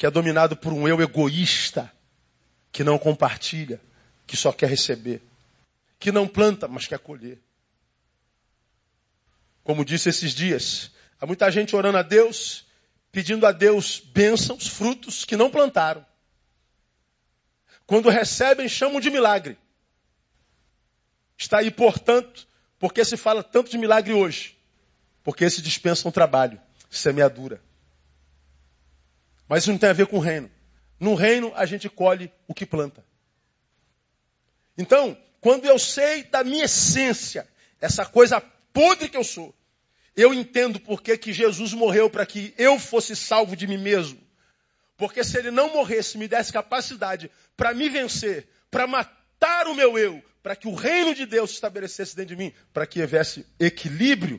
que 0.00 0.06
é 0.06 0.10
dominado 0.10 0.56
por 0.56 0.72
um 0.72 0.88
eu 0.88 0.98
egoísta, 1.02 1.92
que 2.72 2.84
não 2.84 2.98
compartilha, 2.98 3.80
que 4.26 4.36
só 4.36 4.52
quer 4.52 4.68
receber, 4.68 5.22
que 5.98 6.12
não 6.12 6.26
planta, 6.26 6.68
mas 6.68 6.86
quer 6.86 6.98
colher. 6.98 7.38
Como 9.64 9.84
disse 9.84 10.08
esses 10.08 10.34
dias, 10.34 10.90
há 11.20 11.26
muita 11.26 11.50
gente 11.50 11.76
orando 11.76 11.98
a 11.98 12.02
Deus, 12.02 12.64
pedindo 13.12 13.46
a 13.46 13.52
Deus 13.52 14.00
bênçãos, 14.00 14.66
frutos 14.66 15.24
que 15.24 15.36
não 15.36 15.50
plantaram. 15.50 16.04
Quando 17.86 18.08
recebem, 18.08 18.68
chamam 18.68 19.00
de 19.00 19.10
milagre. 19.10 19.58
Está 21.36 21.58
aí, 21.58 21.70
portanto, 21.70 22.46
porque 22.78 23.04
se 23.04 23.16
fala 23.16 23.42
tanto 23.42 23.70
de 23.70 23.78
milagre 23.78 24.12
hoje? 24.12 24.56
Porque 25.24 25.48
se 25.50 25.60
dispensa 25.60 26.08
um 26.08 26.12
trabalho, 26.12 26.60
semeadura. 26.88 27.60
Mas 29.48 29.64
isso 29.64 29.72
não 29.72 29.78
tem 29.78 29.90
a 29.90 29.94
ver 29.94 30.06
com 30.06 30.18
o 30.18 30.20
reino. 30.20 30.50
No 31.00 31.14
reino 31.14 31.50
a 31.56 31.64
gente 31.64 31.88
colhe 31.88 32.30
o 32.46 32.52
que 32.52 32.66
planta. 32.66 33.02
Então, 34.76 35.16
quando 35.40 35.64
eu 35.64 35.78
sei 35.78 36.24
da 36.24 36.44
minha 36.44 36.66
essência, 36.66 37.48
essa 37.80 38.04
coisa 38.04 38.40
podre 38.72 39.08
que 39.08 39.16
eu 39.16 39.24
sou, 39.24 39.54
eu 40.14 40.34
entendo 40.34 40.78
por 40.78 41.02
que, 41.02 41.32
Jesus 41.32 41.72
morreu 41.72 42.10
para 42.10 42.26
que 42.26 42.52
eu 42.58 42.78
fosse 42.78 43.16
salvo 43.16 43.56
de 43.56 43.66
mim 43.66 43.78
mesmo. 43.78 44.20
Porque 44.98 45.24
se 45.24 45.38
ele 45.38 45.50
não 45.50 45.72
morresse, 45.72 46.18
me 46.18 46.28
desse 46.28 46.52
capacidade 46.52 47.30
para 47.56 47.72
me 47.72 47.88
vencer, 47.88 48.46
para 48.70 48.86
matar 48.86 49.66
o 49.66 49.74
meu 49.74 49.98
eu, 49.98 50.22
para 50.42 50.54
que 50.54 50.68
o 50.68 50.74
reino 50.74 51.14
de 51.14 51.24
Deus 51.24 51.50
se 51.50 51.54
estabelecesse 51.54 52.14
dentro 52.14 52.36
de 52.36 52.42
mim, 52.42 52.52
para 52.72 52.86
que 52.86 53.00
houvesse 53.00 53.46
equilíbrio, 53.58 54.38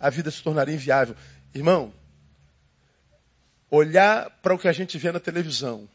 a 0.00 0.10
vida 0.10 0.30
se 0.30 0.42
tornaria 0.42 0.74
inviável. 0.74 1.14
Irmão, 1.54 1.94
olhar 3.70 4.30
para 4.42 4.54
o 4.54 4.58
que 4.58 4.66
a 4.66 4.72
gente 4.72 4.98
vê 4.98 5.12
na 5.12 5.20
televisão 5.20 5.88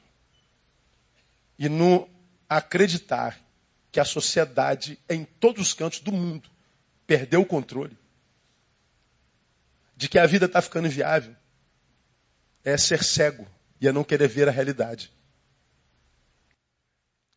e 1.58 1.70
não 1.70 2.10
acreditar 2.50 3.40
que 3.92 4.00
a 4.00 4.06
sociedade, 4.06 5.00
em 5.10 5.24
todos 5.24 5.68
os 5.68 5.74
cantos 5.74 6.00
do 6.00 6.12
mundo, 6.12 6.50
perdeu 7.08 7.42
o 7.42 7.46
controle, 7.46 7.98
de 9.96 10.10
que 10.10 10.20
a 10.20 10.26
vida 10.26 10.46
está 10.46 10.62
ficando 10.62 10.88
inviável, 10.88 11.36
é 12.64 12.78
ser 12.78 13.04
cego 13.04 13.48
e 13.80 13.88
é 13.88 13.92
não 13.92 14.04
querer 14.04 14.28
ver 14.28 14.48
a 14.48 14.52
realidade. 14.52 15.12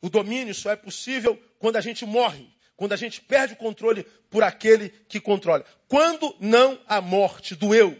O 0.00 0.08
domínio 0.08 0.54
só 0.54 0.70
é 0.70 0.76
possível 0.76 1.40
quando 1.58 1.76
a 1.76 1.80
gente 1.80 2.06
morre, 2.06 2.48
quando 2.76 2.92
a 2.92 2.96
gente 2.96 3.20
perde 3.20 3.54
o 3.54 3.56
controle 3.56 4.04
por 4.30 4.42
aquele 4.42 4.90
que 5.08 5.20
controla. 5.20 5.64
Quando 5.88 6.34
não 6.40 6.80
há 6.86 7.00
morte 7.00 7.54
do 7.54 7.74
eu, 7.74 7.98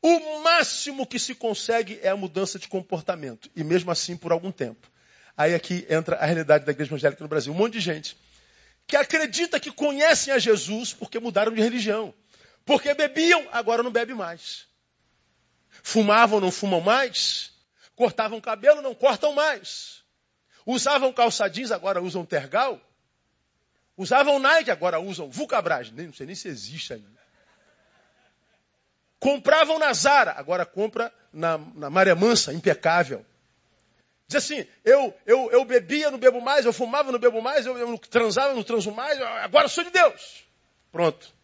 o 0.00 0.40
máximo 0.42 1.06
que 1.06 1.18
se 1.18 1.34
consegue 1.34 1.98
é 2.00 2.08
a 2.08 2.16
mudança 2.16 2.58
de 2.58 2.68
comportamento. 2.68 3.50
E 3.56 3.64
mesmo 3.64 3.90
assim 3.90 4.16
por 4.16 4.30
algum 4.30 4.52
tempo. 4.52 4.88
Aí 5.36 5.54
aqui 5.54 5.86
entra 5.90 6.16
a 6.16 6.24
realidade 6.24 6.64
da 6.64 6.72
igreja 6.72 6.90
evangélica 6.90 7.22
no 7.22 7.28
Brasil. 7.28 7.52
Um 7.52 7.56
monte 7.56 7.74
de 7.74 7.80
gente 7.80 8.16
que 8.86 8.96
acredita 8.96 9.60
que 9.60 9.70
conhecem 9.70 10.32
a 10.32 10.38
Jesus 10.38 10.94
porque 10.94 11.18
mudaram 11.18 11.52
de 11.52 11.60
religião. 11.60 12.14
Porque 12.64 12.94
bebiam, 12.94 13.46
agora 13.52 13.82
não 13.82 13.90
bebem 13.90 14.14
mais. 14.14 14.66
Fumavam, 15.82 16.40
não 16.40 16.50
fumam 16.50 16.80
mais. 16.80 17.52
Cortavam 17.94 18.40
cabelo, 18.40 18.82
não 18.82 18.94
cortam 18.94 19.32
mais. 19.32 20.02
Usavam 20.64 21.12
calça 21.12 21.48
jeans, 21.48 21.70
agora 21.70 22.02
usam 22.02 22.24
tergal. 22.24 22.80
Usavam 23.96 24.38
Nike, 24.38 24.70
agora 24.70 24.98
usam 24.98 25.30
Vulcabras. 25.30 25.90
Nem, 25.90 26.06
não 26.06 26.12
sei 26.12 26.26
nem 26.26 26.34
se 26.34 26.48
existe 26.48 26.92
ainda. 26.92 27.16
Compravam 29.18 29.78
na 29.78 29.92
Zara, 29.92 30.32
agora 30.32 30.66
compra 30.66 31.12
na, 31.32 31.58
na 31.58 31.88
Maré 31.88 32.14
Mansa, 32.14 32.52
impecável. 32.52 33.24
Diz 34.28 34.36
assim, 34.36 34.66
eu, 34.84 35.14
eu, 35.24 35.50
eu 35.52 35.64
bebia, 35.64 36.10
não 36.10 36.18
bebo 36.18 36.40
mais, 36.40 36.64
eu 36.64 36.72
fumava, 36.72 37.12
não 37.12 37.18
bebo 37.18 37.40
mais, 37.40 37.64
eu, 37.64 37.76
eu 37.78 37.98
transava, 37.98 38.54
não 38.54 38.62
transo 38.62 38.90
mais, 38.90 39.20
agora 39.20 39.68
sou 39.68 39.84
de 39.84 39.90
Deus. 39.90 40.44
Pronto. 40.90 41.34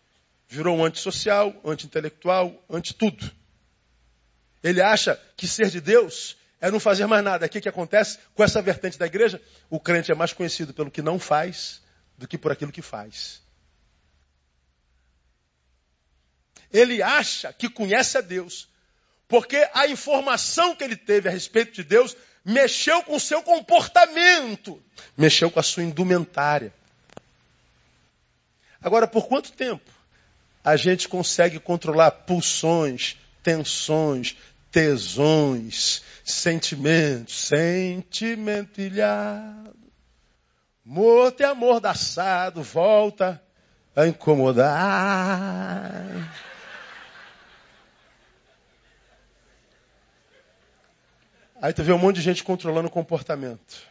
Virou 0.48 0.76
um 0.76 0.84
antissocial, 0.84 1.54
anti-intelectual, 1.64 2.52
anti-tudo. 2.68 3.30
Ele 4.62 4.82
acha 4.82 5.20
que 5.36 5.46
ser 5.46 5.70
de 5.70 5.80
Deus 5.80 6.36
é 6.60 6.70
não 6.70 6.80
fazer 6.80 7.06
mais 7.06 7.24
nada. 7.24 7.46
O 7.46 7.48
que, 7.48 7.60
que 7.60 7.68
acontece 7.68 8.18
com 8.34 8.44
essa 8.44 8.60
vertente 8.60 8.98
da 8.98 9.06
igreja? 9.06 9.40
O 9.70 9.80
crente 9.80 10.12
é 10.12 10.14
mais 10.14 10.32
conhecido 10.32 10.74
pelo 10.74 10.90
que 10.90 11.02
não 11.02 11.18
faz 11.18 11.80
do 12.18 12.28
que 12.28 12.36
por 12.36 12.52
aquilo 12.52 12.70
que 12.70 12.82
faz. 12.82 13.42
ele 16.72 17.02
acha 17.02 17.52
que 17.52 17.68
conhece 17.68 18.16
a 18.16 18.20
Deus. 18.20 18.68
Porque 19.28 19.68
a 19.74 19.86
informação 19.86 20.74
que 20.74 20.82
ele 20.82 20.96
teve 20.96 21.28
a 21.28 21.32
respeito 21.32 21.72
de 21.72 21.84
Deus 21.84 22.16
mexeu 22.44 23.02
com 23.02 23.16
o 23.16 23.20
seu 23.20 23.42
comportamento, 23.42 24.82
mexeu 25.16 25.50
com 25.50 25.60
a 25.60 25.62
sua 25.62 25.82
indumentária. 25.82 26.72
Agora, 28.80 29.06
por 29.06 29.28
quanto 29.28 29.52
tempo 29.52 29.90
a 30.64 30.76
gente 30.76 31.08
consegue 31.08 31.58
controlar 31.58 32.10
pulsões, 32.10 33.16
tensões, 33.42 34.36
tesões, 34.70 36.02
sentimentos, 36.24 37.46
sentimento 37.46 38.80
ilhado, 38.80 39.76
morto 40.84 41.40
e 41.40 41.44
amordaçado, 41.44 42.62
volta 42.62 43.42
a 43.94 44.06
incomodar. 44.06 44.72
Aí 51.62 51.72
tu 51.72 51.84
vê 51.84 51.92
um 51.92 51.98
monte 51.98 52.16
de 52.16 52.22
gente 52.22 52.42
controlando 52.42 52.88
o 52.88 52.90
comportamento. 52.90 53.86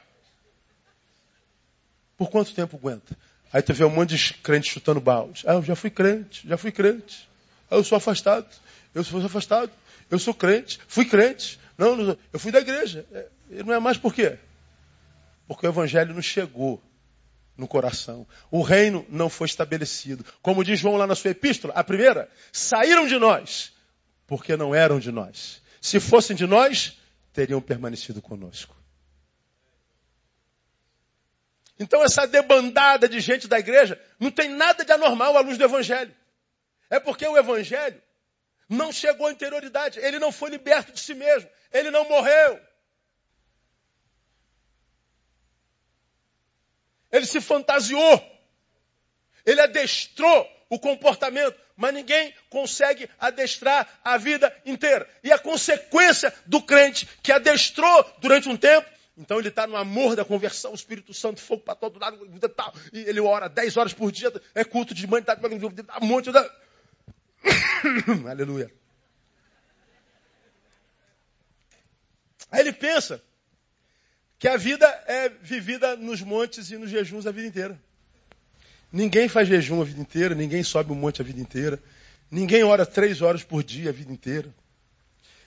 Por 2.17 2.29
quanto 2.29 2.53
tempo 2.53 2.75
aguenta? 2.75 3.17
Aí 3.53 3.61
tu 3.61 3.73
vê 3.73 3.85
um 3.85 3.89
monte 3.89 4.17
de 4.17 4.33
crente 4.33 4.69
chutando 4.69 4.99
balde. 4.99 5.45
Ah, 5.47 5.53
eu 5.53 5.63
já 5.63 5.73
fui 5.73 5.89
crente, 5.89 6.45
já 6.45 6.57
fui 6.57 6.73
crente. 6.73 7.29
Ah, 7.69 7.75
eu 7.75 7.83
sou 7.85 7.95
afastado, 7.95 8.45
eu 8.93 9.05
sou 9.05 9.25
afastado, 9.25 9.71
eu 10.09 10.19
sou 10.19 10.33
crente, 10.33 10.81
fui 10.85 11.05
crente. 11.05 11.61
Não, 11.77 11.95
não 11.95 12.17
eu 12.33 12.39
fui 12.39 12.51
da 12.51 12.59
igreja. 12.59 13.05
É, 13.13 13.29
não 13.63 13.73
é 13.73 13.79
mais 13.79 13.97
por 13.97 14.13
quê? 14.13 14.37
Porque 15.47 15.65
o 15.65 15.69
evangelho 15.69 16.13
não 16.13 16.21
chegou 16.21 16.83
no 17.55 17.69
coração. 17.69 18.27
O 18.51 18.61
reino 18.61 19.05
não 19.07 19.29
foi 19.29 19.47
estabelecido. 19.47 20.25
Como 20.41 20.61
diz 20.61 20.77
João 20.77 20.97
lá 20.97 21.07
na 21.07 21.15
sua 21.15 21.31
epístola, 21.31 21.73
a 21.73 21.85
primeira, 21.85 22.29
saíram 22.51 23.07
de 23.07 23.17
nós, 23.17 23.71
porque 24.27 24.57
não 24.57 24.75
eram 24.75 24.99
de 24.99 25.09
nós. 25.09 25.61
Se 25.79 26.01
fossem 26.01 26.35
de 26.35 26.45
nós, 26.45 26.97
teriam 27.33 27.61
permanecido 27.61 28.21
conosco. 28.21 28.75
Então 31.79 32.03
essa 32.03 32.27
debandada 32.27 33.09
de 33.09 33.19
gente 33.19 33.47
da 33.47 33.57
igreja 33.57 33.99
não 34.19 34.29
tem 34.29 34.49
nada 34.49 34.85
de 34.85 34.91
anormal 34.91 35.35
à 35.35 35.41
luz 35.41 35.57
do 35.57 35.63
evangelho. 35.63 36.15
É 36.89 36.99
porque 36.99 37.25
o 37.27 37.37
evangelho 37.37 38.01
não 38.69 38.91
chegou 38.91 39.27
à 39.27 39.31
interioridade, 39.31 39.99
ele 39.99 40.19
não 40.19 40.31
foi 40.31 40.49
liberto 40.49 40.91
de 40.91 40.99
si 40.99 41.13
mesmo, 41.13 41.49
ele 41.71 41.89
não 41.89 42.07
morreu. 42.07 42.61
Ele 47.11 47.25
se 47.25 47.41
fantasiou. 47.41 48.31
Ele 49.45 49.59
adestrou 49.59 50.47
o 50.69 50.79
comportamento, 50.79 51.59
mas 51.81 51.93
ninguém 51.95 52.31
consegue 52.47 53.09
adestrar 53.19 53.89
a 54.03 54.15
vida 54.15 54.55
inteira. 54.63 55.09
E 55.23 55.31
a 55.31 55.39
consequência 55.39 56.31
do 56.45 56.61
crente 56.61 57.09
que 57.23 57.31
adestrou 57.31 58.05
durante 58.19 58.47
um 58.47 58.55
tempo, 58.55 58.87
então 59.17 59.39
ele 59.39 59.47
está 59.47 59.65
no 59.65 59.75
amor 59.75 60.15
da 60.15 60.23
conversão, 60.23 60.73
o 60.73 60.75
Espírito 60.75 61.11
Santo, 61.11 61.41
fogo 61.41 61.63
para 61.63 61.73
todo 61.73 61.99
lado, 61.99 62.19
e 62.93 62.99
ele 62.99 63.19
ora 63.19 63.49
10 63.49 63.77
horas 63.77 63.93
por 63.93 64.11
dia, 64.11 64.31
é 64.53 64.63
culto 64.63 64.93
de 64.93 65.07
mãe, 65.07 65.23
tá, 65.23 65.35
um 65.99 66.05
monte 66.05 66.31
de... 66.31 66.37
Aleluia. 68.29 68.71
Aí 72.51 72.59
ele 72.59 72.73
pensa 72.73 73.23
que 74.37 74.47
a 74.47 74.55
vida 74.55 74.85
é 75.07 75.29
vivida 75.29 75.95
nos 75.95 76.21
montes 76.21 76.69
e 76.69 76.77
nos 76.77 76.91
jejuns 76.91 77.25
a 77.25 77.31
vida 77.31 77.47
inteira. 77.47 77.81
Ninguém 78.91 79.27
faz 79.27 79.47
jejum 79.47 79.81
a 79.81 79.85
vida 79.85 80.01
inteira, 80.01 80.35
ninguém 80.35 80.63
sobe 80.63 80.91
um 80.91 80.95
monte 80.95 81.21
a 81.21 81.25
vida 81.25 81.39
inteira, 81.39 81.81
ninguém 82.29 82.63
ora 82.63 82.85
três 82.85 83.21
horas 83.21 83.43
por 83.43 83.63
dia 83.63 83.89
a 83.89 83.93
vida 83.93 84.11
inteira. 84.11 84.53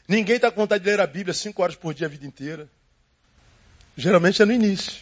Ninguém 0.09 0.37
está 0.37 0.51
com 0.51 0.61
vontade 0.61 0.85
de 0.85 0.91
ler 0.91 1.01
a 1.01 1.07
Bíblia 1.07 1.35
cinco 1.35 1.63
horas 1.63 1.77
por 1.77 1.93
dia 1.93 2.07
a 2.07 2.11
vida 2.11 2.27
inteira. 2.27 2.69
Geralmente 3.97 4.41
é 4.41 4.45
no 4.45 4.53
início. 4.53 5.01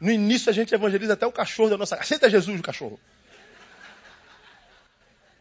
No 0.00 0.10
início 0.10 0.50
a 0.50 0.52
gente 0.52 0.74
evangeliza 0.74 1.12
até 1.14 1.26
o 1.26 1.32
cachorro 1.32 1.70
da 1.70 1.76
nossa 1.76 1.96
casa. 1.96 2.06
Aceita 2.06 2.30
Jesus 2.30 2.58
o 2.58 2.62
cachorro. 2.62 2.98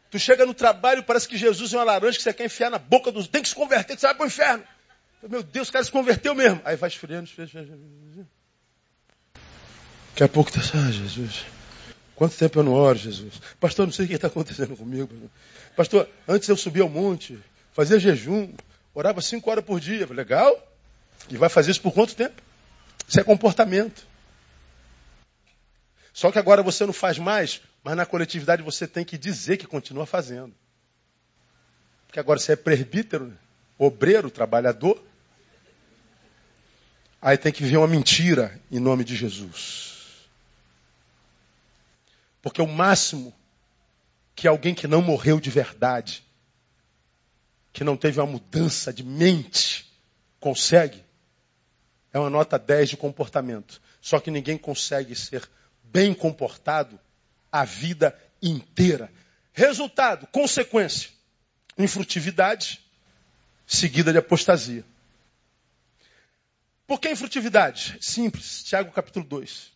Tu 0.09 0.19
chega 0.19 0.45
no 0.45 0.53
trabalho, 0.53 1.03
parece 1.03 1.27
que 1.27 1.37
Jesus 1.37 1.73
é 1.73 1.77
uma 1.77 1.85
laranja 1.85 2.17
que 2.17 2.23
você 2.23 2.33
quer 2.33 2.45
enfiar 2.45 2.69
na 2.69 2.77
boca 2.77 3.11
dos. 3.11 3.27
Tem 3.27 3.41
que 3.41 3.47
se 3.47 3.55
converter, 3.55 3.95
que 3.95 4.01
você 4.01 4.07
vai 4.07 4.15
para 4.15 4.23
o 4.23 4.27
inferno. 4.27 4.63
Meu 5.29 5.41
Deus, 5.41 5.69
o 5.69 5.71
cara 5.71 5.85
se 5.85 5.91
converteu 5.91 6.35
mesmo. 6.35 6.61
Aí 6.65 6.75
vai 6.75 6.89
esfriando, 6.89 7.23
esfriando. 7.23 8.27
Daqui 10.11 10.23
a 10.23 10.27
pouco 10.27 10.49
está 10.49 10.77
ah, 10.77 10.91
Jesus. 10.91 11.45
Quanto 12.15 12.37
tempo 12.37 12.59
eu 12.59 12.63
não 12.63 12.73
oro, 12.73 12.97
Jesus? 12.97 13.41
Pastor, 13.59 13.87
não 13.87 13.93
sei 13.93 14.05
o 14.05 14.07
que 14.07 14.13
está 14.13 14.27
acontecendo 14.27 14.77
comigo. 14.77 15.09
Pastor, 15.75 16.07
antes 16.27 16.47
eu 16.47 16.55
subia 16.55 16.83
ao 16.83 16.89
monte, 16.89 17.39
fazia 17.73 17.97
jejum, 17.97 18.53
orava 18.93 19.21
cinco 19.21 19.49
horas 19.49 19.65
por 19.65 19.79
dia. 19.79 20.05
Legal? 20.05 20.55
E 21.29 21.37
vai 21.37 21.49
fazer 21.49 21.71
isso 21.71 21.81
por 21.81 21.93
quanto 21.93 22.15
tempo? 22.15 22.39
Isso 23.07 23.19
é 23.19 23.23
comportamento. 23.23 24.05
Só 26.13 26.31
que 26.31 26.37
agora 26.37 26.61
você 26.61 26.85
não 26.85 26.93
faz 26.93 27.17
mais, 27.17 27.61
mas 27.83 27.95
na 27.95 28.05
coletividade 28.05 28.61
você 28.61 28.85
tem 28.85 29.03
que 29.03 29.17
dizer 29.17 29.57
que 29.57 29.65
continua 29.65 30.05
fazendo. 30.05 30.53
Porque 32.05 32.19
agora 32.19 32.39
você 32.39 32.51
é 32.51 32.55
presbítero, 32.55 33.33
obreiro, 33.77 34.29
trabalhador. 34.29 35.01
Aí 37.21 37.37
tem 37.37 37.51
que 37.51 37.63
vir 37.63 37.77
uma 37.77 37.87
mentira 37.87 38.59
em 38.69 38.79
nome 38.79 39.03
de 39.03 39.15
Jesus. 39.15 39.90
Porque 42.41 42.61
o 42.61 42.67
máximo 42.67 43.33
que 44.35 44.47
alguém 44.47 44.73
que 44.73 44.87
não 44.87 45.01
morreu 45.01 45.39
de 45.39 45.49
verdade, 45.49 46.23
que 47.71 47.83
não 47.83 47.95
teve 47.95 48.19
uma 48.19 48.25
mudança 48.25 48.91
de 48.91 49.03
mente, 49.03 49.85
consegue, 50.39 51.03
é 52.11 52.19
uma 52.19 52.29
nota 52.29 52.57
10 52.57 52.89
de 52.89 52.97
comportamento. 52.97 53.81
Só 54.01 54.19
que 54.19 54.31
ninguém 54.31 54.57
consegue 54.57 55.15
ser 55.15 55.47
bem 55.83 56.13
comportado 56.13 56.99
a 57.51 57.63
vida 57.63 58.17
inteira. 58.41 59.11
Resultado, 59.53 60.25
consequência, 60.27 61.09
infrutividade 61.77 62.81
seguida 63.65 64.11
de 64.11 64.17
apostasia. 64.17 64.83
Por 66.85 66.99
que 66.99 67.09
infrutividade? 67.09 67.97
Simples. 68.01 68.63
Tiago 68.63 68.91
capítulo 68.91 69.25
2. 69.25 69.71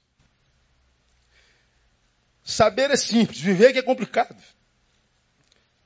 Saber 2.47 2.91
é 2.91 2.95
simples, 2.95 3.39
viver 3.39 3.69
é 3.69 3.73
que 3.73 3.79
é 3.79 3.81
complicado. 3.81 4.37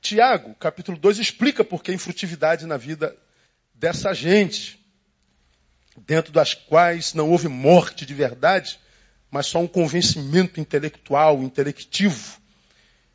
Tiago, 0.02 0.54
capítulo 0.56 0.98
2, 0.98 1.18
explica 1.18 1.64
por 1.64 1.82
que 1.82 1.90
infrutividade 1.90 2.66
na 2.66 2.76
vida 2.76 3.16
dessa 3.74 4.12
gente, 4.12 4.78
dentro 6.06 6.30
das 6.30 6.52
quais 6.52 7.14
não 7.14 7.30
houve 7.30 7.48
morte 7.48 8.04
de 8.04 8.12
verdade, 8.12 8.78
mas 9.30 9.46
só 9.46 9.58
um 9.58 9.66
convencimento 9.66 10.60
intelectual, 10.60 11.42
intelectivo. 11.42 12.38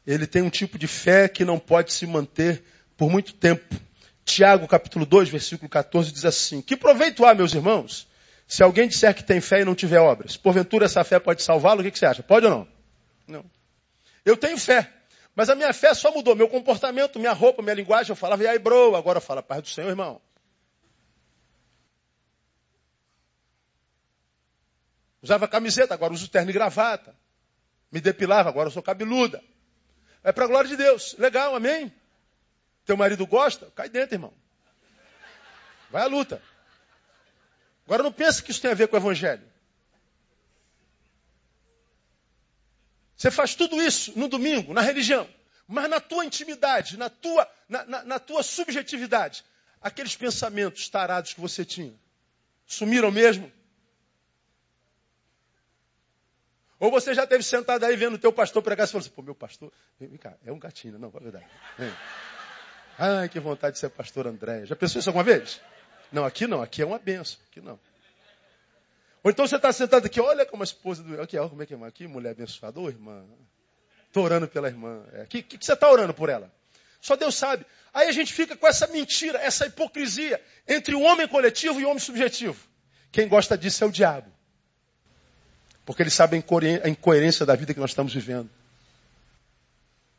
Ele 0.08 0.26
tem 0.26 0.42
um 0.42 0.50
tipo 0.50 0.80
de 0.80 0.88
fé 0.88 1.30
que 1.30 1.46
não 1.46 1.60
pode 1.60 1.94
se 1.94 2.08
manter 2.08 2.64
por 2.98 3.12
muito 3.12 3.32
tempo. 3.32 3.76
Tiago 4.24 4.68
capítulo 4.68 5.06
2, 5.06 5.30
versículo 5.30 5.70
14 5.70 6.12
diz 6.12 6.26
assim: 6.26 6.64
Que 6.64 6.76
proveito 6.76 7.24
há, 7.24 7.36
meus 7.36 7.54
irmãos, 7.54 8.08
se 8.48 8.64
alguém 8.64 8.88
disser 8.88 9.14
que 9.14 9.24
tem 9.24 9.40
fé 9.40 9.62
e 9.62 9.66
não 9.66 9.76
tiver 9.76 10.00
obras? 10.00 10.36
Porventura 10.36 10.86
essa 10.86 11.04
fé 11.04 11.20
pode 11.20 11.44
salvá-lo? 11.44 11.82
O 11.82 11.92
que 11.92 12.00
você 12.00 12.08
acha? 12.08 12.24
Pode 12.24 12.48
ou 12.48 12.52
não? 12.52 12.75
Não. 13.28 13.46
Eu 14.24 14.36
tenho 14.36 14.58
fé, 14.58 14.92
mas 15.36 15.50
a 15.50 15.56
minha 15.56 15.74
fé 15.74 15.94
só 15.94 16.12
mudou. 16.12 16.36
Meu 16.36 16.48
comportamento, 16.48 17.20
minha 17.20 17.34
roupa, 17.34 17.62
minha 17.62 17.76
linguagem. 17.76 18.12
Eu 18.12 18.16
falava, 18.16 18.44
e 18.44 18.48
aí, 18.48 18.58
bro? 18.58 18.96
Agora 18.96 19.20
fala, 19.20 19.44
paz 19.44 19.62
do 19.62 19.70
Senhor, 19.70 19.90
irmão. 19.90 20.22
Usava 25.22 25.48
camiseta, 25.48 25.94
agora 25.94 26.14
uso 26.14 26.30
terno 26.30 26.52
e 26.52 26.54
gravata. 26.54 27.16
Me 27.92 28.00
depilava, 28.00 28.50
agora 28.50 28.68
eu 28.68 28.72
sou 28.72 28.84
cabeluda. 28.84 29.44
É 30.24 30.32
para 30.32 30.46
a 30.46 30.48
glória 30.48 30.70
de 30.70 30.78
Deus. 30.78 31.16
Legal, 31.18 31.56
amém? 31.56 31.94
Teu 32.86 32.96
marido 32.96 33.26
gosta? 33.26 33.72
Cai 33.76 33.90
dentro, 33.90 34.16
irmão. 34.16 34.34
Vai 35.90 36.04
à 36.04 36.06
luta. 36.08 36.42
Agora 37.86 38.04
não 38.04 38.12
pense 38.12 38.42
que 38.42 38.52
isso 38.52 38.62
tem 38.62 38.72
a 38.72 38.76
ver 38.76 38.88
com 38.88 38.96
o 38.96 39.00
evangelho. 39.00 39.55
Você 43.16 43.32
faz 43.32 43.56
tudo 43.56 43.82
isso 43.82 44.18
no 44.18 44.28
domingo, 44.28 44.74
na 44.74 44.82
religião, 44.82 45.28
mas 45.68 45.90
na 45.90 46.00
tua 46.00 46.26
intimidade, 46.26 46.98
na 46.98 47.10
tua, 47.10 47.50
na, 47.68 47.86
na, 47.86 48.04
na 48.04 48.20
tua 48.20 48.44
subjetividade, 48.44 49.44
aqueles 49.82 50.16
pensamentos 50.16 50.90
tarados 50.90 51.34
que 51.34 51.40
você 51.40 51.64
tinha, 51.64 51.94
sumiram 52.66 53.12
mesmo? 53.12 53.52
Ou 56.78 56.92
você 56.92 57.14
já 57.14 57.26
teve 57.26 57.44
sentado 57.44 57.86
aí 57.86 57.96
vendo 57.96 58.16
o 58.16 58.20
teu 58.20 58.34
pastor 58.34 58.62
pregar 58.62 58.86
e 58.86 58.92
falou 58.92 59.02
assim, 59.02 59.10
pô, 59.16 59.22
meu 59.22 59.34
pastor, 59.34 59.72
vem 60.00 60.18
cá, 60.18 60.34
é 60.46 60.52
um 60.52 60.60
gatinho, 60.60 61.00
não, 61.00 61.12
é 61.16 61.20
verdade. 61.20 61.46
Vem. 61.78 61.94
Ai, 62.98 63.30
que 63.30 63.40
vontade 63.40 63.74
de 63.74 63.80
ser 63.80 63.90
pastor 63.90 64.28
André. 64.28 64.66
Já 64.66 64.76
pensou 64.76 65.00
isso 65.00 65.10
alguma 65.10 65.24
vez? 65.24 65.62
Não, 66.12 66.26
aqui 66.26 66.48
não, 66.48 66.62
aqui 66.62 66.82
é 66.82 66.86
uma 66.86 67.00
benção, 67.00 67.40
aqui 67.50 67.62
não. 67.62 67.80
Ou 69.26 69.32
então 69.32 69.48
você 69.48 69.56
está 69.56 69.74
sentado 69.74 70.06
aqui, 70.06 70.22
olha 70.22 70.46
como 70.46 70.62
a 70.62 70.64
esposa 70.64 71.02
do. 71.02 71.20
Aqui, 71.20 71.36
olha 71.36 71.50
como 71.50 71.64
é 71.64 71.66
que 71.66 71.74
é, 71.74 71.76
irmã? 71.76 71.88
Aqui, 71.88 72.06
mulher 72.06 72.30
abençoada. 72.30 72.80
Ô, 72.80 72.88
irmã. 72.88 73.26
Estou 74.06 74.24
orando 74.24 74.48
pela 74.48 74.68
irmã. 74.68 75.04
O 75.12 75.18
é, 75.18 75.26
que, 75.26 75.42
que, 75.42 75.58
que 75.58 75.66
você 75.66 75.74
está 75.74 75.90
orando 75.90 76.14
por 76.14 76.30
ela? 76.30 76.54
Só 77.02 77.16
Deus 77.16 77.34
sabe. 77.34 77.66
Aí 77.92 78.08
a 78.08 78.12
gente 78.12 78.32
fica 78.32 78.56
com 78.56 78.68
essa 78.68 78.86
mentira, 78.86 79.40
essa 79.40 79.66
hipocrisia 79.66 80.40
entre 80.68 80.94
o 80.94 81.02
homem 81.02 81.28
coletivo 81.28 81.82
e 81.82 81.86
o 81.86 81.90
homem 81.90 82.00
subjetivo. 82.00 82.56
Quem 83.12 83.28
gosta 83.28 83.58
disso 83.58 83.84
é 83.84 83.88
o 83.88 83.92
diabo. 83.92 84.32
Porque 85.88 86.04
ele 86.04 86.12
sabe 86.12 86.38
a 86.84 86.88
incoerência 86.88 87.48
da 87.48 87.56
vida 87.56 87.74
que 87.74 87.80
nós 87.80 87.90
estamos 87.90 88.14
vivendo. 88.14 88.48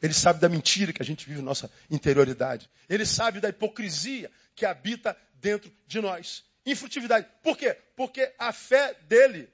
Ele 0.03 0.15
sabe 0.15 0.41
da 0.41 0.49
mentira 0.49 0.93
que 0.93 1.01
a 1.01 1.07
gente 1.07 1.25
vive 1.27 1.39
na 1.39 1.45
nossa 1.45 1.71
interioridade. 1.89 2.69
Ele 2.89 3.07
sabe 3.07 3.39
da 3.39 3.51
hipocrisia 3.51 4.33
que 4.57 4.67
habita 4.67 5.17
dentro 5.41 5.71
de 5.87 6.01
nós. 6.01 6.45
Infrutividade. 6.67 7.27
Por 7.43 7.57
quê? 7.57 7.77
Porque 7.95 8.35
a 8.39 8.53
fé 8.53 8.95
dele 9.09 9.49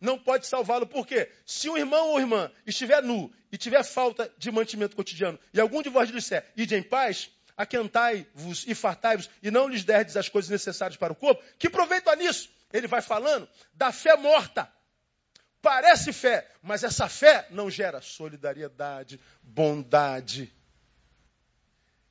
não 0.00 0.18
pode 0.18 0.46
salvá-lo. 0.46 0.86
Por 0.86 1.06
quê? 1.06 1.30
Se 1.44 1.68
um 1.68 1.76
irmão 1.76 2.08
ou 2.08 2.18
irmã 2.18 2.50
estiver 2.66 3.02
nu 3.02 3.32
e 3.52 3.58
tiver 3.58 3.82
falta 3.84 4.30
de 4.38 4.50
mantimento 4.50 4.96
cotidiano, 4.96 5.38
e 5.52 5.60
algum 5.60 5.82
de 5.82 5.88
vós 5.88 6.08
lhe 6.08 6.16
disser, 6.16 6.44
ide 6.56 6.74
em 6.74 6.82
paz, 6.82 7.30
aquentai-vos 7.56 8.64
e 8.66 8.74
fartai-vos, 8.74 9.30
e 9.42 9.50
não 9.50 9.68
lhes 9.68 9.84
derdes 9.84 10.16
as 10.16 10.28
coisas 10.28 10.50
necessárias 10.50 10.96
para 10.96 11.12
o 11.12 11.16
corpo, 11.16 11.42
que 11.58 11.70
proveito 11.70 12.08
há 12.08 12.16
nisso? 12.16 12.50
Ele 12.72 12.86
vai 12.86 13.00
falando 13.00 13.48
da 13.74 13.92
fé 13.92 14.16
morta. 14.16 14.70
Parece 15.62 16.12
fé, 16.12 16.48
mas 16.62 16.84
essa 16.84 17.08
fé 17.08 17.46
não 17.50 17.70
gera 17.70 18.00
solidariedade, 18.00 19.18
bondade. 19.42 20.52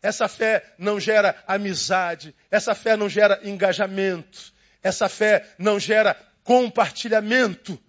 Essa 0.06 0.28
fé 0.28 0.64
não 0.78 1.00
gera 1.00 1.36
amizade, 1.48 2.36
essa 2.52 2.76
fé 2.76 2.96
não 2.96 3.10
gera 3.10 3.40
engajamento, 3.44 4.54
essa 4.84 5.10
fé 5.10 5.44
não 5.58 5.80
gera 5.80 6.16
compartilhamento. 6.44 7.82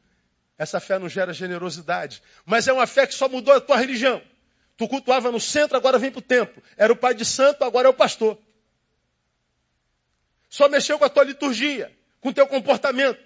Essa 0.56 0.80
fé 0.80 0.98
não 0.98 1.10
gera 1.10 1.34
generosidade. 1.34 2.22
Mas 2.46 2.66
é 2.66 2.72
uma 2.72 2.86
fé 2.86 3.06
que 3.06 3.12
só 3.12 3.28
mudou 3.28 3.52
a 3.52 3.60
tua 3.60 3.76
religião. 3.76 4.22
Tu 4.78 4.88
cultuava 4.88 5.30
no 5.30 5.38
centro, 5.38 5.76
agora 5.76 5.98
vem 5.98 6.10
para 6.10 6.20
o 6.20 6.22
templo. 6.22 6.62
Era 6.78 6.90
o 6.90 6.96
pai 6.96 7.12
de 7.12 7.26
santo, 7.26 7.62
agora 7.62 7.86
é 7.86 7.90
o 7.90 7.94
pastor. 7.94 8.38
Só 10.48 10.70
mexeu 10.70 10.98
com 10.98 11.04
a 11.04 11.10
tua 11.10 11.24
liturgia, 11.24 11.94
com 12.18 12.30
o 12.30 12.32
teu 12.32 12.46
comportamento. 12.46 13.22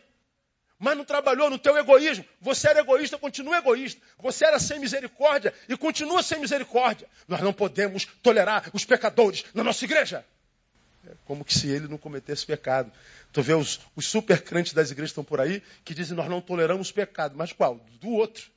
Mas 0.80 0.96
não 0.96 1.04
trabalhou 1.04 1.50
no 1.50 1.58
teu 1.58 1.76
egoísmo. 1.76 2.24
Você 2.40 2.66
era 2.66 2.80
egoísta, 2.80 3.18
continua 3.18 3.58
egoísta. 3.58 4.00
Você 4.18 4.46
era 4.46 4.58
sem 4.58 4.80
misericórdia 4.80 5.52
e 5.68 5.76
continua 5.76 6.22
sem 6.22 6.40
misericórdia. 6.40 7.06
Nós 7.28 7.42
não 7.42 7.52
podemos 7.52 8.06
tolerar 8.22 8.70
os 8.72 8.86
pecadores 8.86 9.44
na 9.52 9.62
nossa 9.62 9.84
igreja. 9.84 10.24
É 11.06 11.12
como 11.26 11.44
que 11.44 11.52
se 11.52 11.68
ele 11.68 11.86
não 11.86 11.98
cometesse 11.98 12.46
pecado. 12.46 12.90
Tu 13.30 13.42
vê 13.42 13.52
os, 13.52 13.78
os 13.94 14.06
super 14.06 14.42
crentes 14.42 14.72
das 14.72 14.90
igrejas 14.90 15.10
estão 15.10 15.22
por 15.22 15.38
aí 15.38 15.62
que 15.84 15.92
dizem 15.94 16.16
nós 16.16 16.30
não 16.30 16.40
toleramos 16.40 16.90
pecado. 16.90 17.36
Mas 17.36 17.52
qual? 17.52 17.76
Do 18.00 18.08
outro. 18.08 18.50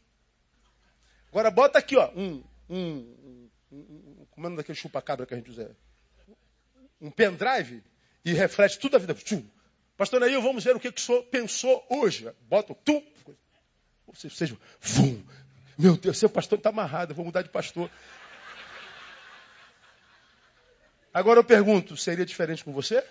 Agora 1.30 1.52
bota 1.52 1.78
aqui, 1.78 1.98
ó, 1.98 2.10
um, 2.16 2.42
um, 2.70 3.50
um, 3.70 3.82
um 3.82 4.26
como 4.32 4.48
é 4.48 4.56
daquele 4.56 4.78
chupa-cabra 4.78 5.26
que 5.26 5.34
a 5.34 5.38
gente 5.38 5.50
usa? 5.50 5.76
Um 7.02 7.12
pendrive 7.12 7.84
e 8.24 8.32
reflete 8.32 8.80
tudo 8.80 8.96
a 8.96 9.00
vida. 9.00 9.14
Tchum. 9.14 9.44
Pastor 9.98 10.20
Neil, 10.22 10.42
vamos 10.42 10.64
ver 10.64 10.76
o 10.76 10.80
que, 10.80 10.92
que 10.92 11.00
o 11.00 11.04
senhor 11.04 11.24
pensou 11.24 11.86
hoje. 11.90 12.32
Bota 12.50 12.74
o. 12.74 13.04
Ou 14.08 14.16
seja, 14.16 14.58
vum. 14.82 15.24
Meu 15.78 15.98
Deus, 15.98 16.18
seu 16.18 16.30
pastor 16.30 16.58
está 16.58 16.70
amarrado, 16.70 17.14
vou 17.14 17.26
mudar 17.26 17.42
de 17.42 17.50
pastor. 17.50 17.90
Agora 21.14 21.40
eu 21.40 21.44
pergunto, 21.44 21.96
seria 21.96 22.26
diferente 22.26 22.64
com 22.64 22.72
você? 22.72 23.04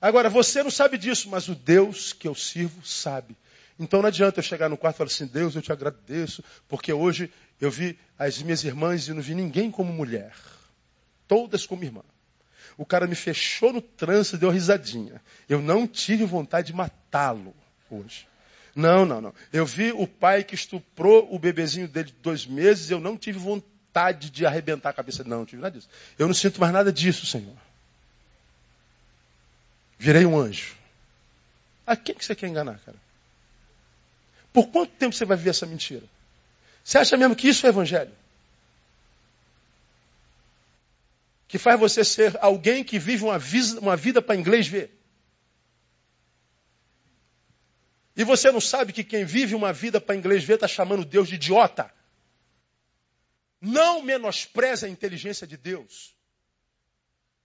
Agora, 0.00 0.28
você 0.30 0.62
não 0.62 0.70
sabe 0.70 0.96
disso, 0.96 1.28
mas 1.28 1.48
o 1.48 1.54
Deus 1.54 2.12
que 2.12 2.28
eu 2.28 2.34
sirvo 2.34 2.84
sabe. 2.86 3.36
Então 3.78 4.00
não 4.00 4.08
adianta 4.08 4.38
eu 4.38 4.44
chegar 4.44 4.68
no 4.68 4.76
quarto 4.76 4.96
e 4.96 4.98
falar 4.98 5.08
assim, 5.08 5.26
Deus, 5.26 5.54
eu 5.54 5.62
te 5.62 5.72
agradeço, 5.72 6.42
porque 6.68 6.92
hoje 6.92 7.32
eu 7.60 7.70
vi 7.70 7.98
as 8.18 8.40
minhas 8.42 8.62
irmãs 8.64 9.08
e 9.08 9.12
não 9.12 9.22
vi 9.22 9.34
ninguém 9.34 9.70
como 9.70 9.92
mulher. 9.92 10.34
Todas 11.26 11.66
como 11.66 11.84
irmã. 11.84 12.02
O 12.78 12.86
cara 12.86 13.08
me 13.08 13.16
fechou 13.16 13.72
no 13.72 13.82
trânsito 13.82 14.36
e 14.36 14.38
deu 14.38 14.50
risadinha. 14.50 15.20
Eu 15.48 15.60
não 15.60 15.86
tive 15.86 16.24
vontade 16.24 16.68
de 16.68 16.72
matá-lo 16.72 17.52
hoje. 17.90 18.28
Não, 18.74 19.04
não, 19.04 19.20
não. 19.20 19.34
Eu 19.52 19.66
vi 19.66 19.90
o 19.90 20.06
pai 20.06 20.44
que 20.44 20.54
estuprou 20.54 21.28
o 21.34 21.38
bebezinho 21.40 21.88
dele 21.88 22.10
de 22.10 22.16
dois 22.22 22.46
meses, 22.46 22.88
eu 22.88 23.00
não 23.00 23.16
tive 23.16 23.36
vontade 23.36 24.30
de 24.30 24.46
arrebentar 24.46 24.90
a 24.90 24.92
cabeça. 24.92 25.24
Não, 25.24 25.38
não 25.38 25.44
tive 25.44 25.60
nada 25.60 25.76
disso. 25.76 25.88
Eu 26.16 26.28
não 26.28 26.34
sinto 26.34 26.60
mais 26.60 26.72
nada 26.72 26.92
disso, 26.92 27.26
Senhor. 27.26 27.56
Virei 29.98 30.24
um 30.24 30.38
anjo. 30.38 30.76
A 31.84 31.96
quem 31.96 32.14
que 32.14 32.24
você 32.24 32.36
quer 32.36 32.46
enganar, 32.46 32.78
cara? 32.78 32.96
Por 34.52 34.68
quanto 34.68 34.92
tempo 34.92 35.16
você 35.16 35.24
vai 35.24 35.36
ver 35.36 35.50
essa 35.50 35.66
mentira? 35.66 36.04
Você 36.84 36.98
acha 36.98 37.16
mesmo 37.16 37.34
que 37.34 37.48
isso 37.48 37.66
é 37.66 37.70
evangelho? 37.70 38.12
Que 41.48 41.58
faz 41.58 41.80
você 41.80 42.04
ser 42.04 42.36
alguém 42.40 42.84
que 42.84 42.98
vive 42.98 43.24
uma, 43.24 43.38
vida, 43.38 43.80
uma 43.80 43.96
vida 43.96 44.20
para 44.20 44.36
inglês 44.36 44.68
ver? 44.68 44.96
E 48.14 48.22
você 48.22 48.52
não 48.52 48.60
sabe 48.60 48.92
que 48.92 49.02
quem 49.02 49.24
vive 49.24 49.54
uma 49.54 49.72
vida 49.72 50.00
para 50.00 50.14
inglês 50.14 50.44
ver 50.44 50.54
está 50.54 50.68
chamando 50.68 51.04
Deus 51.04 51.28
de 51.28 51.36
idiota? 51.36 51.90
Não 53.60 54.02
menospreze 54.02 54.84
a 54.84 54.88
inteligência 54.88 55.46
de 55.46 55.56
Deus. 55.56 56.14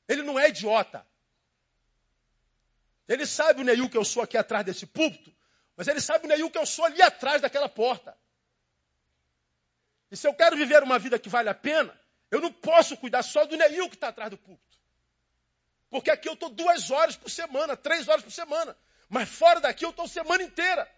Ele 0.07 0.21
não 0.21 0.37
é 0.37 0.49
idiota. 0.49 1.05
Ele 3.07 3.25
sabe 3.25 3.61
o 3.61 3.63
Neil 3.63 3.89
que 3.89 3.97
eu 3.97 4.03
sou 4.03 4.21
aqui 4.21 4.37
atrás 4.37 4.65
desse 4.65 4.85
púlpito, 4.85 5.33
mas 5.77 5.87
ele 5.87 6.01
sabe 6.01 6.25
o 6.25 6.27
Neil 6.27 6.49
que 6.49 6.57
eu 6.57 6.65
sou 6.65 6.85
ali 6.85 7.01
atrás 7.01 7.41
daquela 7.41 7.69
porta. 7.69 8.17
E 10.11 10.17
se 10.17 10.27
eu 10.27 10.33
quero 10.33 10.55
viver 10.55 10.83
uma 10.83 10.99
vida 10.99 11.17
que 11.17 11.29
vale 11.29 11.49
a 11.49 11.55
pena, 11.55 11.97
eu 12.33 12.41
não 12.41 12.51
posso 12.51 12.97
cuidar 12.97 13.23
só 13.23 13.45
do 13.45 13.55
Neil 13.55 13.87
que 13.89 13.95
está 13.95 14.07
atrás 14.07 14.29
do 14.31 14.37
púlpito. 14.37 14.77
Porque 15.89 16.09
aqui 16.09 16.27
eu 16.27 16.33
estou 16.33 16.49
duas 16.49 16.89
horas 16.89 17.15
por 17.15 17.29
semana, 17.29 17.77
três 17.77 18.07
horas 18.07 18.23
por 18.23 18.31
semana. 18.31 18.75
Mas 19.07 19.29
fora 19.29 19.61
daqui 19.61 19.85
eu 19.85 19.91
estou 19.91 20.07
semana 20.07 20.41
inteira. 20.41 20.91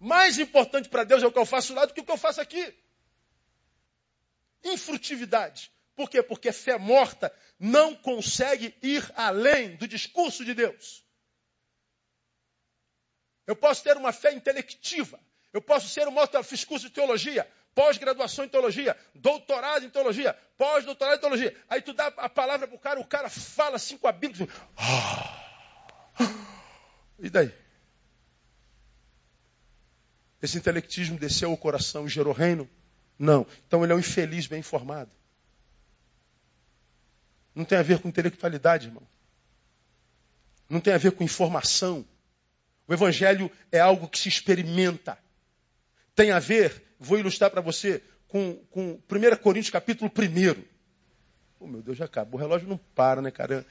Mais 0.00 0.38
importante 0.38 0.88
para 0.88 1.04
Deus 1.04 1.22
é 1.22 1.26
o 1.26 1.32
que 1.32 1.38
eu 1.38 1.44
faço 1.44 1.74
lá 1.74 1.84
do 1.84 1.92
que 1.92 2.00
o 2.00 2.04
que 2.04 2.10
eu 2.10 2.16
faço 2.16 2.40
aqui 2.40 2.74
infrutividade. 4.64 5.70
Por 5.94 6.08
quê? 6.08 6.22
Porque 6.22 6.52
fé 6.52 6.78
morta 6.78 7.32
não 7.58 7.94
consegue 7.94 8.74
ir 8.82 9.04
além 9.16 9.76
do 9.76 9.86
discurso 9.86 10.44
de 10.44 10.54
Deus. 10.54 11.04
Eu 13.46 13.56
posso 13.56 13.82
ter 13.82 13.96
uma 13.96 14.12
fé 14.12 14.32
intelectiva. 14.32 15.18
Eu 15.52 15.62
posso 15.62 15.88
ser 15.88 16.06
um 16.06 16.14
curso 16.66 16.86
de 16.86 16.90
teologia, 16.90 17.50
pós-graduação 17.74 18.44
em 18.44 18.48
teologia, 18.48 18.96
doutorado 19.14 19.84
em 19.84 19.90
teologia, 19.90 20.36
pós-doutorado 20.56 21.18
em 21.18 21.20
teologia. 21.20 21.56
Aí 21.68 21.80
tu 21.80 21.92
dá 21.92 22.06
a 22.06 22.28
palavra 22.28 22.66
para 22.66 22.76
o 22.76 22.78
cara, 22.78 23.00
o 23.00 23.04
cara 23.04 23.28
fala 23.28 23.76
Bíblia. 24.18 24.46
Assim, 24.46 24.58
ah, 24.76 25.38
e 27.18 27.30
daí? 27.30 27.52
Esse 30.40 30.56
intelectismo 30.56 31.18
desceu 31.18 31.52
o 31.52 31.56
coração 31.56 32.06
e 32.06 32.08
gerou 32.08 32.32
reino? 32.32 32.68
Não. 33.18 33.46
Então 33.66 33.82
ele 33.82 33.92
é 33.92 33.96
um 33.96 33.98
infeliz 33.98 34.46
bem 34.46 34.60
informado. 34.60 35.10
Não 37.54 37.64
tem 37.64 37.76
a 37.76 37.82
ver 37.82 37.98
com 38.00 38.08
intelectualidade, 38.08 38.86
irmão. 38.86 39.06
Não 40.68 40.80
tem 40.80 40.94
a 40.94 40.98
ver 40.98 41.12
com 41.12 41.24
informação. 41.24 42.06
O 42.86 42.92
evangelho 42.92 43.50
é 43.72 43.80
algo 43.80 44.08
que 44.08 44.18
se 44.18 44.28
experimenta. 44.28 45.18
Tem 46.18 46.32
a 46.32 46.40
ver, 46.40 46.82
vou 46.98 47.16
ilustrar 47.16 47.48
para 47.48 47.60
você, 47.60 48.02
com, 48.26 48.56
com 48.72 48.98
1 49.08 49.36
Coríntios 49.40 49.70
capítulo 49.70 50.10
1. 50.10 50.64
Oh, 51.60 51.66
meu 51.68 51.80
Deus, 51.80 51.96
já 51.96 52.06
acabou. 52.06 52.40
O 52.40 52.42
relógio 52.42 52.66
não 52.66 52.76
para, 52.76 53.22
né, 53.22 53.30
cara? 53.30 53.64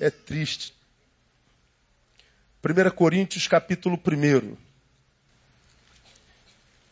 É 0.00 0.10
triste. 0.10 0.74
1 2.60 2.90
Coríntios 2.96 3.46
capítulo 3.46 3.96
1. 3.96 4.56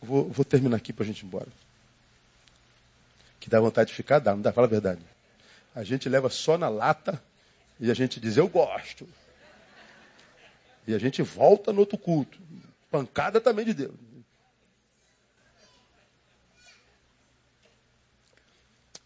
Vou, 0.01 0.29
vou 0.29 0.45
terminar 0.45 0.77
aqui 0.77 0.93
para 0.93 1.03
a 1.03 1.07
gente 1.07 1.23
ir 1.23 1.25
embora. 1.25 1.49
Que 3.37 3.49
dá 3.49 3.59
vontade 3.59 3.89
de 3.89 3.95
ficar, 3.97 4.19
dá, 4.19 4.33
não 4.33 4.41
dá, 4.41 4.53
fala 4.53 4.67
a 4.67 4.69
verdade. 4.69 5.01
A 5.75 5.83
gente 5.83 6.07
leva 6.07 6.29
só 6.29 6.57
na 6.57 6.69
lata 6.69 7.21
e 7.81 7.91
a 7.91 7.93
gente 7.93 8.17
diz, 8.17 8.37
eu 8.37 8.47
gosto. 8.47 9.05
E 10.87 10.95
a 10.95 10.97
gente 10.97 11.21
volta 11.21 11.73
no 11.73 11.81
outro 11.81 11.97
culto. 11.97 12.39
Pancada 12.89 13.41
também 13.41 13.65
de 13.65 13.73
Deus. 13.73 14.10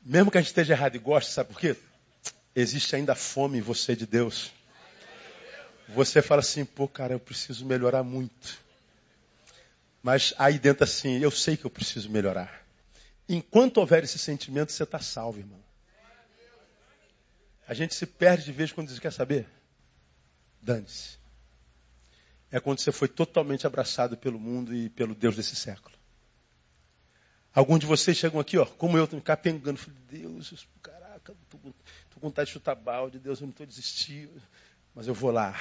Mesmo 0.06 0.30
que 0.30 0.38
a 0.38 0.42
gente 0.42 0.50
esteja 0.50 0.74
errado 0.74 0.96
e 0.96 1.00
goste, 1.00 1.32
sabe 1.32 1.52
por 1.52 1.60
quê? 1.60 1.76
Existe 2.56 2.96
ainda 2.96 3.16
fome 3.16 3.58
em 3.58 3.62
você 3.62 3.96
de 3.96 4.06
Deus. 4.06 4.54
Você 5.90 6.22
fala 6.22 6.42
assim, 6.42 6.64
pô, 6.64 6.88
cara, 6.88 7.14
eu 7.14 7.20
preciso 7.20 7.66
melhorar 7.66 8.04
muito. 8.04 8.60
Mas 10.04 10.32
aí 10.38 10.60
dentro 10.60 10.84
assim, 10.84 11.18
eu 11.18 11.32
sei 11.32 11.58
que 11.58 11.66
eu 11.66 11.72
preciso 11.72 12.08
melhorar. 12.12 12.64
Enquanto 13.28 13.78
houver 13.78 14.04
esse 14.04 14.20
sentimento, 14.20 14.72
você 14.72 14.84
está 14.84 15.00
salvo, 15.00 15.40
irmão. 15.40 15.60
A 17.68 17.74
gente 17.74 17.96
se 17.96 18.06
perde 18.06 18.46
de 18.46 18.52
vez 18.52 18.72
quando 18.72 18.90
diz, 18.90 19.00
quer 19.00 19.12
saber? 19.12 19.48
Dane-se. 20.62 21.18
É 22.52 22.60
quando 22.60 22.80
você 22.80 22.92
foi 22.92 23.08
totalmente 23.08 23.66
abraçado 23.66 24.16
pelo 24.16 24.40
mundo 24.40 24.76
e 24.76 24.88
pelo 24.88 25.16
Deus 25.16 25.36
desse 25.36 25.56
século. 25.56 25.96
Alguns 27.56 27.80
de 27.80 27.86
vocês 27.86 28.18
chegam 28.18 28.38
aqui, 28.38 28.58
ó, 28.58 28.66
como 28.66 28.98
eu, 28.98 29.08
capengando. 29.22 29.80
Falei, 29.80 29.98
Deus, 30.10 30.68
caraca, 30.84 31.34
estou 31.44 31.60
com 31.62 32.20
vontade 32.20 32.48
de 32.48 32.54
chutar 32.54 32.76
balde, 32.76 33.18
Deus, 33.18 33.40
eu 33.40 33.46
não 33.46 33.52
estou 33.52 33.66
desistindo, 33.66 34.42
mas 34.94 35.08
eu 35.08 35.14
vou 35.14 35.32
lá. 35.32 35.58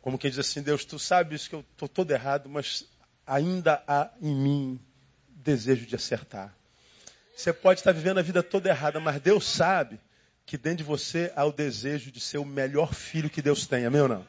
Como 0.00 0.16
quem 0.16 0.30
diz 0.30 0.38
assim, 0.38 0.62
Deus, 0.62 0.84
tu 0.84 0.96
sabes 0.96 1.48
que 1.48 1.56
eu 1.56 1.60
estou 1.72 1.88
todo 1.88 2.12
errado, 2.12 2.48
mas 2.48 2.84
ainda 3.26 3.82
há 3.84 4.12
em 4.20 4.32
mim 4.32 4.80
desejo 5.28 5.86
de 5.86 5.96
acertar. 5.96 6.54
Você 7.36 7.52
pode 7.52 7.80
estar 7.80 7.90
vivendo 7.90 8.18
a 8.18 8.22
vida 8.22 8.44
toda 8.44 8.68
errada, 8.68 9.00
mas 9.00 9.20
Deus 9.20 9.44
sabe 9.44 9.98
que 10.46 10.56
dentro 10.56 10.78
de 10.78 10.84
você 10.84 11.32
há 11.34 11.44
o 11.44 11.52
desejo 11.52 12.12
de 12.12 12.20
ser 12.20 12.38
o 12.38 12.44
melhor 12.44 12.94
filho 12.94 13.28
que 13.28 13.42
Deus 13.42 13.66
tem. 13.66 13.86
Amém 13.86 14.02
ou 14.02 14.08
não? 14.08 14.24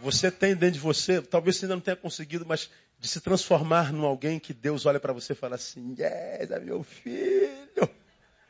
Você 0.00 0.30
tem 0.30 0.54
dentro 0.54 0.74
de 0.74 0.80
você, 0.80 1.22
talvez 1.22 1.56
você 1.56 1.64
ainda 1.64 1.76
não 1.76 1.82
tenha 1.82 1.96
conseguido, 1.96 2.44
mas 2.44 2.68
de 3.04 3.10
se 3.10 3.20
transformar 3.20 3.92
num 3.92 4.06
alguém 4.06 4.38
que 4.38 4.54
Deus 4.54 4.86
olha 4.86 4.98
para 4.98 5.12
você 5.12 5.34
e 5.34 5.36
fala 5.36 5.56
assim: 5.56 5.90
Yes, 5.90 6.50
é 6.50 6.58
meu 6.58 6.82
filho. 6.82 7.90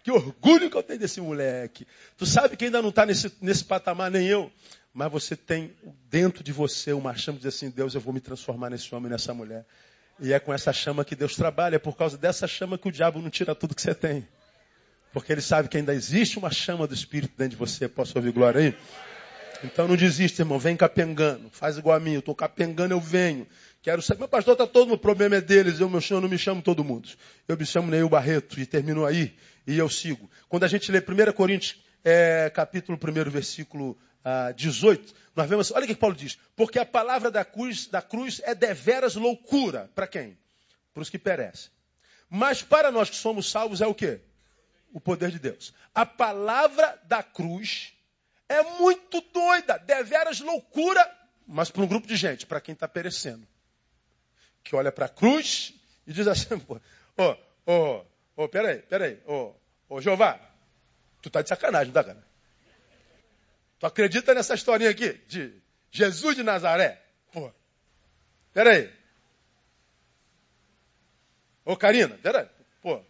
Que 0.05 0.13
orgulho 0.13 0.71
que 0.71 0.77
eu 0.77 0.83
tenho 0.83 1.01
desse 1.01 1.21
moleque. 1.21 1.85
Tu 2.17 2.25
sabe 2.25 2.57
que 2.57 2.67
ainda 2.67 2.81
não 2.81 2.91
está 2.91 3.05
nesse, 3.05 3.33
nesse 3.41 3.65
patamar, 3.65 4.13
nem 4.13 4.29
eu. 4.29 4.53
Mas 4.93 5.11
você 5.11 5.35
tem 5.35 5.75
dentro 6.09 6.45
de 6.45 6.53
você 6.53 6.93
uma 6.93 7.17
chama 7.17 7.37
de 7.37 7.45
dizer 7.45 7.49
assim: 7.49 7.69
Deus, 7.69 7.97
eu 7.97 8.01
vou 8.01 8.15
me 8.15 8.21
transformar 8.21 8.71
nesse 8.71 8.95
homem, 8.95 9.11
nessa 9.11 9.35
mulher. 9.35 9.67
E 10.21 10.33
é 10.33 10.39
com 10.39 10.55
essa 10.55 10.73
chama 10.73 11.05
que 11.05 11.17
Deus 11.17 11.35
trabalha, 11.35 11.75
é 11.75 11.81
por 11.81 11.97
causa 11.97 12.17
dessa 12.17 12.47
chama 12.47 12.79
que 12.79 12.87
o 12.87 12.93
diabo 12.93 13.21
não 13.21 13.31
tira 13.31 13.57
tudo 13.57 13.75
que 13.75 13.83
você 13.83 13.93
tem. 13.93 14.25
Porque 15.13 15.33
ele 15.33 15.41
sabe 15.41 15.69
que 15.69 15.77
ainda 15.77 15.93
existe 15.93 16.39
uma 16.39 16.53
chama 16.53 16.87
do 16.87 16.95
Espírito 16.95 17.35
dentro 17.37 17.51
de 17.51 17.57
você. 17.57 17.89
Posso 17.89 18.17
ouvir 18.17 18.31
glória 18.31 18.61
aí? 18.61 18.77
Então 19.65 19.89
não 19.89 19.97
desista, 19.97 20.43
irmão. 20.43 20.61
Vem 20.61 20.77
capengando. 20.77 21.51
Faz 21.51 21.77
igual 21.77 21.97
a 21.97 22.01
mim. 22.01 22.13
Eu 22.13 22.21
estou 22.21 22.35
capengando, 22.37 22.95
eu 22.95 23.01
venho. 23.01 23.47
Quero 23.85 24.01
saber. 24.01 24.21
Meu 24.21 24.29
pastor 24.29 24.55
está 24.55 24.67
todo 24.67 24.89
no 24.89 24.97
problema 24.97 25.37
é 25.37 25.43
deles. 25.43 25.79
Eu, 25.79 26.01
senhor, 26.01 26.19
não 26.19 26.29
me 26.29 26.39
chamo 26.39 26.63
todo 26.63 26.83
mundo. 26.83 27.07
Eu 27.47 27.55
me 27.55 27.67
chamo 27.67 27.91
Neil 27.91 28.09
Barreto 28.09 28.59
e 28.59 28.65
termino 28.65 29.05
aí. 29.05 29.37
E 29.67 29.77
eu 29.77 29.91
sigo. 29.91 30.31
Quando 30.49 30.65
a 30.65 30.69
gente 30.69 30.91
lê 30.91 31.01
1 31.01 31.33
Coríntios, 31.35 31.77
é, 32.03 32.51
capítulo 32.55 32.99
1, 32.99 33.31
versículo 33.31 33.95
ah, 34.25 34.53
18, 34.53 35.15
nós 35.37 35.51
vemos, 35.51 35.71
olha 35.71 35.85
o 35.85 35.87
que 35.87 35.95
Paulo 35.95 36.17
diz. 36.17 36.39
Porque 36.57 36.79
a 36.79 36.87
palavra 36.87 37.31
da 37.31 37.45
cruz, 37.45 37.87
da 37.87 38.01
cruz 38.01 38.41
é 38.45 38.55
deveras 38.55 39.17
loucura. 39.17 39.91
Para 39.95 40.07
quem? 40.07 40.39
Para 40.95 41.03
os 41.03 41.11
que 41.11 41.19
perecem. 41.19 41.71
Mas 42.31 42.63
para 42.63 42.91
nós 42.91 43.11
que 43.11 43.17
somos 43.17 43.51
salvos 43.51 43.83
é 43.83 43.87
o 43.87 43.95
quê? 43.95 44.19
O 44.95 45.01
poder 45.01 45.31
de 45.31 45.39
Deus. 45.39 45.75
A 45.95 46.07
palavra 46.07 46.99
da 47.05 47.23
cruz 47.23 47.93
é 48.49 48.63
muito 48.79 49.21
doida, 49.31 49.77
deveras 49.77 50.41
loucura, 50.41 51.07
mas 51.47 51.71
para 51.71 51.83
um 51.83 51.87
grupo 51.87 52.07
de 52.07 52.17
gente, 52.17 52.47
para 52.47 52.63
quem 52.63 52.73
está 52.73 52.89
perecendo. 52.89 53.47
Que 54.65 54.75
olha 54.75 54.91
para 54.91 55.07
a 55.07 55.11
cruz 55.11 55.75
e 56.07 56.13
diz 56.13 56.27
assim, 56.27 56.55
ô, 57.17 57.37
ô, 57.67 58.05
ô, 58.35 58.49
peraí, 58.49 58.81
peraí, 58.81 59.23
ô, 59.27 59.55
ô, 59.89 60.01
Jeová, 60.01 60.41
tu 61.21 61.31
tá 61.31 61.43
de 61.43 61.51
sacanagem, 61.51 61.93
não 61.93 61.95
tá, 61.95 62.03
cara? 62.03 62.27
Tu 63.79 63.87
acredita 63.87 64.35
nessa 64.35 64.55
historinha 64.55 64.91
aqui 64.91 65.13
de 65.29 65.63
Jesus 65.91 66.35
de 66.35 66.43
Nazaré? 66.43 67.01
Pô, 67.31 67.53
peraí. 68.53 68.91
Ô, 71.65 71.77
Karina, 71.77 72.17
peraí, 72.19 72.49
pô. 72.83 73.05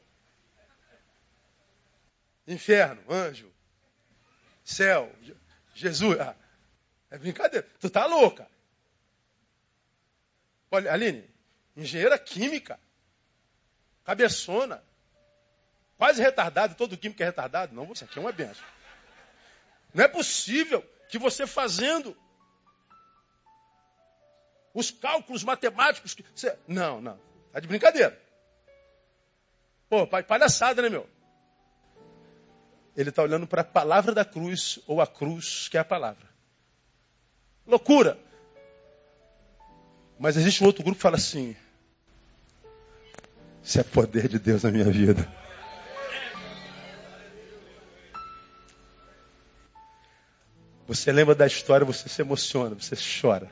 Inferno, 2.46 3.02
anjo, 3.08 3.50
céu, 4.64 5.10
Jesus. 5.74 6.18
Ah, 6.20 6.36
é 7.10 7.18
brincadeira. 7.18 7.66
Tu 7.80 7.88
tá 7.88 8.06
louca. 8.06 8.46
Olha, 10.70 10.92
Aline, 10.92 11.33
engenheira 11.76 12.18
química, 12.18 12.78
cabeçona, 14.04 14.82
quase 15.96 16.22
retardado, 16.22 16.74
todo 16.74 16.96
químico 16.96 17.22
é 17.22 17.26
retardado. 17.26 17.74
Não, 17.74 17.86
você 17.86 18.04
aqui 18.04 18.18
é 18.18 18.22
uma 18.22 18.32
benção. 18.32 18.64
Não 19.92 20.04
é 20.04 20.08
possível 20.08 20.84
que 21.08 21.18
você 21.18 21.46
fazendo 21.46 22.16
os 24.74 24.90
cálculos 24.90 25.44
matemáticos. 25.44 26.14
Que 26.14 26.24
você... 26.34 26.58
Não, 26.66 27.00
não. 27.00 27.18
Tá 27.52 27.60
de 27.60 27.68
brincadeira. 27.68 28.20
Pô, 29.88 30.06
palhaçada, 30.06 30.82
né, 30.82 30.88
meu? 30.88 31.08
Ele 32.96 33.10
está 33.10 33.22
olhando 33.22 33.46
para 33.46 33.62
a 33.62 33.64
palavra 33.64 34.12
da 34.12 34.24
cruz, 34.24 34.80
ou 34.86 35.00
a 35.00 35.06
cruz, 35.06 35.68
que 35.68 35.76
é 35.76 35.80
a 35.80 35.84
palavra. 35.84 36.28
Loucura. 37.66 38.18
Mas 40.18 40.36
existe 40.36 40.62
um 40.62 40.66
outro 40.66 40.82
grupo 40.82 40.96
que 40.96 41.02
fala 41.02 41.16
assim: 41.16 41.56
Isso 43.64 43.80
é 43.80 43.82
poder 43.82 44.28
de 44.28 44.38
Deus 44.38 44.62
na 44.62 44.70
minha 44.70 44.84
vida. 44.84 45.26
Você 50.86 51.10
lembra 51.10 51.34
da 51.34 51.46
história, 51.46 51.86
você 51.86 52.06
se 52.06 52.20
emociona, 52.20 52.74
você 52.74 52.94
chora. 52.94 53.50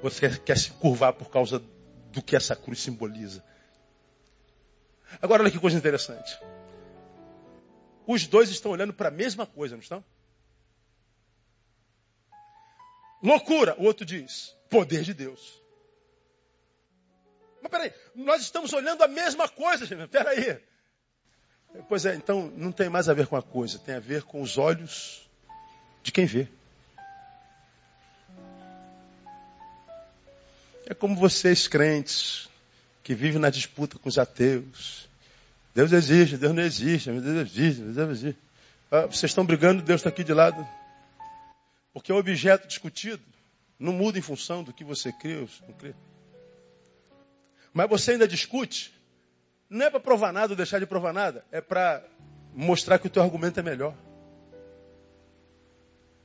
Você 0.00 0.38
quer 0.38 0.56
se 0.56 0.70
curvar 0.70 1.14
por 1.14 1.30
causa 1.30 1.60
do 2.12 2.22
que 2.22 2.36
essa 2.36 2.54
cruz 2.54 2.78
simboliza. 2.80 3.44
Agora, 5.20 5.42
olha 5.42 5.50
que 5.50 5.58
coisa 5.58 5.76
interessante. 5.76 6.38
Os 8.06 8.24
dois 8.28 8.50
estão 8.50 8.70
olhando 8.70 8.94
para 8.94 9.08
a 9.08 9.10
mesma 9.12 9.46
coisa, 9.46 9.74
não 9.74 9.82
estão? 9.82 10.04
Loucura, 13.20 13.74
o 13.80 13.84
outro 13.84 14.04
diz, 14.04 14.54
poder 14.70 15.02
de 15.02 15.12
Deus. 15.12 15.63
Mas 17.64 17.70
peraí, 17.70 17.92
nós 18.14 18.42
estamos 18.42 18.74
olhando 18.74 19.02
a 19.02 19.08
mesma 19.08 19.48
coisa, 19.48 19.86
gente. 19.86 20.06
Peraí. 20.08 20.60
Pois 21.88 22.04
é, 22.04 22.14
então 22.14 22.52
não 22.54 22.70
tem 22.70 22.90
mais 22.90 23.08
a 23.08 23.14
ver 23.14 23.26
com 23.26 23.36
a 23.36 23.42
coisa, 23.42 23.78
tem 23.78 23.94
a 23.94 24.00
ver 24.00 24.22
com 24.22 24.42
os 24.42 24.58
olhos 24.58 25.26
de 26.02 26.12
quem 26.12 26.26
vê. 26.26 26.46
É 30.86 30.92
como 30.92 31.16
vocês 31.16 31.66
crentes, 31.66 32.50
que 33.02 33.14
vive 33.14 33.38
na 33.38 33.48
disputa 33.48 33.98
com 33.98 34.10
os 34.10 34.18
ateus. 34.18 35.08
Deus 35.74 35.90
existe, 35.90 36.36
Deus 36.36 36.54
não 36.54 36.62
existe, 36.62 37.10
Deus 37.10 37.48
existe, 37.48 37.80
Deus 37.80 38.10
existe. 38.10 38.40
Ah, 38.90 39.06
vocês 39.06 39.30
estão 39.30 39.46
brigando, 39.46 39.82
Deus 39.82 40.00
está 40.00 40.10
aqui 40.10 40.22
de 40.22 40.34
lado. 40.34 40.64
Porque 41.94 42.12
o 42.12 42.16
objeto 42.16 42.68
discutido 42.68 43.24
não 43.78 43.94
muda 43.94 44.18
em 44.18 44.22
função 44.22 44.62
do 44.62 44.72
que 44.72 44.84
você 44.84 45.10
crê 45.10 45.36
ou 45.36 45.48
não 45.66 45.74
crê. 45.74 45.94
Mas 47.74 47.88
você 47.90 48.12
ainda 48.12 48.28
discute, 48.28 48.94
não 49.68 49.86
é 49.86 49.90
para 49.90 49.98
provar 49.98 50.32
nada 50.32 50.52
ou 50.52 50.56
deixar 50.56 50.78
de 50.78 50.86
provar 50.86 51.12
nada, 51.12 51.44
é 51.50 51.60
para 51.60 52.04
mostrar 52.54 53.00
que 53.00 53.08
o 53.08 53.10
teu 53.10 53.20
argumento 53.20 53.58
é 53.58 53.62
melhor. 53.64 53.94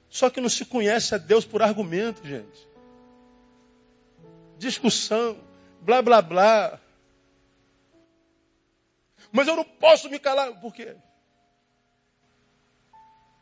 Só 0.07 0.29
que 0.29 0.39
não 0.39 0.47
se 0.49 0.63
conhece 0.65 1.15
a 1.15 1.17
Deus 1.17 1.45
por 1.45 1.63
argumento, 1.63 2.25
gente. 2.25 2.69
Discussão 4.59 5.37
blá 5.81 6.03
blá 6.03 6.21
blá. 6.21 6.79
Mas 9.31 9.47
eu 9.47 9.55
não 9.55 9.63
posso 9.63 10.07
me 10.09 10.19
calar. 10.19 10.53
Por 10.59 10.73
quê? 10.73 10.95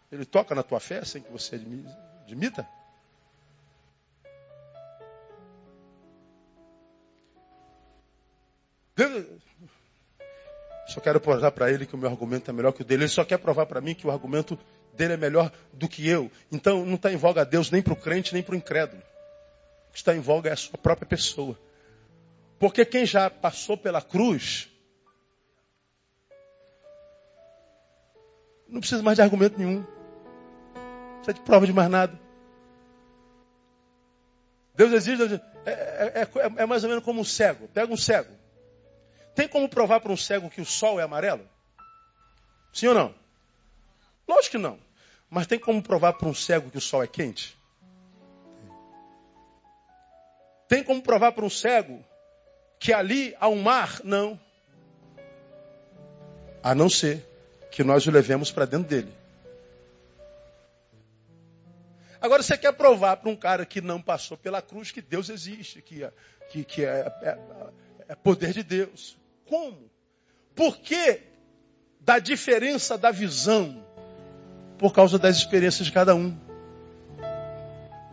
Ele 0.09 0.25
toca 0.25 0.55
na 0.55 0.63
tua 0.63 0.79
fé 0.79 1.03
sem 1.03 1.21
que 1.21 1.31
você 1.31 1.59
admita? 2.25 2.67
Só 10.87 11.01
quero 11.01 11.19
provar 11.19 11.51
para 11.51 11.69
ele 11.71 11.85
que 11.85 11.95
o 11.95 11.97
meu 11.97 12.09
argumento 12.09 12.49
é 12.49 12.53
melhor 12.53 12.71
que 12.71 12.81
o 12.81 12.85
dele. 12.85 13.03
Ele 13.03 13.09
só 13.09 13.25
quer 13.25 13.37
provar 13.37 13.65
para 13.65 13.81
mim 13.81 13.93
que 13.93 14.07
o 14.07 14.11
argumento 14.11 14.57
dele 14.93 15.13
é 15.13 15.17
melhor 15.17 15.51
do 15.73 15.87
que 15.87 16.07
eu. 16.07 16.31
Então 16.51 16.85
não 16.85 16.95
está 16.95 17.11
em 17.11 17.17
voga 17.17 17.41
a 17.41 17.43
Deus 17.43 17.69
nem 17.69 17.81
para 17.81 17.93
o 17.93 17.95
crente 17.95 18.33
nem 18.33 18.41
para 18.41 18.53
o 18.53 18.57
incrédulo. 18.57 19.01
O 19.89 19.91
que 19.91 19.97
está 19.97 20.15
em 20.15 20.19
voga 20.19 20.49
é 20.49 20.53
a 20.53 20.57
sua 20.57 20.77
própria 20.77 21.07
pessoa. 21.07 21.57
Porque 22.59 22.83
quem 22.85 23.05
já 23.05 23.29
passou 23.29 23.77
pela 23.77 24.01
cruz, 24.01 24.69
não 28.67 28.79
precisa 28.79 29.03
mais 29.03 29.15
de 29.15 29.21
argumento 29.21 29.59
nenhum. 29.59 29.85
Não 30.75 31.15
precisa 31.17 31.33
de 31.33 31.41
prova 31.41 31.65
de 31.65 31.73
mais 31.73 31.89
nada. 31.89 32.19
Deus 34.75 34.91
exige, 34.93 35.17
Deus 35.17 35.31
exige. 35.31 35.43
É, 35.65 35.71
é, 35.71 36.21
é, 36.21 36.63
é, 36.63 36.65
mais 36.65 36.83
ou 36.83 36.89
menos 36.89 37.03
como 37.03 37.21
um 37.21 37.25
cego. 37.25 37.67
Pega 37.67 37.91
um 37.91 37.97
cego. 37.97 38.31
Tem 39.37 39.47
como 39.47 39.69
provar 39.69 39.99
para 39.99 40.11
um 40.11 40.17
cego 40.17 40.49
que 40.49 40.59
o 40.59 40.65
sol 40.65 40.99
é 40.99 41.03
amarelo? 41.03 41.47
Sim 42.73 42.87
ou 42.87 42.95
não? 42.95 43.15
Lógico 44.27 44.53
que 44.53 44.57
não. 44.57 44.79
Mas 45.29 45.45
tem 45.45 45.59
como 45.59 45.79
provar 45.79 46.13
para 46.13 46.27
um 46.27 46.33
cego 46.33 46.71
que 46.71 46.79
o 46.79 46.81
sol 46.81 47.03
é 47.03 47.07
quente? 47.07 47.55
Tem 50.67 50.83
como 50.83 51.03
provar 51.03 51.33
para 51.33 51.45
um 51.45 51.51
cego 51.51 52.03
que 52.79 52.91
ali 52.91 53.35
há 53.39 53.47
um 53.47 53.61
mar? 53.61 54.01
Não. 54.03 54.39
A 56.63 56.73
não 56.73 56.89
ser 56.89 57.23
que 57.69 57.83
nós 57.83 58.07
o 58.07 58.11
levemos 58.11 58.51
para 58.51 58.65
dentro 58.65 58.89
dele. 58.89 59.13
Agora 62.19 62.41
você 62.41 62.57
quer 62.57 62.73
provar 62.73 63.17
para 63.17 63.29
um 63.29 63.35
cara 63.35 63.67
que 63.67 63.81
não 63.81 64.01
passou 64.01 64.35
pela 64.35 64.63
cruz 64.63 64.89
que 64.89 64.99
Deus 64.99 65.29
existe, 65.29 65.79
que, 65.79 66.03
é, 66.03 66.11
que, 66.49 66.63
que 66.65 66.83
é, 66.83 67.05
é, 67.21 67.37
é 68.07 68.15
poder 68.15 68.51
de 68.51 68.63
Deus. 68.63 69.15
Como? 69.47 69.89
Por 70.55 70.77
que 70.77 71.21
da 71.99 72.19
diferença 72.19 72.97
da 72.97 73.11
visão? 73.11 73.85
Por 74.77 74.93
causa 74.93 75.17
das 75.17 75.37
experiências 75.37 75.85
de 75.85 75.91
cada 75.91 76.15
um. 76.15 76.37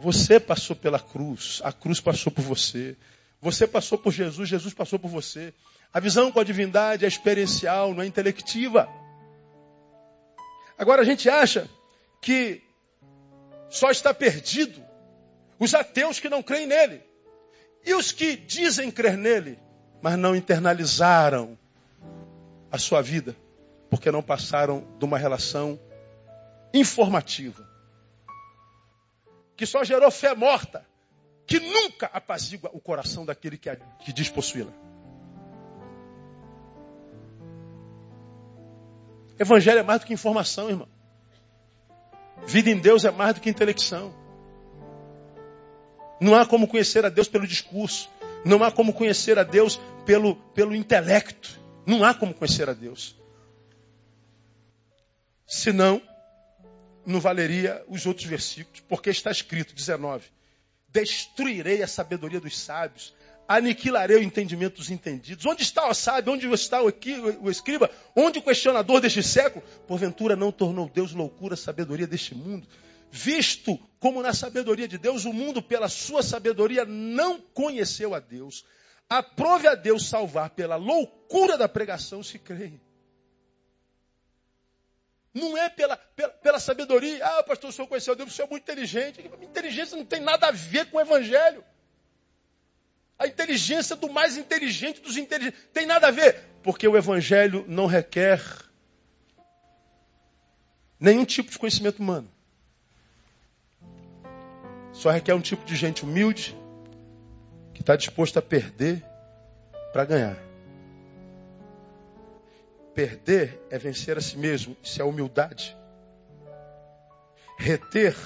Você 0.01 0.39
passou 0.39 0.77
pela 0.77 0.99
cruz, 0.99 1.61
a 1.65 1.73
cruz 1.73 2.01
passou 2.01 2.33
por 2.33 2.43
você. 2.43 2.97
Você 3.41 3.67
passou 3.67 3.99
por 3.99 4.13
Jesus, 4.13 4.49
Jesus 4.49 4.75
passou 4.75 4.99
por 4.99 5.09
você. 5.09 5.53
A 5.93 6.01
visão 6.01 6.33
com 6.33 6.41
a 6.41 6.45
divindade 6.45 7.05
é 7.05 7.09
experiencial, 7.09 7.95
não 7.95 8.03
é 8.03 8.07
intelectiva. 8.07 8.89
Agora 10.77 11.03
a 11.03 11.05
gente 11.05 11.29
acha 11.29 11.69
que 12.21 12.63
só 13.71 13.91
está 13.91 14.13
perdido 14.13 14.83
os 15.59 15.75
ateus 15.75 16.19
que 16.19 16.29
não 16.29 16.43
creem 16.43 16.67
nele. 16.67 17.03
E 17.85 17.95
os 17.95 18.13
que 18.13 18.37
dizem 18.37 18.91
crer 18.91 19.17
nele, 19.17 19.59
mas 20.05 20.19
não 20.19 20.37
internalizaram 20.37 21.57
a 22.71 22.77
sua 22.77 23.01
vida, 23.01 23.35
porque 23.89 24.11
não 24.11 24.23
passaram 24.23 24.87
de 24.99 25.05
uma 25.07 25.17
relação 25.17 25.81
informativa, 26.75 27.67
que 29.57 29.65
só 29.65 29.83
gerou 29.83 30.11
fé 30.11 30.35
morta 30.35 30.85
que 31.47 31.59
nunca 31.59 32.05
apazigua 32.13 32.71
o 32.75 32.81
coração 32.81 33.25
daquele 33.25 33.57
que, 33.57 33.75
que 34.05 34.13
diz 34.13 34.29
possuí-la. 34.29 34.73
Evangelho 39.39 39.79
é 39.79 39.83
mais 39.83 40.01
do 40.01 40.07
que 40.07 40.13
informação, 40.13 40.69
irmão. 40.69 40.89
Vida 42.47 42.69
em 42.69 42.79
Deus 42.79 43.07
é 43.07 43.11
mais 43.11 43.37
do 43.37 43.41
que 43.41 43.49
intelecção. 43.49 44.15
Não 46.21 46.35
há 46.35 46.45
como 46.45 46.69
conhecer 46.69 47.07
a 47.07 47.09
Deus 47.09 47.27
pelo 47.27 47.47
discurso. 47.47 48.11
Não 48.45 48.63
há 48.63 48.71
como 48.71 48.93
conhecer 48.93 49.39
a 49.39 49.43
Deus 49.43 49.81
pelo, 50.05 50.37
pelo 50.55 50.75
intelecto. 50.75 51.59
Não 51.87 52.05
há 52.05 52.15
como 52.15 52.35
conhecer 52.35 52.69
a 52.69 52.73
Deus. 52.73 53.17
Senão, 55.47 56.01
não 57.07 57.21
valeria 57.21 57.83
os 57.89 58.07
outros 58.07 58.27
versículos, 58.27 58.81
porque 58.89 59.11
está 59.11 59.31
escrito, 59.31 59.75
19: 59.75 60.25
Destruirei 60.89 61.83
a 61.83 61.87
sabedoria 61.87 62.41
dos 62.41 62.59
sábios, 62.59 63.15
aniquilarei 63.47 64.17
o 64.17 64.23
entendimento 64.23 64.77
dos 64.77 64.91
entendidos. 64.91 65.45
Onde 65.45 65.63
está 65.63 65.89
o 65.89 65.95
sábio? 65.95 66.33
Onde 66.33 66.47
está 66.53 66.83
o, 66.83 66.93
o 67.43 67.51
escriba? 67.51 67.91
Onde 68.17 68.39
o 68.39 68.43
questionador 68.43 69.01
deste 69.01 69.23
século? 69.23 69.65
Porventura 69.87 70.35
não 70.35 70.51
tornou 70.51 70.89
Deus 70.89 71.13
loucura 71.13 71.55
a 71.55 71.59
sabedoria 71.59 72.07
deste 72.07 72.35
mundo? 72.35 72.67
Visto 73.17 73.79
como 74.01 74.21
na 74.21 74.33
sabedoria 74.33 74.89
de 74.89 74.99
Deus, 74.99 75.25
o 75.25 75.33
mundo, 75.33 75.63
pela 75.63 75.89
sua 75.89 76.21
sabedoria, 76.21 76.85
não 76.85 77.41
conheceu 77.41 78.13
a 78.13 78.19
Deus. 78.19 78.65
Aprove 79.09 79.69
a 79.69 79.77
Deus 79.77 80.09
salvar 80.09 80.51
pela 80.51 80.75
loucura 80.75 81.57
da 81.57 81.69
pregação 81.69 82.25
se 82.25 82.41
crê. 82.41 82.73
Não 85.33 85.57
é 85.57 85.69
pela, 85.69 85.97
pela, 85.97 86.33
pela, 86.33 86.59
sabedoria. 86.59 87.25
Ah, 87.25 87.45
pastor, 87.45 87.71
o 87.71 87.73
senhor 87.73 87.87
conheceu 87.87 88.17
Deus, 88.17 88.33
o 88.33 88.35
senhor 88.35 88.49
é 88.49 88.51
muito 88.51 88.65
inteligente. 88.65 89.31
Inteligência 89.41 89.97
não 89.97 90.05
tem 90.05 90.21
nada 90.21 90.49
a 90.49 90.51
ver 90.51 90.91
com 90.91 90.97
o 90.97 91.01
evangelho. 91.01 91.65
A 93.17 93.29
inteligência 93.29 93.95
do 93.95 94.11
mais 94.11 94.37
inteligente 94.37 95.01
dos 95.01 95.17
inteligentes. 95.17 95.69
Tem 95.73 95.87
nada 95.87 96.09
a 96.09 96.11
ver. 96.11 96.35
Porque 96.65 96.89
o 96.89 96.97
Evangelho 96.97 97.65
não 97.69 97.87
requer 97.87 98.43
nenhum 100.99 101.25
tipo 101.25 101.53
de 101.53 101.59
conhecimento 101.61 102.01
humano. 102.01 102.34
Só 104.95 105.11
requer 105.11 105.35
um 105.35 105.41
tipo 105.43 105.63
de 105.67 105.77
gente 105.77 106.05
humilde 106.05 106.57
que 107.75 107.83
está 107.83 107.95
disposto 107.95 108.39
a 108.39 108.43
perder 108.43 109.05
para 109.93 110.07
ganhar. 110.07 110.39
Perder 112.95 113.61
é 113.69 113.77
vencer 113.77 114.17
a 114.17 114.23
si 114.23 114.39
mesmo, 114.39 114.75
isso 114.83 115.03
é 115.03 115.05
humildade. 115.05 115.77
Reter, 117.59 118.17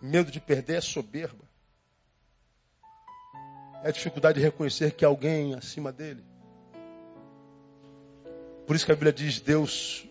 medo 0.00 0.30
de 0.30 0.38
perder, 0.40 0.76
é 0.76 0.80
soberba 0.80 1.44
é 3.84 3.92
dificuldade 3.92 4.38
de 4.38 4.44
reconhecer 4.44 4.92
que 4.92 5.04
alguém 5.04 5.54
acima 5.54 5.92
dele. 5.92 6.24
Por 8.66 8.74
isso 8.74 8.86
que 8.86 8.90
a 8.90 8.94
Bíblia 8.94 9.12
diz: 9.12 9.40
Deus 9.40 10.08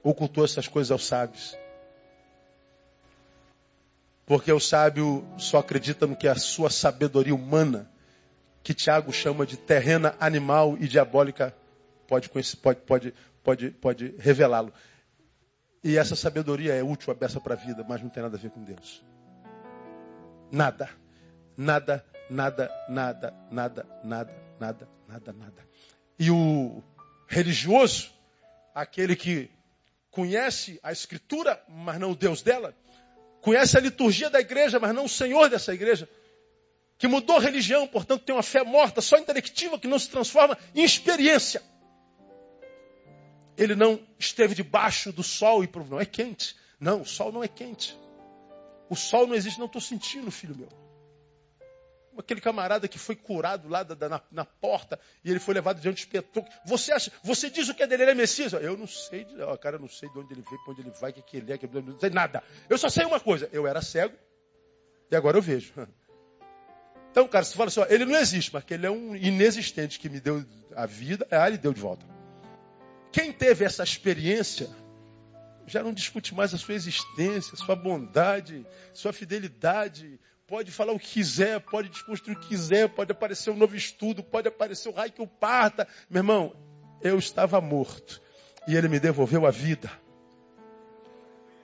ocultou 0.00 0.44
essas 0.44 0.68
coisas 0.68 0.92
aos 0.92 1.04
sábios. 1.04 1.58
Porque 4.26 4.52
o 4.52 4.58
sábio 4.58 5.24
só 5.38 5.58
acredita 5.58 6.04
no 6.04 6.16
que 6.16 6.26
a 6.26 6.34
sua 6.34 6.68
sabedoria 6.68 7.34
humana, 7.34 7.88
que 8.60 8.74
Tiago 8.74 9.12
chama 9.12 9.46
de 9.46 9.56
terrena, 9.56 10.16
animal 10.18 10.76
e 10.80 10.88
diabólica, 10.88 11.56
pode, 12.08 12.28
conhecer, 12.28 12.56
pode, 12.56 12.80
pode, 12.80 13.14
pode, 13.44 13.70
pode 13.70 14.14
revelá-lo. 14.18 14.72
E 15.84 15.96
essa 15.96 16.16
sabedoria 16.16 16.74
é 16.74 16.82
útil, 16.82 17.12
aberta 17.12 17.40
para 17.40 17.54
a 17.54 17.56
vida, 17.56 17.86
mas 17.88 18.02
não 18.02 18.08
tem 18.08 18.20
nada 18.20 18.36
a 18.36 18.40
ver 18.40 18.50
com 18.50 18.64
Deus. 18.64 19.04
Nada. 20.50 20.90
Nada, 21.56 22.04
nada, 22.28 22.70
nada, 22.88 23.32
nada, 23.50 23.86
nada, 24.02 24.34
nada, 24.58 24.88
nada, 25.08 25.32
nada. 25.32 25.68
E 26.18 26.32
o 26.32 26.82
religioso, 27.28 28.10
aquele 28.74 29.14
que 29.14 29.48
conhece 30.10 30.80
a 30.82 30.90
escritura, 30.90 31.62
mas 31.68 32.00
não 32.00 32.10
o 32.10 32.16
Deus 32.16 32.42
dela, 32.42 32.74
conhece 33.46 33.76
a 33.76 33.80
liturgia 33.80 34.28
da 34.28 34.40
igreja, 34.40 34.80
mas 34.80 34.92
não 34.92 35.04
o 35.04 35.08
Senhor 35.08 35.48
dessa 35.48 35.72
igreja, 35.72 36.08
que 36.98 37.06
mudou 37.06 37.38
religião, 37.38 37.86
portanto 37.86 38.24
tem 38.24 38.34
uma 38.34 38.42
fé 38.42 38.64
morta, 38.64 39.00
só 39.00 39.16
intelectiva, 39.16 39.78
que 39.78 39.86
não 39.86 40.00
se 40.00 40.10
transforma 40.10 40.58
em 40.74 40.82
experiência. 40.82 41.62
Ele 43.56 43.76
não 43.76 44.00
esteve 44.18 44.52
debaixo 44.52 45.12
do 45.12 45.22
sol 45.22 45.62
e 45.62 45.68
provou, 45.68 45.92
não 45.92 46.00
é 46.00 46.04
quente. 46.04 46.56
Não, 46.80 47.02
o 47.02 47.06
sol 47.06 47.30
não 47.30 47.44
é 47.44 47.46
quente. 47.46 47.96
O 48.90 48.96
sol 48.96 49.28
não 49.28 49.36
existe, 49.36 49.60
não 49.60 49.66
estou 49.66 49.80
sentindo, 49.80 50.28
filho 50.28 50.56
meu 50.56 50.85
aquele 52.18 52.40
camarada 52.40 52.88
que 52.88 52.98
foi 52.98 53.16
curado 53.16 53.68
lá 53.68 53.82
da, 53.82 53.94
da, 53.94 54.08
na, 54.08 54.22
na, 54.30 54.44
porta 54.44 54.98
e 55.24 55.30
ele 55.30 55.38
foi 55.38 55.54
levado 55.54 55.80
diante 55.80 56.00
de 56.00 56.06
Petro. 56.06 56.44
Você 56.64 56.92
acha, 56.92 57.10
você 57.22 57.50
diz 57.50 57.68
o 57.68 57.74
que 57.74 57.82
é 57.82 57.86
dele, 57.86 58.04
ele 58.04 58.10
é 58.12 58.14
Messias? 58.14 58.52
Eu 58.52 58.76
não 58.76 58.86
sei, 58.86 59.26
ó, 59.40 59.56
cara, 59.56 59.76
eu 59.76 59.80
não 59.80 59.88
sei 59.88 60.08
de 60.08 60.18
onde 60.18 60.32
ele 60.32 60.42
veio, 60.42 60.62
para 60.62 60.72
onde 60.72 60.82
ele 60.82 60.90
vai, 60.90 61.10
o 61.10 61.14
que, 61.14 61.22
que 61.22 61.36
ele 61.36 61.52
é, 61.52 61.58
que, 61.58 61.66
não 61.66 61.98
sei 61.98 62.10
nada. 62.10 62.42
Eu 62.68 62.78
só 62.78 62.88
sei 62.88 63.04
uma 63.04 63.20
coisa, 63.20 63.48
eu 63.52 63.66
era 63.66 63.82
cego 63.82 64.14
e 65.10 65.16
agora 65.16 65.36
eu 65.36 65.42
vejo. 65.42 65.72
Então, 67.10 67.26
cara, 67.26 67.46
você 67.46 67.56
fala 67.56 67.68
assim, 67.68 67.80
ó, 67.80 67.86
ele 67.88 68.04
não 68.04 68.14
existe, 68.14 68.52
mas 68.52 68.62
que 68.62 68.74
ele 68.74 68.84
é 68.84 68.90
um 68.90 69.16
inexistente 69.16 69.98
que 69.98 70.06
me 70.06 70.20
deu 70.20 70.44
a 70.74 70.84
vida, 70.84 71.26
ah, 71.30 71.48
ele 71.48 71.56
deu 71.56 71.72
de 71.72 71.80
volta. 71.80 72.04
Quem 73.10 73.32
teve 73.32 73.64
essa 73.64 73.82
experiência 73.82 74.68
já 75.66 75.82
não 75.82 75.92
discute 75.92 76.34
mais 76.34 76.52
a 76.52 76.58
sua 76.58 76.74
existência, 76.74 77.56
sua 77.56 77.74
bondade, 77.74 78.66
sua 78.92 79.12
fidelidade, 79.12 80.20
pode 80.46 80.70
falar 80.70 80.92
o 80.92 80.98
que 80.98 81.14
quiser, 81.14 81.60
pode 81.60 81.88
desconstruir 81.88 82.36
o 82.36 82.40
que 82.40 82.48
quiser, 82.48 82.88
pode 82.88 83.10
aparecer 83.10 83.50
um 83.50 83.56
novo 83.56 83.74
estudo, 83.74 84.22
pode 84.22 84.48
aparecer 84.48 84.88
o 84.88 84.92
raio 84.92 85.12
que 85.12 85.20
o 85.20 85.26
parta. 85.26 85.86
Meu 86.08 86.20
irmão, 86.20 86.54
eu 87.02 87.18
estava 87.18 87.60
morto 87.60 88.22
e 88.66 88.76
ele 88.76 88.88
me 88.88 89.00
devolveu 89.00 89.44
a 89.44 89.50
vida. 89.50 89.90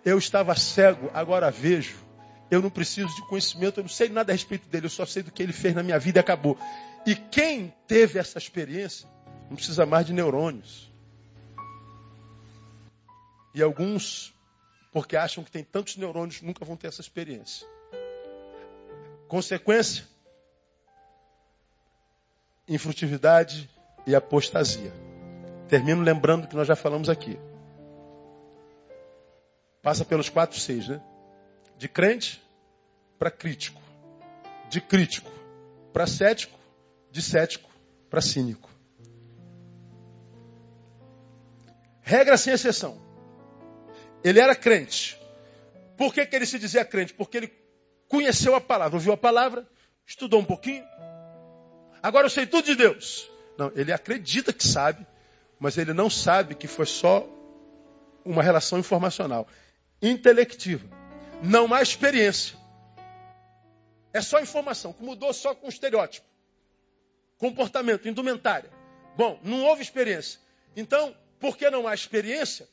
Eu 0.05 0.19
estava 0.19 0.55
cego, 0.57 1.11
agora 1.15 1.51
vejo. 1.51 1.97
Eu 2.51 2.61
não 2.61 2.69
preciso 2.69 3.15
de 3.15 3.27
conhecimento, 3.29 3.79
eu 3.79 3.85
não 3.85 3.89
sei 3.89 4.09
nada 4.09 4.33
a 4.33 4.35
respeito 4.35 4.69
dele, 4.69 4.87
eu 4.87 4.91
só 4.91 5.07
sei 5.07 5.23
do 5.23 5.31
que 5.31 5.43
ele 5.43 5.53
fez 5.53 5.75
na 5.75 5.83
minha 5.83 5.99
vida 5.99 6.19
e 6.19 6.21
acabou. 6.21 6.59
E 7.07 7.15
quem 7.15 7.73
teve 7.87 8.19
essa 8.19 8.37
experiência 8.37 9.09
não 9.49 9.57
precisa 9.57 9.87
mais 9.87 10.05
de 10.05 10.13
neurônios. 10.13 10.93
E 13.55 13.63
alguns, 13.63 14.35
porque 14.93 15.17
acham 15.17 15.45
que 15.45 15.51
tem 15.51 15.63
tantos 15.63 15.97
neurônios, 15.97 16.43
nunca 16.43 16.65
vão 16.65 16.77
ter 16.77 16.89
essa 16.89 17.01
experiência. 17.01 17.67
Consequência? 19.33 20.05
Infrutividade 22.69 23.67
e 24.07 24.15
apostasia. 24.15 24.93
Termino 25.71 26.03
lembrando 26.03 26.47
que 26.47 26.55
nós 26.55 26.69
já 26.69 26.77
falamos 26.77 27.09
aqui. 27.09 27.39
Passa 29.81 30.05
pelos 30.05 30.29
quatro 30.29 30.61
seis, 30.61 30.87
né? 30.87 31.01
De 31.79 31.89
crente 31.89 32.43
para 33.19 33.31
crítico. 33.31 33.81
De 34.69 34.83
crítico 34.83 35.33
para 35.95 36.07
cético. 36.07 36.59
De 37.11 37.23
cético 37.23 37.71
para 38.11 38.21
cínico. 38.21 38.69
Regra 42.03 42.37
sem 42.37 42.53
exceção. 42.53 43.01
Ele 44.23 44.41
era 44.41 44.55
crente. 44.55 45.19
Por 45.97 46.13
que, 46.13 46.27
que 46.27 46.37
ele 46.37 46.45
se 46.45 46.59
dizia 46.59 46.85
crente? 46.85 47.15
Porque 47.15 47.39
ele 47.39 47.62
conheceu 48.13 48.55
a 48.55 48.61
palavra, 48.61 48.97
ouviu 48.97 49.15
a 49.15 49.17
palavra, 49.17 49.67
estudou 50.07 50.39
um 50.39 50.45
pouquinho. 50.45 50.85
Agora 52.03 52.27
eu 52.27 52.31
sei 52.31 52.47
tudo 52.47 52.67
de 52.67 52.75
Deus. 52.75 53.27
Não, 53.57 53.73
ele 53.75 53.91
acredita 53.91 54.53
que 54.53 54.69
sabe, 54.69 55.07
mas 55.59 55.79
ele 55.79 55.95
não 55.95 56.11
sabe 56.11 56.55
que 56.55 56.69
foi 56.69 56.85
só 56.85 57.27
uma 58.23 58.43
relação 58.43 58.79
informacional, 58.79 59.49
intelectiva. 60.03 60.87
Não 61.43 61.73
há 61.73 61.81
experiência. 61.81 62.55
É 64.13 64.21
só 64.21 64.41
informação, 64.41 64.93
que 64.93 65.03
mudou 65.03 65.33
só 65.33 65.55
com 65.55 65.67
estereótipo. 65.67 66.27
Comportamento, 67.39 68.07
indumentária. 68.07 68.69
Bom, 69.17 69.41
não 69.43 69.65
houve 69.65 69.81
experiência. 69.81 70.39
Então, 70.77 71.17
porque 71.41 71.71
não 71.71 71.89
há 71.89 71.95
experiência, 71.95 72.69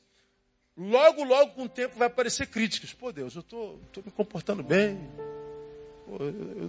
logo, 0.76 1.24
logo 1.24 1.54
com 1.54 1.64
o 1.64 1.70
tempo 1.70 1.98
vai 1.98 2.08
aparecer 2.08 2.48
críticas. 2.48 2.92
Pô, 2.92 3.14
Deus, 3.14 3.36
eu 3.36 3.42
estou 3.42 3.80
me 4.04 4.12
comportando 4.12 4.62
bem. 4.62 5.00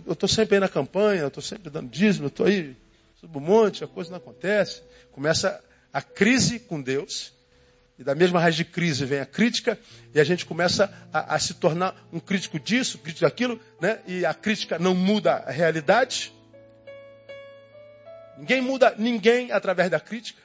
Eu 0.07 0.13
estou 0.13 0.29
sempre 0.29 0.57
aí 0.57 0.61
na 0.61 0.69
campanha, 0.69 1.27
estou 1.27 1.43
sempre 1.43 1.71
dando 1.71 1.89
dízimo, 1.89 2.27
estou 2.27 2.47
aí, 2.47 2.77
subo 3.17 3.39
um 3.39 3.43
monte, 3.43 3.83
a 3.83 3.89
coisa 3.89 4.11
não 4.11 4.19
acontece. 4.19 4.83
Começa 5.13 5.63
a 5.93 6.03
crise 6.03 6.59
com 6.59 6.81
Deus. 6.81 7.33
E 7.99 8.05
da 8.05 8.15
mesma 8.15 8.41
raiz 8.41 8.57
de 8.57 8.65
crise 8.65 9.05
vem 9.05 9.21
a 9.21 9.27
crítica, 9.27 9.79
e 10.15 10.19
a 10.19 10.25
gente 10.25 10.47
começa 10.47 10.91
a, 11.13 11.35
a 11.35 11.39
se 11.39 11.53
tornar 11.53 11.95
um 12.11 12.19
crítico 12.19 12.59
disso, 12.59 12.99
crítico 12.99 13.27
daquilo, 13.27 13.61
né? 13.79 14.01
e 14.07 14.25
a 14.25 14.33
crítica 14.33 14.79
não 14.79 14.95
muda 14.95 15.35
a 15.35 15.51
realidade. 15.51 16.33
Ninguém 18.39 18.63
muda 18.63 18.95
ninguém 18.97 19.53
através 19.53 19.91
da 19.91 20.01
crítica. 20.01 20.41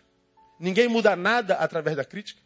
Ninguém 0.59 0.89
muda 0.89 1.15
nada 1.15 1.55
através 1.55 1.95
da 1.95 2.03
crítica. 2.03 2.41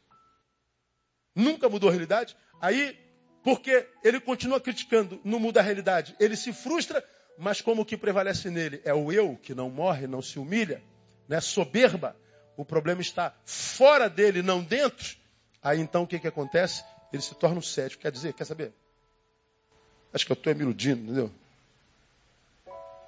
Nunca 1.36 1.68
mudou 1.68 1.90
a 1.90 1.92
realidade. 1.92 2.38
Aí, 2.62 2.96
porque 3.44 3.88
ele 4.04 4.20
continua 4.20 4.60
criticando, 4.60 5.20
não 5.24 5.40
muda 5.40 5.60
a 5.60 5.64
realidade. 5.64 6.16
Ele 6.20 6.36
se 6.36 6.52
frustra, 6.52 7.04
mas 7.38 7.62
como 7.62 7.82
o 7.82 7.86
que 7.86 7.98
prevalece 7.98 8.50
nele 8.50 8.82
é 8.84 8.94
o 8.94 9.12
eu, 9.12 9.38
que 9.42 9.56
não 9.56 9.70
morre, 9.70 10.08
não 10.08 10.22
se 10.22 10.40
humilha, 10.40 10.84
né? 11.28 11.40
soberba. 11.40 12.16
O 12.58 12.66
problema 12.66 13.02
está 13.02 13.34
fora 13.46 14.10
dele, 14.10 14.42
não 14.42 14.62
dentro. 14.62 15.18
Aí 15.64 15.80
então 15.80 16.04
o 16.04 16.08
que, 16.08 16.20
que 16.20 16.28
acontece? 16.28 16.84
Ele 17.14 17.22
se 17.22 17.34
torna 17.36 17.60
um 17.60 17.62
cético. 17.62 18.02
Quer 18.02 18.12
dizer, 18.12 18.34
quer 18.34 18.46
saber? 18.46 18.74
Acho 20.14 20.26
que 20.26 20.32
eu 20.32 20.36
estou 20.36 20.54
me 20.54 20.62
iludindo, 20.62 21.04
entendeu? 21.04 21.32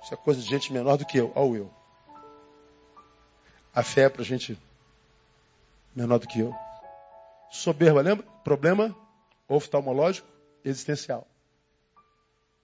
Isso 0.01 0.13
é 0.13 0.17
coisa 0.17 0.41
de 0.41 0.47
gente 0.47 0.71
menor 0.71 0.97
do 0.97 1.05
que 1.05 1.17
eu, 1.17 1.31
ao 1.35 1.55
eu. 1.55 1.71
A 3.73 3.83
fé 3.83 4.03
é 4.03 4.09
para 4.09 4.23
gente 4.23 4.57
menor 5.95 6.19
do 6.19 6.27
que 6.27 6.39
eu. 6.39 6.55
Soberba, 7.51 8.01
lembra? 8.01 8.25
Problema 8.43 8.95
oftalmológico 9.51 10.27
existencial. 10.63 11.27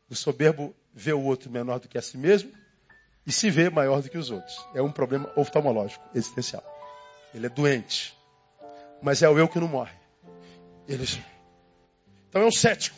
O 0.10 0.16
soberbo 0.16 0.74
vê 0.94 1.12
o 1.12 1.22
outro 1.22 1.50
menor 1.52 1.80
do 1.80 1.88
que 1.88 1.98
a 1.98 2.02
si 2.02 2.18
mesmo 2.18 2.52
e 3.26 3.32
se 3.32 3.50
vê 3.50 3.70
maior 3.70 4.02
do 4.02 4.10
que 4.10 4.18
os 4.18 4.32
outros. 4.32 4.58
É 4.74 4.82
um 4.82 4.92
problema 4.92 5.30
oftalmológico 5.36 6.04
existencial. 6.16 6.64
Ele 7.34 7.48
é 7.48 7.50
doente. 7.50 8.18
Mas 9.02 9.22
é 9.22 9.30
o 9.30 9.38
eu 9.38 9.50
que 9.50 9.60
não 9.60 9.68
morre. 9.68 9.94
Ele... 10.88 11.04
Então 12.30 12.42
é 12.42 12.46
um 12.46 12.52
cético. 12.52 12.98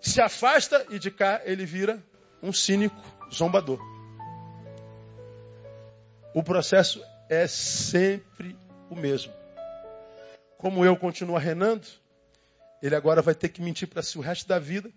Se 0.00 0.20
afasta 0.20 0.86
e 0.90 0.98
de 0.98 1.10
cá 1.10 1.40
ele 1.44 1.64
vira 1.64 2.02
um 2.42 2.52
cínico 2.52 3.02
zombador. 3.32 3.80
O 6.34 6.42
processo 6.42 7.02
é 7.30 7.46
sempre 7.46 8.54
o 8.90 8.94
mesmo. 8.94 9.32
Como 10.58 10.84
eu 10.84 10.94
continuo 10.96 11.38
renando, 11.38 11.86
ele 12.82 12.94
agora 12.94 13.22
vai 13.22 13.34
ter 13.34 13.48
que 13.48 13.62
mentir 13.62 13.88
para 13.88 14.02
si 14.02 14.18
o 14.18 14.20
resto 14.20 14.46
da 14.46 14.58
vida, 14.58 14.90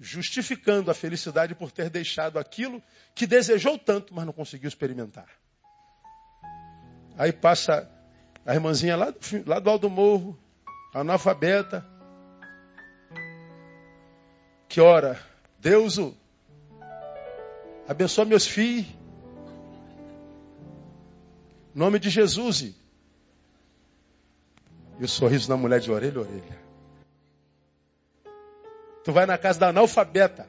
justificando 0.00 0.90
a 0.90 0.94
felicidade 0.94 1.54
por 1.54 1.70
ter 1.70 1.90
deixado 1.90 2.38
aquilo 2.38 2.82
que 3.14 3.26
desejou 3.26 3.78
tanto, 3.78 4.14
mas 4.14 4.24
não 4.24 4.32
conseguiu 4.32 4.68
experimentar. 4.68 5.28
Aí 7.16 7.32
passa 7.32 7.90
a 8.46 8.54
irmãzinha 8.54 8.96
lá 8.96 9.10
do, 9.10 9.18
lá 9.44 9.58
do 9.58 9.68
Alto 9.68 9.90
Morro, 9.90 10.38
analfabeta, 10.94 11.84
que 14.68 14.80
ora, 14.80 15.18
Deus 15.58 15.98
abençoa 17.88 18.24
meus 18.24 18.46
filhos, 18.46 18.86
nome 21.74 21.98
de 21.98 22.10
Jesus. 22.10 22.74
E 25.00 25.04
o 25.04 25.08
sorriso 25.08 25.48
da 25.48 25.56
mulher 25.56 25.80
de 25.80 25.90
orelha 25.90 26.18
a 26.18 26.22
orelha. 26.22 26.67
Tu 29.08 29.12
vai 29.12 29.24
na 29.24 29.38
casa 29.38 29.58
da 29.58 29.68
analfabeta. 29.68 30.46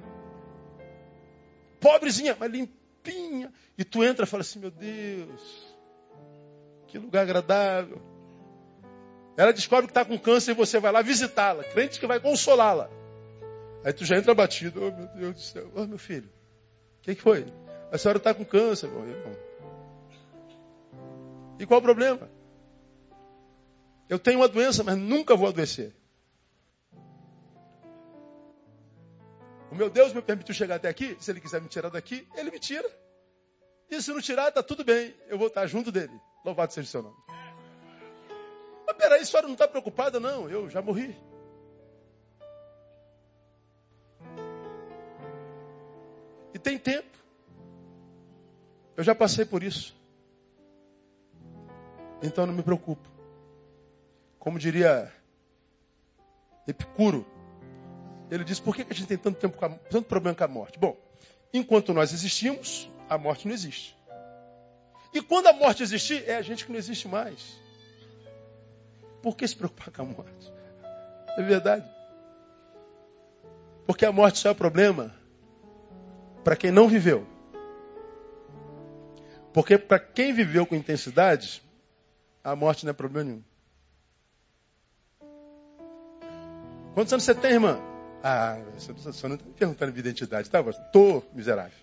Pobrezinha, 1.80 2.36
mas 2.38 2.52
limpinha. 2.52 3.54
E 3.78 3.86
tu 3.86 4.04
entra 4.04 4.26
e 4.26 4.28
fala 4.28 4.42
assim, 4.42 4.60
meu 4.60 4.70
Deus, 4.70 5.78
que 6.86 6.98
lugar 6.98 7.22
agradável. 7.22 8.02
Ela 9.38 9.54
descobre 9.54 9.86
que 9.86 9.92
está 9.92 10.04
com 10.04 10.20
câncer 10.20 10.52
e 10.52 10.56
você 10.56 10.78
vai 10.78 10.92
lá 10.92 11.02
visitá-la. 11.02 11.64
Crente 11.64 12.02
que 12.02 12.06
vai 12.06 12.20
consolá-la. 12.20 12.90
Aí 13.82 13.94
tu 13.94 14.04
já 14.04 14.18
entra 14.18 14.34
batido. 14.34 14.84
Oh, 14.84 14.92
meu 14.92 15.08
Deus 15.08 15.36
do 15.36 15.42
céu. 15.42 15.72
Oh, 15.74 15.86
meu 15.86 15.98
filho. 15.98 16.30
O 16.98 17.02
que, 17.04 17.16
que, 17.16 17.22
foi? 17.22 17.46
A 17.94 17.98
senhora 17.98 18.18
está 18.18 18.34
com 18.34 18.44
câncer, 18.44 18.90
meu 18.90 19.08
irmão. 19.08 19.38
E 21.58 21.66
qual 21.66 21.80
o 21.80 21.84
problema? 21.84 22.30
Eu 24.10 24.20
tenho 24.20 24.40
uma 24.40 24.50
doença, 24.50 24.84
mas 24.84 24.98
nunca 24.98 25.34
vou 25.34 25.48
adoecer. 25.48 25.94
O 29.72 29.76
meu 29.76 29.90
Deus 29.90 30.14
me 30.14 30.22
permitiu 30.22 30.54
chegar 30.54 30.76
até 30.76 30.90
aqui. 30.90 31.16
Se 31.20 31.32
ele 31.32 31.40
quiser 31.40 31.62
me 31.62 31.68
tirar 31.68 31.90
daqui, 31.90 32.28
ele 32.36 32.52
me 32.52 32.60
tira. 32.60 32.90
E 33.90 34.02
se 34.02 34.12
não 34.12 34.22
tirar, 34.22 34.50
está 34.50 34.64
tudo 34.64 34.84
bem. 34.84 35.16
Eu 35.28 35.38
vou 35.38 35.48
estar 35.48 35.66
junto 35.68 35.92
dele. 35.92 36.14
Louvado 36.44 36.74
seja 36.74 36.88
o 36.88 36.92
seu 36.92 37.04
nome. 37.04 37.18
Mas 38.86 38.98
peraí, 38.98 39.22
a 39.22 39.26
senhora 39.26 39.48
não 39.48 39.54
está 39.54 39.68
preocupada? 39.68 40.20
Não, 40.20 40.50
eu 40.50 40.70
já 40.70 40.82
morri. 40.82 41.16
E 46.54 46.60
tem 46.60 46.78
tempo. 46.78 47.18
Eu 48.98 49.04
já 49.04 49.14
passei 49.14 49.46
por 49.46 49.64
isso. 49.64 49.96
Então 52.22 52.46
não 52.46 52.54
me 52.54 52.64
preocupo. 52.64 53.08
Como 54.38 54.60
diria 54.60 55.12
Epicuro, 56.68 57.26
ele 58.30 58.44
diz: 58.44 58.60
por 58.60 58.76
que 58.76 58.82
a 58.82 58.94
gente 58.94 59.08
tem 59.08 59.18
tanto, 59.18 59.40
tempo 59.40 59.64
a, 59.66 59.70
tanto 59.70 60.08
problema 60.08 60.36
com 60.36 60.44
a 60.44 60.48
morte? 60.48 60.78
Bom, 60.78 60.98
enquanto 61.54 61.94
nós 61.94 62.14
existimos, 62.14 62.90
a 63.10 63.18
morte 63.18 63.48
não 63.48 63.54
existe. 63.54 63.98
E 65.14 65.22
quando 65.22 65.48
a 65.48 65.54
morte 65.54 65.82
existir, 65.82 66.24
é 66.28 66.36
a 66.36 66.42
gente 66.42 66.66
que 66.66 66.72
não 66.72 66.78
existe 66.78 67.08
mais. 67.08 67.60
Por 69.22 69.36
que 69.36 69.48
se 69.48 69.56
preocupar 69.56 69.92
com 69.92 70.02
a 70.04 70.06
morte? 70.06 70.54
É 71.38 71.42
verdade. 71.42 71.90
Porque 73.86 74.06
a 74.06 74.12
morte 74.12 74.38
só 74.38 74.50
é 74.50 74.54
problema 74.54 75.14
para 76.44 76.56
quem 76.56 76.72
não 76.72 76.88
viveu. 76.88 77.26
Porque 79.52 79.78
para 79.78 80.00
quem 80.00 80.32
viveu 80.32 80.66
com 80.66 80.76
intensidade, 80.76 81.64
a 82.44 82.56
morte 82.56 82.86
não 82.86 82.92
é 82.92 82.94
problema 82.94 83.32
nenhum. 83.32 83.44
Quantos 86.94 87.12
anos 87.14 87.24
você 87.24 87.34
tem, 87.34 87.54
irmã? 87.54 87.80
Ah, 88.24 88.60
você 88.78 88.92
não 89.28 89.36
está 89.36 89.46
me 89.46 89.54
perguntando 89.54 89.92
minha 89.92 90.02
identidade, 90.02 90.50
tá? 90.50 90.62
Tô 90.92 91.24
miserável. 91.34 91.78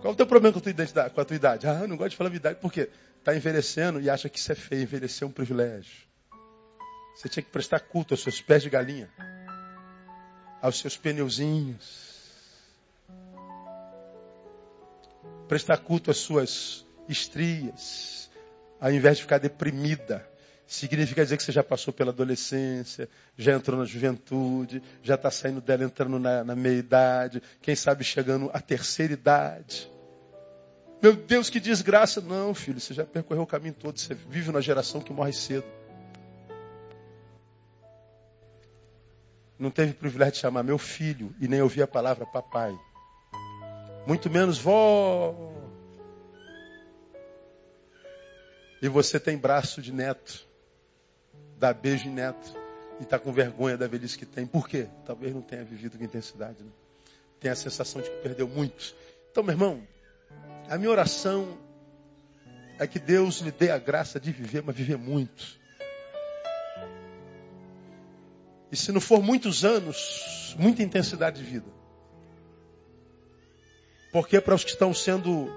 Qual 0.00 0.12
o 0.12 0.16
teu 0.16 0.26
problema 0.26 0.52
com 0.52 0.60
a 0.60 0.62
tua 0.62 0.70
identidade? 0.70 1.12
Com 1.12 1.20
a 1.20 1.24
tua 1.24 1.36
idade? 1.36 1.66
Ah, 1.66 1.86
não 1.86 1.96
gosto 1.96 2.10
de 2.10 2.16
falar 2.16 2.30
minha 2.30 2.38
idade. 2.38 2.60
Por 2.60 2.72
quê? 2.72 2.88
Está 3.18 3.34
envelhecendo 3.34 4.00
e 4.00 4.08
acha 4.08 4.28
que 4.28 4.38
isso 4.38 4.52
é 4.52 4.54
feio. 4.54 4.82
Envelhecer 4.82 5.26
é 5.26 5.28
um 5.28 5.32
privilégio. 5.32 6.06
Você 7.16 7.28
tinha 7.28 7.42
que 7.42 7.50
prestar 7.50 7.80
culto 7.80 8.14
aos 8.14 8.22
seus 8.22 8.40
pés 8.40 8.62
de 8.62 8.70
galinha. 8.70 9.10
Aos 10.62 10.78
seus 10.78 10.96
pneuzinhos. 10.96 12.14
Prestar 15.48 15.78
culto 15.78 16.12
às 16.12 16.18
suas 16.18 16.86
estrias. 17.08 18.30
Ao 18.80 18.92
invés 18.92 19.16
de 19.16 19.22
ficar 19.22 19.38
deprimida 19.38 20.28
Significa 20.66 21.22
dizer 21.22 21.36
que 21.36 21.44
você 21.44 21.52
já 21.52 21.62
passou 21.62 21.94
pela 21.94 22.10
adolescência, 22.10 23.08
já 23.38 23.54
entrou 23.54 23.78
na 23.78 23.84
juventude, 23.84 24.82
já 25.00 25.14
está 25.14 25.30
saindo 25.30 25.60
dela 25.60 25.84
entrando 25.84 26.18
na, 26.18 26.42
na 26.42 26.56
meia-idade, 26.56 27.40
quem 27.62 27.76
sabe 27.76 28.02
chegando 28.02 28.50
à 28.52 28.60
terceira 28.60 29.12
idade. 29.12 29.88
Meu 31.00 31.14
Deus, 31.14 31.48
que 31.48 31.60
desgraça. 31.60 32.20
Não, 32.20 32.52
filho, 32.52 32.80
você 32.80 32.92
já 32.92 33.04
percorreu 33.04 33.44
o 33.44 33.46
caminho 33.46 33.74
todo, 33.74 34.00
você 34.00 34.12
vive 34.12 34.48
numa 34.48 34.60
geração 34.60 35.00
que 35.00 35.12
morre 35.12 35.32
cedo. 35.32 35.66
Não 39.56 39.70
teve 39.70 39.92
o 39.92 39.94
privilégio 39.94 40.34
de 40.34 40.40
chamar 40.40 40.64
meu 40.64 40.78
filho 40.78 41.32
e 41.40 41.46
nem 41.46 41.62
ouvir 41.62 41.82
a 41.82 41.86
palavra 41.86 42.26
papai. 42.26 42.76
Muito 44.04 44.28
menos 44.28 44.58
vó. 44.58 45.52
E 48.82 48.88
você 48.88 49.20
tem 49.20 49.38
braço 49.38 49.80
de 49.80 49.92
neto 49.92 50.46
dá 51.58 51.72
beijo 51.72 52.08
em 52.08 52.12
neto 52.12 52.54
e 53.00 53.02
está 53.02 53.18
com 53.18 53.32
vergonha 53.32 53.76
da 53.76 53.86
velhice 53.86 54.16
que 54.16 54.26
tem. 54.26 54.46
Por 54.46 54.68
quê? 54.68 54.88
Talvez 55.04 55.34
não 55.34 55.42
tenha 55.42 55.64
vivido 55.64 55.98
com 55.98 56.04
intensidade. 56.04 56.62
Né? 56.62 56.70
Tem 57.40 57.50
a 57.50 57.56
sensação 57.56 58.00
de 58.00 58.10
que 58.10 58.16
perdeu 58.18 58.48
muitos. 58.48 58.94
Então, 59.30 59.42
meu 59.42 59.52
irmão, 59.52 59.86
a 60.68 60.78
minha 60.78 60.90
oração 60.90 61.58
é 62.78 62.86
que 62.86 62.98
Deus 62.98 63.40
lhe 63.40 63.50
dê 63.50 63.70
a 63.70 63.78
graça 63.78 64.18
de 64.20 64.32
viver, 64.32 64.62
mas 64.62 64.76
viver 64.76 64.96
muito. 64.96 65.58
E 68.70 68.76
se 68.76 68.92
não 68.92 69.00
for 69.00 69.22
muitos 69.22 69.64
anos, 69.64 70.54
muita 70.58 70.82
intensidade 70.82 71.42
de 71.42 71.44
vida. 71.44 71.70
Porque 74.12 74.40
para 74.40 74.54
os 74.54 74.64
que 74.64 74.70
estão 74.70 74.92
sendo 74.92 75.48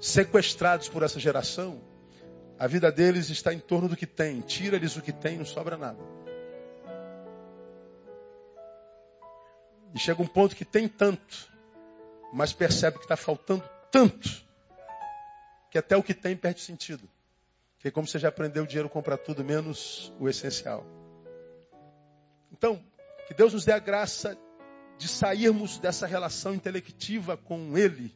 sequestrados 0.00 0.88
por 0.88 1.02
essa 1.02 1.18
geração, 1.18 1.80
a 2.60 2.66
vida 2.66 2.92
deles 2.92 3.30
está 3.30 3.54
em 3.54 3.58
torno 3.58 3.88
do 3.88 3.96
que 3.96 4.06
tem. 4.06 4.42
Tira-lhes 4.42 4.94
o 4.94 5.00
que 5.00 5.14
tem, 5.14 5.38
não 5.38 5.46
sobra 5.46 5.78
nada. 5.78 5.98
E 9.94 9.98
chega 9.98 10.20
um 10.20 10.26
ponto 10.26 10.54
que 10.54 10.64
tem 10.66 10.86
tanto, 10.86 11.50
mas 12.34 12.52
percebe 12.52 12.98
que 12.98 13.04
está 13.04 13.16
faltando 13.16 13.64
tanto, 13.90 14.28
que 15.70 15.78
até 15.78 15.96
o 15.96 16.02
que 16.02 16.12
tem 16.12 16.36
perde 16.36 16.60
sentido. 16.60 17.08
Que 17.78 17.90
como 17.90 18.06
você 18.06 18.18
já 18.18 18.28
aprendeu, 18.28 18.64
o 18.64 18.66
dinheiro 18.66 18.90
compra 18.90 19.16
tudo, 19.16 19.42
menos 19.42 20.12
o 20.20 20.28
essencial. 20.28 20.84
Então, 22.52 22.84
que 23.26 23.32
Deus 23.32 23.54
nos 23.54 23.64
dê 23.64 23.72
a 23.72 23.78
graça 23.78 24.36
de 24.98 25.08
sairmos 25.08 25.78
dessa 25.78 26.06
relação 26.06 26.54
intelectiva 26.54 27.38
com 27.38 27.78
Ele 27.78 28.14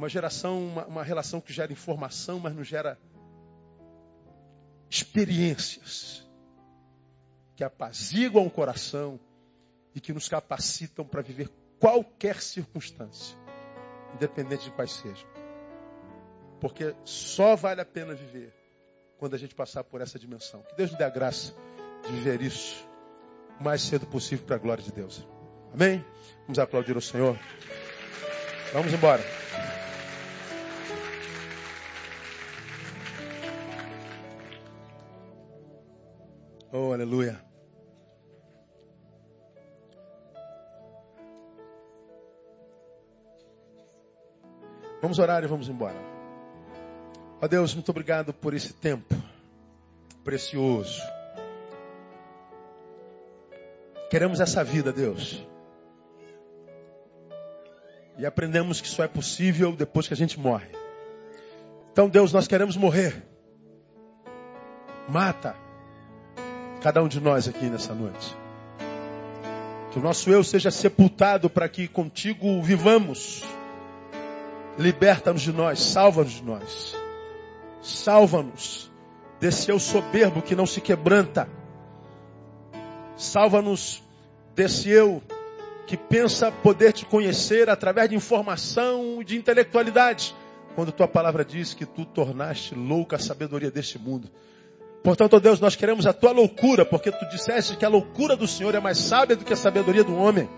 uma 0.00 0.08
geração, 0.08 0.66
uma, 0.66 0.86
uma 0.86 1.02
relação 1.02 1.42
que 1.42 1.52
gera 1.52 1.70
informação, 1.70 2.40
mas 2.40 2.56
não 2.56 2.64
gera 2.64 2.98
experiências 4.88 6.26
que 7.54 7.62
apaziguam 7.62 8.46
o 8.46 8.50
coração 8.50 9.20
e 9.94 10.00
que 10.00 10.14
nos 10.14 10.26
capacitam 10.26 11.04
para 11.04 11.20
viver 11.20 11.50
qualquer 11.78 12.40
circunstância, 12.40 13.36
independente 14.14 14.64
de 14.64 14.70
quais 14.70 14.92
sejam. 14.92 15.28
Porque 16.62 16.94
só 17.04 17.54
vale 17.54 17.82
a 17.82 17.84
pena 17.86 18.14
viver 18.14 18.54
quando 19.18 19.34
a 19.34 19.38
gente 19.38 19.54
passar 19.54 19.84
por 19.84 20.00
essa 20.00 20.18
dimensão. 20.18 20.62
Que 20.62 20.76
Deus 20.76 20.90
nos 20.90 20.98
dê 20.98 21.04
a 21.04 21.10
graça 21.10 21.54
de 22.06 22.12
viver 22.12 22.40
isso 22.40 22.88
o 23.60 23.62
mais 23.62 23.82
cedo 23.82 24.06
possível 24.06 24.46
para 24.46 24.56
a 24.56 24.58
glória 24.58 24.82
de 24.82 24.92
Deus. 24.92 25.26
Amém? 25.74 26.02
Vamos 26.46 26.58
aplaudir 26.58 26.96
o 26.96 27.02
Senhor. 27.02 27.38
Vamos 28.72 28.94
embora. 28.94 29.22
Oh, 36.72 36.92
aleluia. 36.92 37.40
Vamos 45.02 45.18
orar 45.18 45.42
e 45.42 45.48
vamos 45.48 45.68
embora. 45.68 45.96
Ó 47.42 47.44
oh 47.46 47.48
Deus, 47.48 47.74
muito 47.74 47.88
obrigado 47.88 48.32
por 48.32 48.54
esse 48.54 48.72
tempo 48.72 49.14
precioso. 50.22 51.02
Queremos 54.08 54.38
essa 54.38 54.62
vida, 54.62 54.92
Deus. 54.92 55.44
E 58.16 58.24
aprendemos 58.24 58.80
que 58.80 58.88
só 58.88 59.02
é 59.02 59.08
possível 59.08 59.74
depois 59.74 60.06
que 60.06 60.14
a 60.14 60.16
gente 60.16 60.38
morre. 60.38 60.68
Então, 61.90 62.08
Deus, 62.08 62.32
nós 62.32 62.46
queremos 62.46 62.76
morrer. 62.76 63.26
Mata 65.08 65.69
cada 66.80 67.02
um 67.02 67.08
de 67.08 67.20
nós 67.20 67.46
aqui 67.46 67.66
nessa 67.66 67.94
noite. 67.94 68.36
Que 69.92 69.98
o 69.98 70.02
nosso 70.02 70.30
eu 70.30 70.42
seja 70.42 70.70
sepultado 70.70 71.50
para 71.50 71.68
que 71.68 71.86
contigo 71.86 72.62
vivamos. 72.62 73.42
Liberta-nos 74.78 75.42
de 75.42 75.52
nós, 75.52 75.80
salva-nos 75.80 76.32
de 76.32 76.42
nós. 76.42 76.96
Salva-nos 77.82 78.90
desse 79.38 79.70
eu 79.70 79.78
soberbo 79.78 80.42
que 80.42 80.54
não 80.54 80.66
se 80.66 80.80
quebranta. 80.80 81.48
Salva-nos 83.16 84.02
desse 84.54 84.88
eu 84.88 85.22
que 85.86 85.96
pensa 85.96 86.52
poder 86.52 86.92
te 86.92 87.04
conhecer 87.04 87.68
através 87.68 88.08
de 88.08 88.14
informação 88.14 89.20
e 89.20 89.24
de 89.24 89.36
intelectualidade. 89.36 90.34
Quando 90.76 90.92
tua 90.92 91.08
palavra 91.08 91.44
diz 91.44 91.74
que 91.74 91.84
tu 91.84 92.04
tornaste 92.04 92.74
louca 92.76 93.16
a 93.16 93.18
sabedoria 93.18 93.70
deste 93.70 93.98
mundo. 93.98 94.30
Portanto, 95.02 95.34
ó 95.34 95.40
Deus, 95.40 95.60
nós 95.60 95.74
queremos 95.74 96.06
a 96.06 96.12
tua 96.12 96.30
loucura, 96.30 96.84
porque 96.84 97.10
tu 97.10 97.26
disseste 97.30 97.76
que 97.76 97.84
a 97.84 97.88
loucura 97.88 98.36
do 98.36 98.46
Senhor 98.46 98.74
é 98.74 98.80
mais 98.80 98.98
sábia 98.98 99.34
do 99.34 99.44
que 99.44 99.52
a 99.52 99.56
sabedoria 99.56 100.04
do 100.04 100.14
homem. 100.14 100.48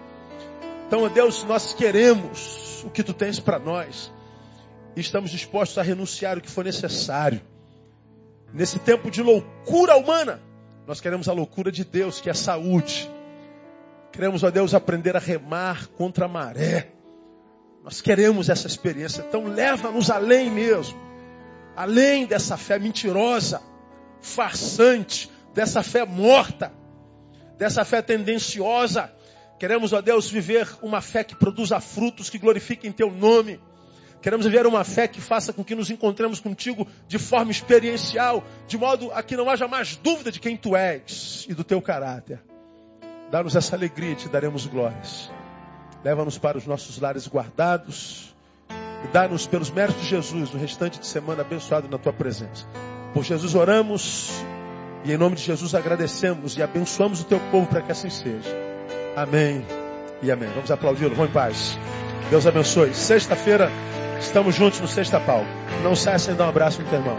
Então, 0.87 1.05
ó 1.05 1.09
Deus, 1.09 1.45
nós 1.45 1.73
queremos 1.73 2.85
o 2.85 2.91
que 2.91 3.03
tu 3.03 3.15
tens 3.15 3.39
para 3.39 3.59
nós. 3.59 4.13
E 4.97 5.01
estamos 5.01 5.31
dispostos 5.31 5.79
a 5.79 5.83
renunciar 5.83 6.37
o 6.37 6.41
que 6.41 6.51
for 6.51 6.65
necessário. 6.65 7.41
Nesse 8.53 8.79
tempo 8.81 9.11
de 9.11 9.23
loucura 9.23 9.97
humana, 9.97 10.43
nós 10.87 11.01
queremos 11.01 11.29
a 11.29 11.33
loucura 11.33 11.71
de 11.71 11.85
Deus, 11.85 12.21
que 12.21 12.29
é 12.29 12.35
saúde. 12.35 13.09
Queremos, 14.11 14.43
ó 14.43 14.51
Deus, 14.51 14.75
aprender 14.75 15.17
a 15.17 15.21
remar 15.21 15.87
contra 15.87 16.27
a 16.27 16.29
maré. 16.29 16.91
Nós 17.85 18.01
queremos 18.01 18.51
essa 18.51 18.67
experiência. 18.67 19.25
Então, 19.27 19.45
leva-nos 19.45 20.11
além 20.11 20.51
mesmo. 20.51 21.01
Além 21.75 22.27
dessa 22.27 22.57
fé 22.57 22.79
mentirosa 22.79 23.63
farsante, 24.23 25.31
dessa 25.53 25.83
fé 25.83 26.07
morta, 26.07 26.73
dessa 27.59 27.85
fé 27.85 28.01
tendenciosa. 28.01 29.13
Queremos, 29.59 29.93
ó 29.93 30.01
Deus, 30.01 30.31
viver 30.31 30.69
uma 30.81 31.01
fé 31.01 31.23
que 31.23 31.37
produza 31.37 31.79
frutos, 31.81 32.31
que 32.31 32.39
glorifiquem 32.39 32.91
teu 32.91 33.11
nome. 33.11 33.61
Queremos 34.21 34.47
viver 34.47 34.67
uma 34.67 34.85
fé 34.85 35.09
que 35.09 35.21
faça 35.21 35.53
com 35.53 35.65
que 35.65 35.75
nos 35.75 35.91
encontremos 35.91 36.41
contigo 36.41 36.87
de 37.09 37.19
forma 37.19 37.51
experiencial, 37.51 38.43
de 38.69 38.79
modo 38.79 39.11
a 39.13 39.23
que 39.23 39.37
não 39.37 39.51
haja 39.51 39.67
mais 39.67 39.97
dúvida 39.97 40.31
de 40.31 40.39
quem 40.39 40.57
tu 40.57 40.77
és 40.77 41.45
e 41.49 41.55
do 41.55 41.65
teu 41.65 41.83
caráter. 41.83 42.41
Dá-nos 43.31 43.57
essa 43.57 43.75
alegria 43.75 44.13
e 44.13 44.17
te 44.17 44.29
daremos 44.29 44.67
glórias. 44.67 45.31
Leva-nos 46.05 46.39
para 46.39 46.59
os 46.59 46.67
nossos 46.67 46.99
lares 46.99 47.27
guardados 47.27 48.35
e 49.05 49.09
dá-nos 49.13 49.47
pelos 49.47 49.71
méritos 49.71 50.03
de 50.03 50.09
Jesus 50.09 50.55
o 50.55 50.57
restante 50.57 51.01
de 51.01 51.07
semana 51.07 51.43
abençoado 51.43 51.89
na 51.89 51.99
tua 51.99 52.13
presença. 52.13 52.67
Por 53.13 53.25
Jesus 53.25 53.55
oramos 53.55 54.31
e 55.05 55.13
em 55.13 55.17
nome 55.17 55.37
de 55.37 55.43
Jesus 55.43 55.75
agradecemos 55.75 56.57
e 56.57 56.63
abençoamos 56.63 57.21
o 57.21 57.25
teu 57.25 57.41
povo 57.51 57.67
para 57.67 57.83
que 57.83 57.93
assim 57.93 58.09
seja. 58.09 58.49
Amém 59.17 59.65
e 60.23 60.31
amém. 60.31 60.49
Vamos 60.55 60.71
aplaudi-lo. 60.71 61.15
Vamos 61.15 61.31
em 61.31 61.33
paz. 61.33 61.79
Deus 62.31 62.47
abençoe. 62.47 62.95
Sexta-feira 62.95 63.71
estamos 64.19 64.55
juntos 64.55 64.81
no 64.81 64.89
Sexta 64.89 65.21
Pau. 65.21 65.45
Não 65.83 65.95
saia 65.95 66.19
sem 66.19 66.35
dar 66.35 66.47
um 66.47 66.49
abraço 66.49 66.81
no 66.81 66.89
teu 66.89 66.99
irmão. 66.99 67.17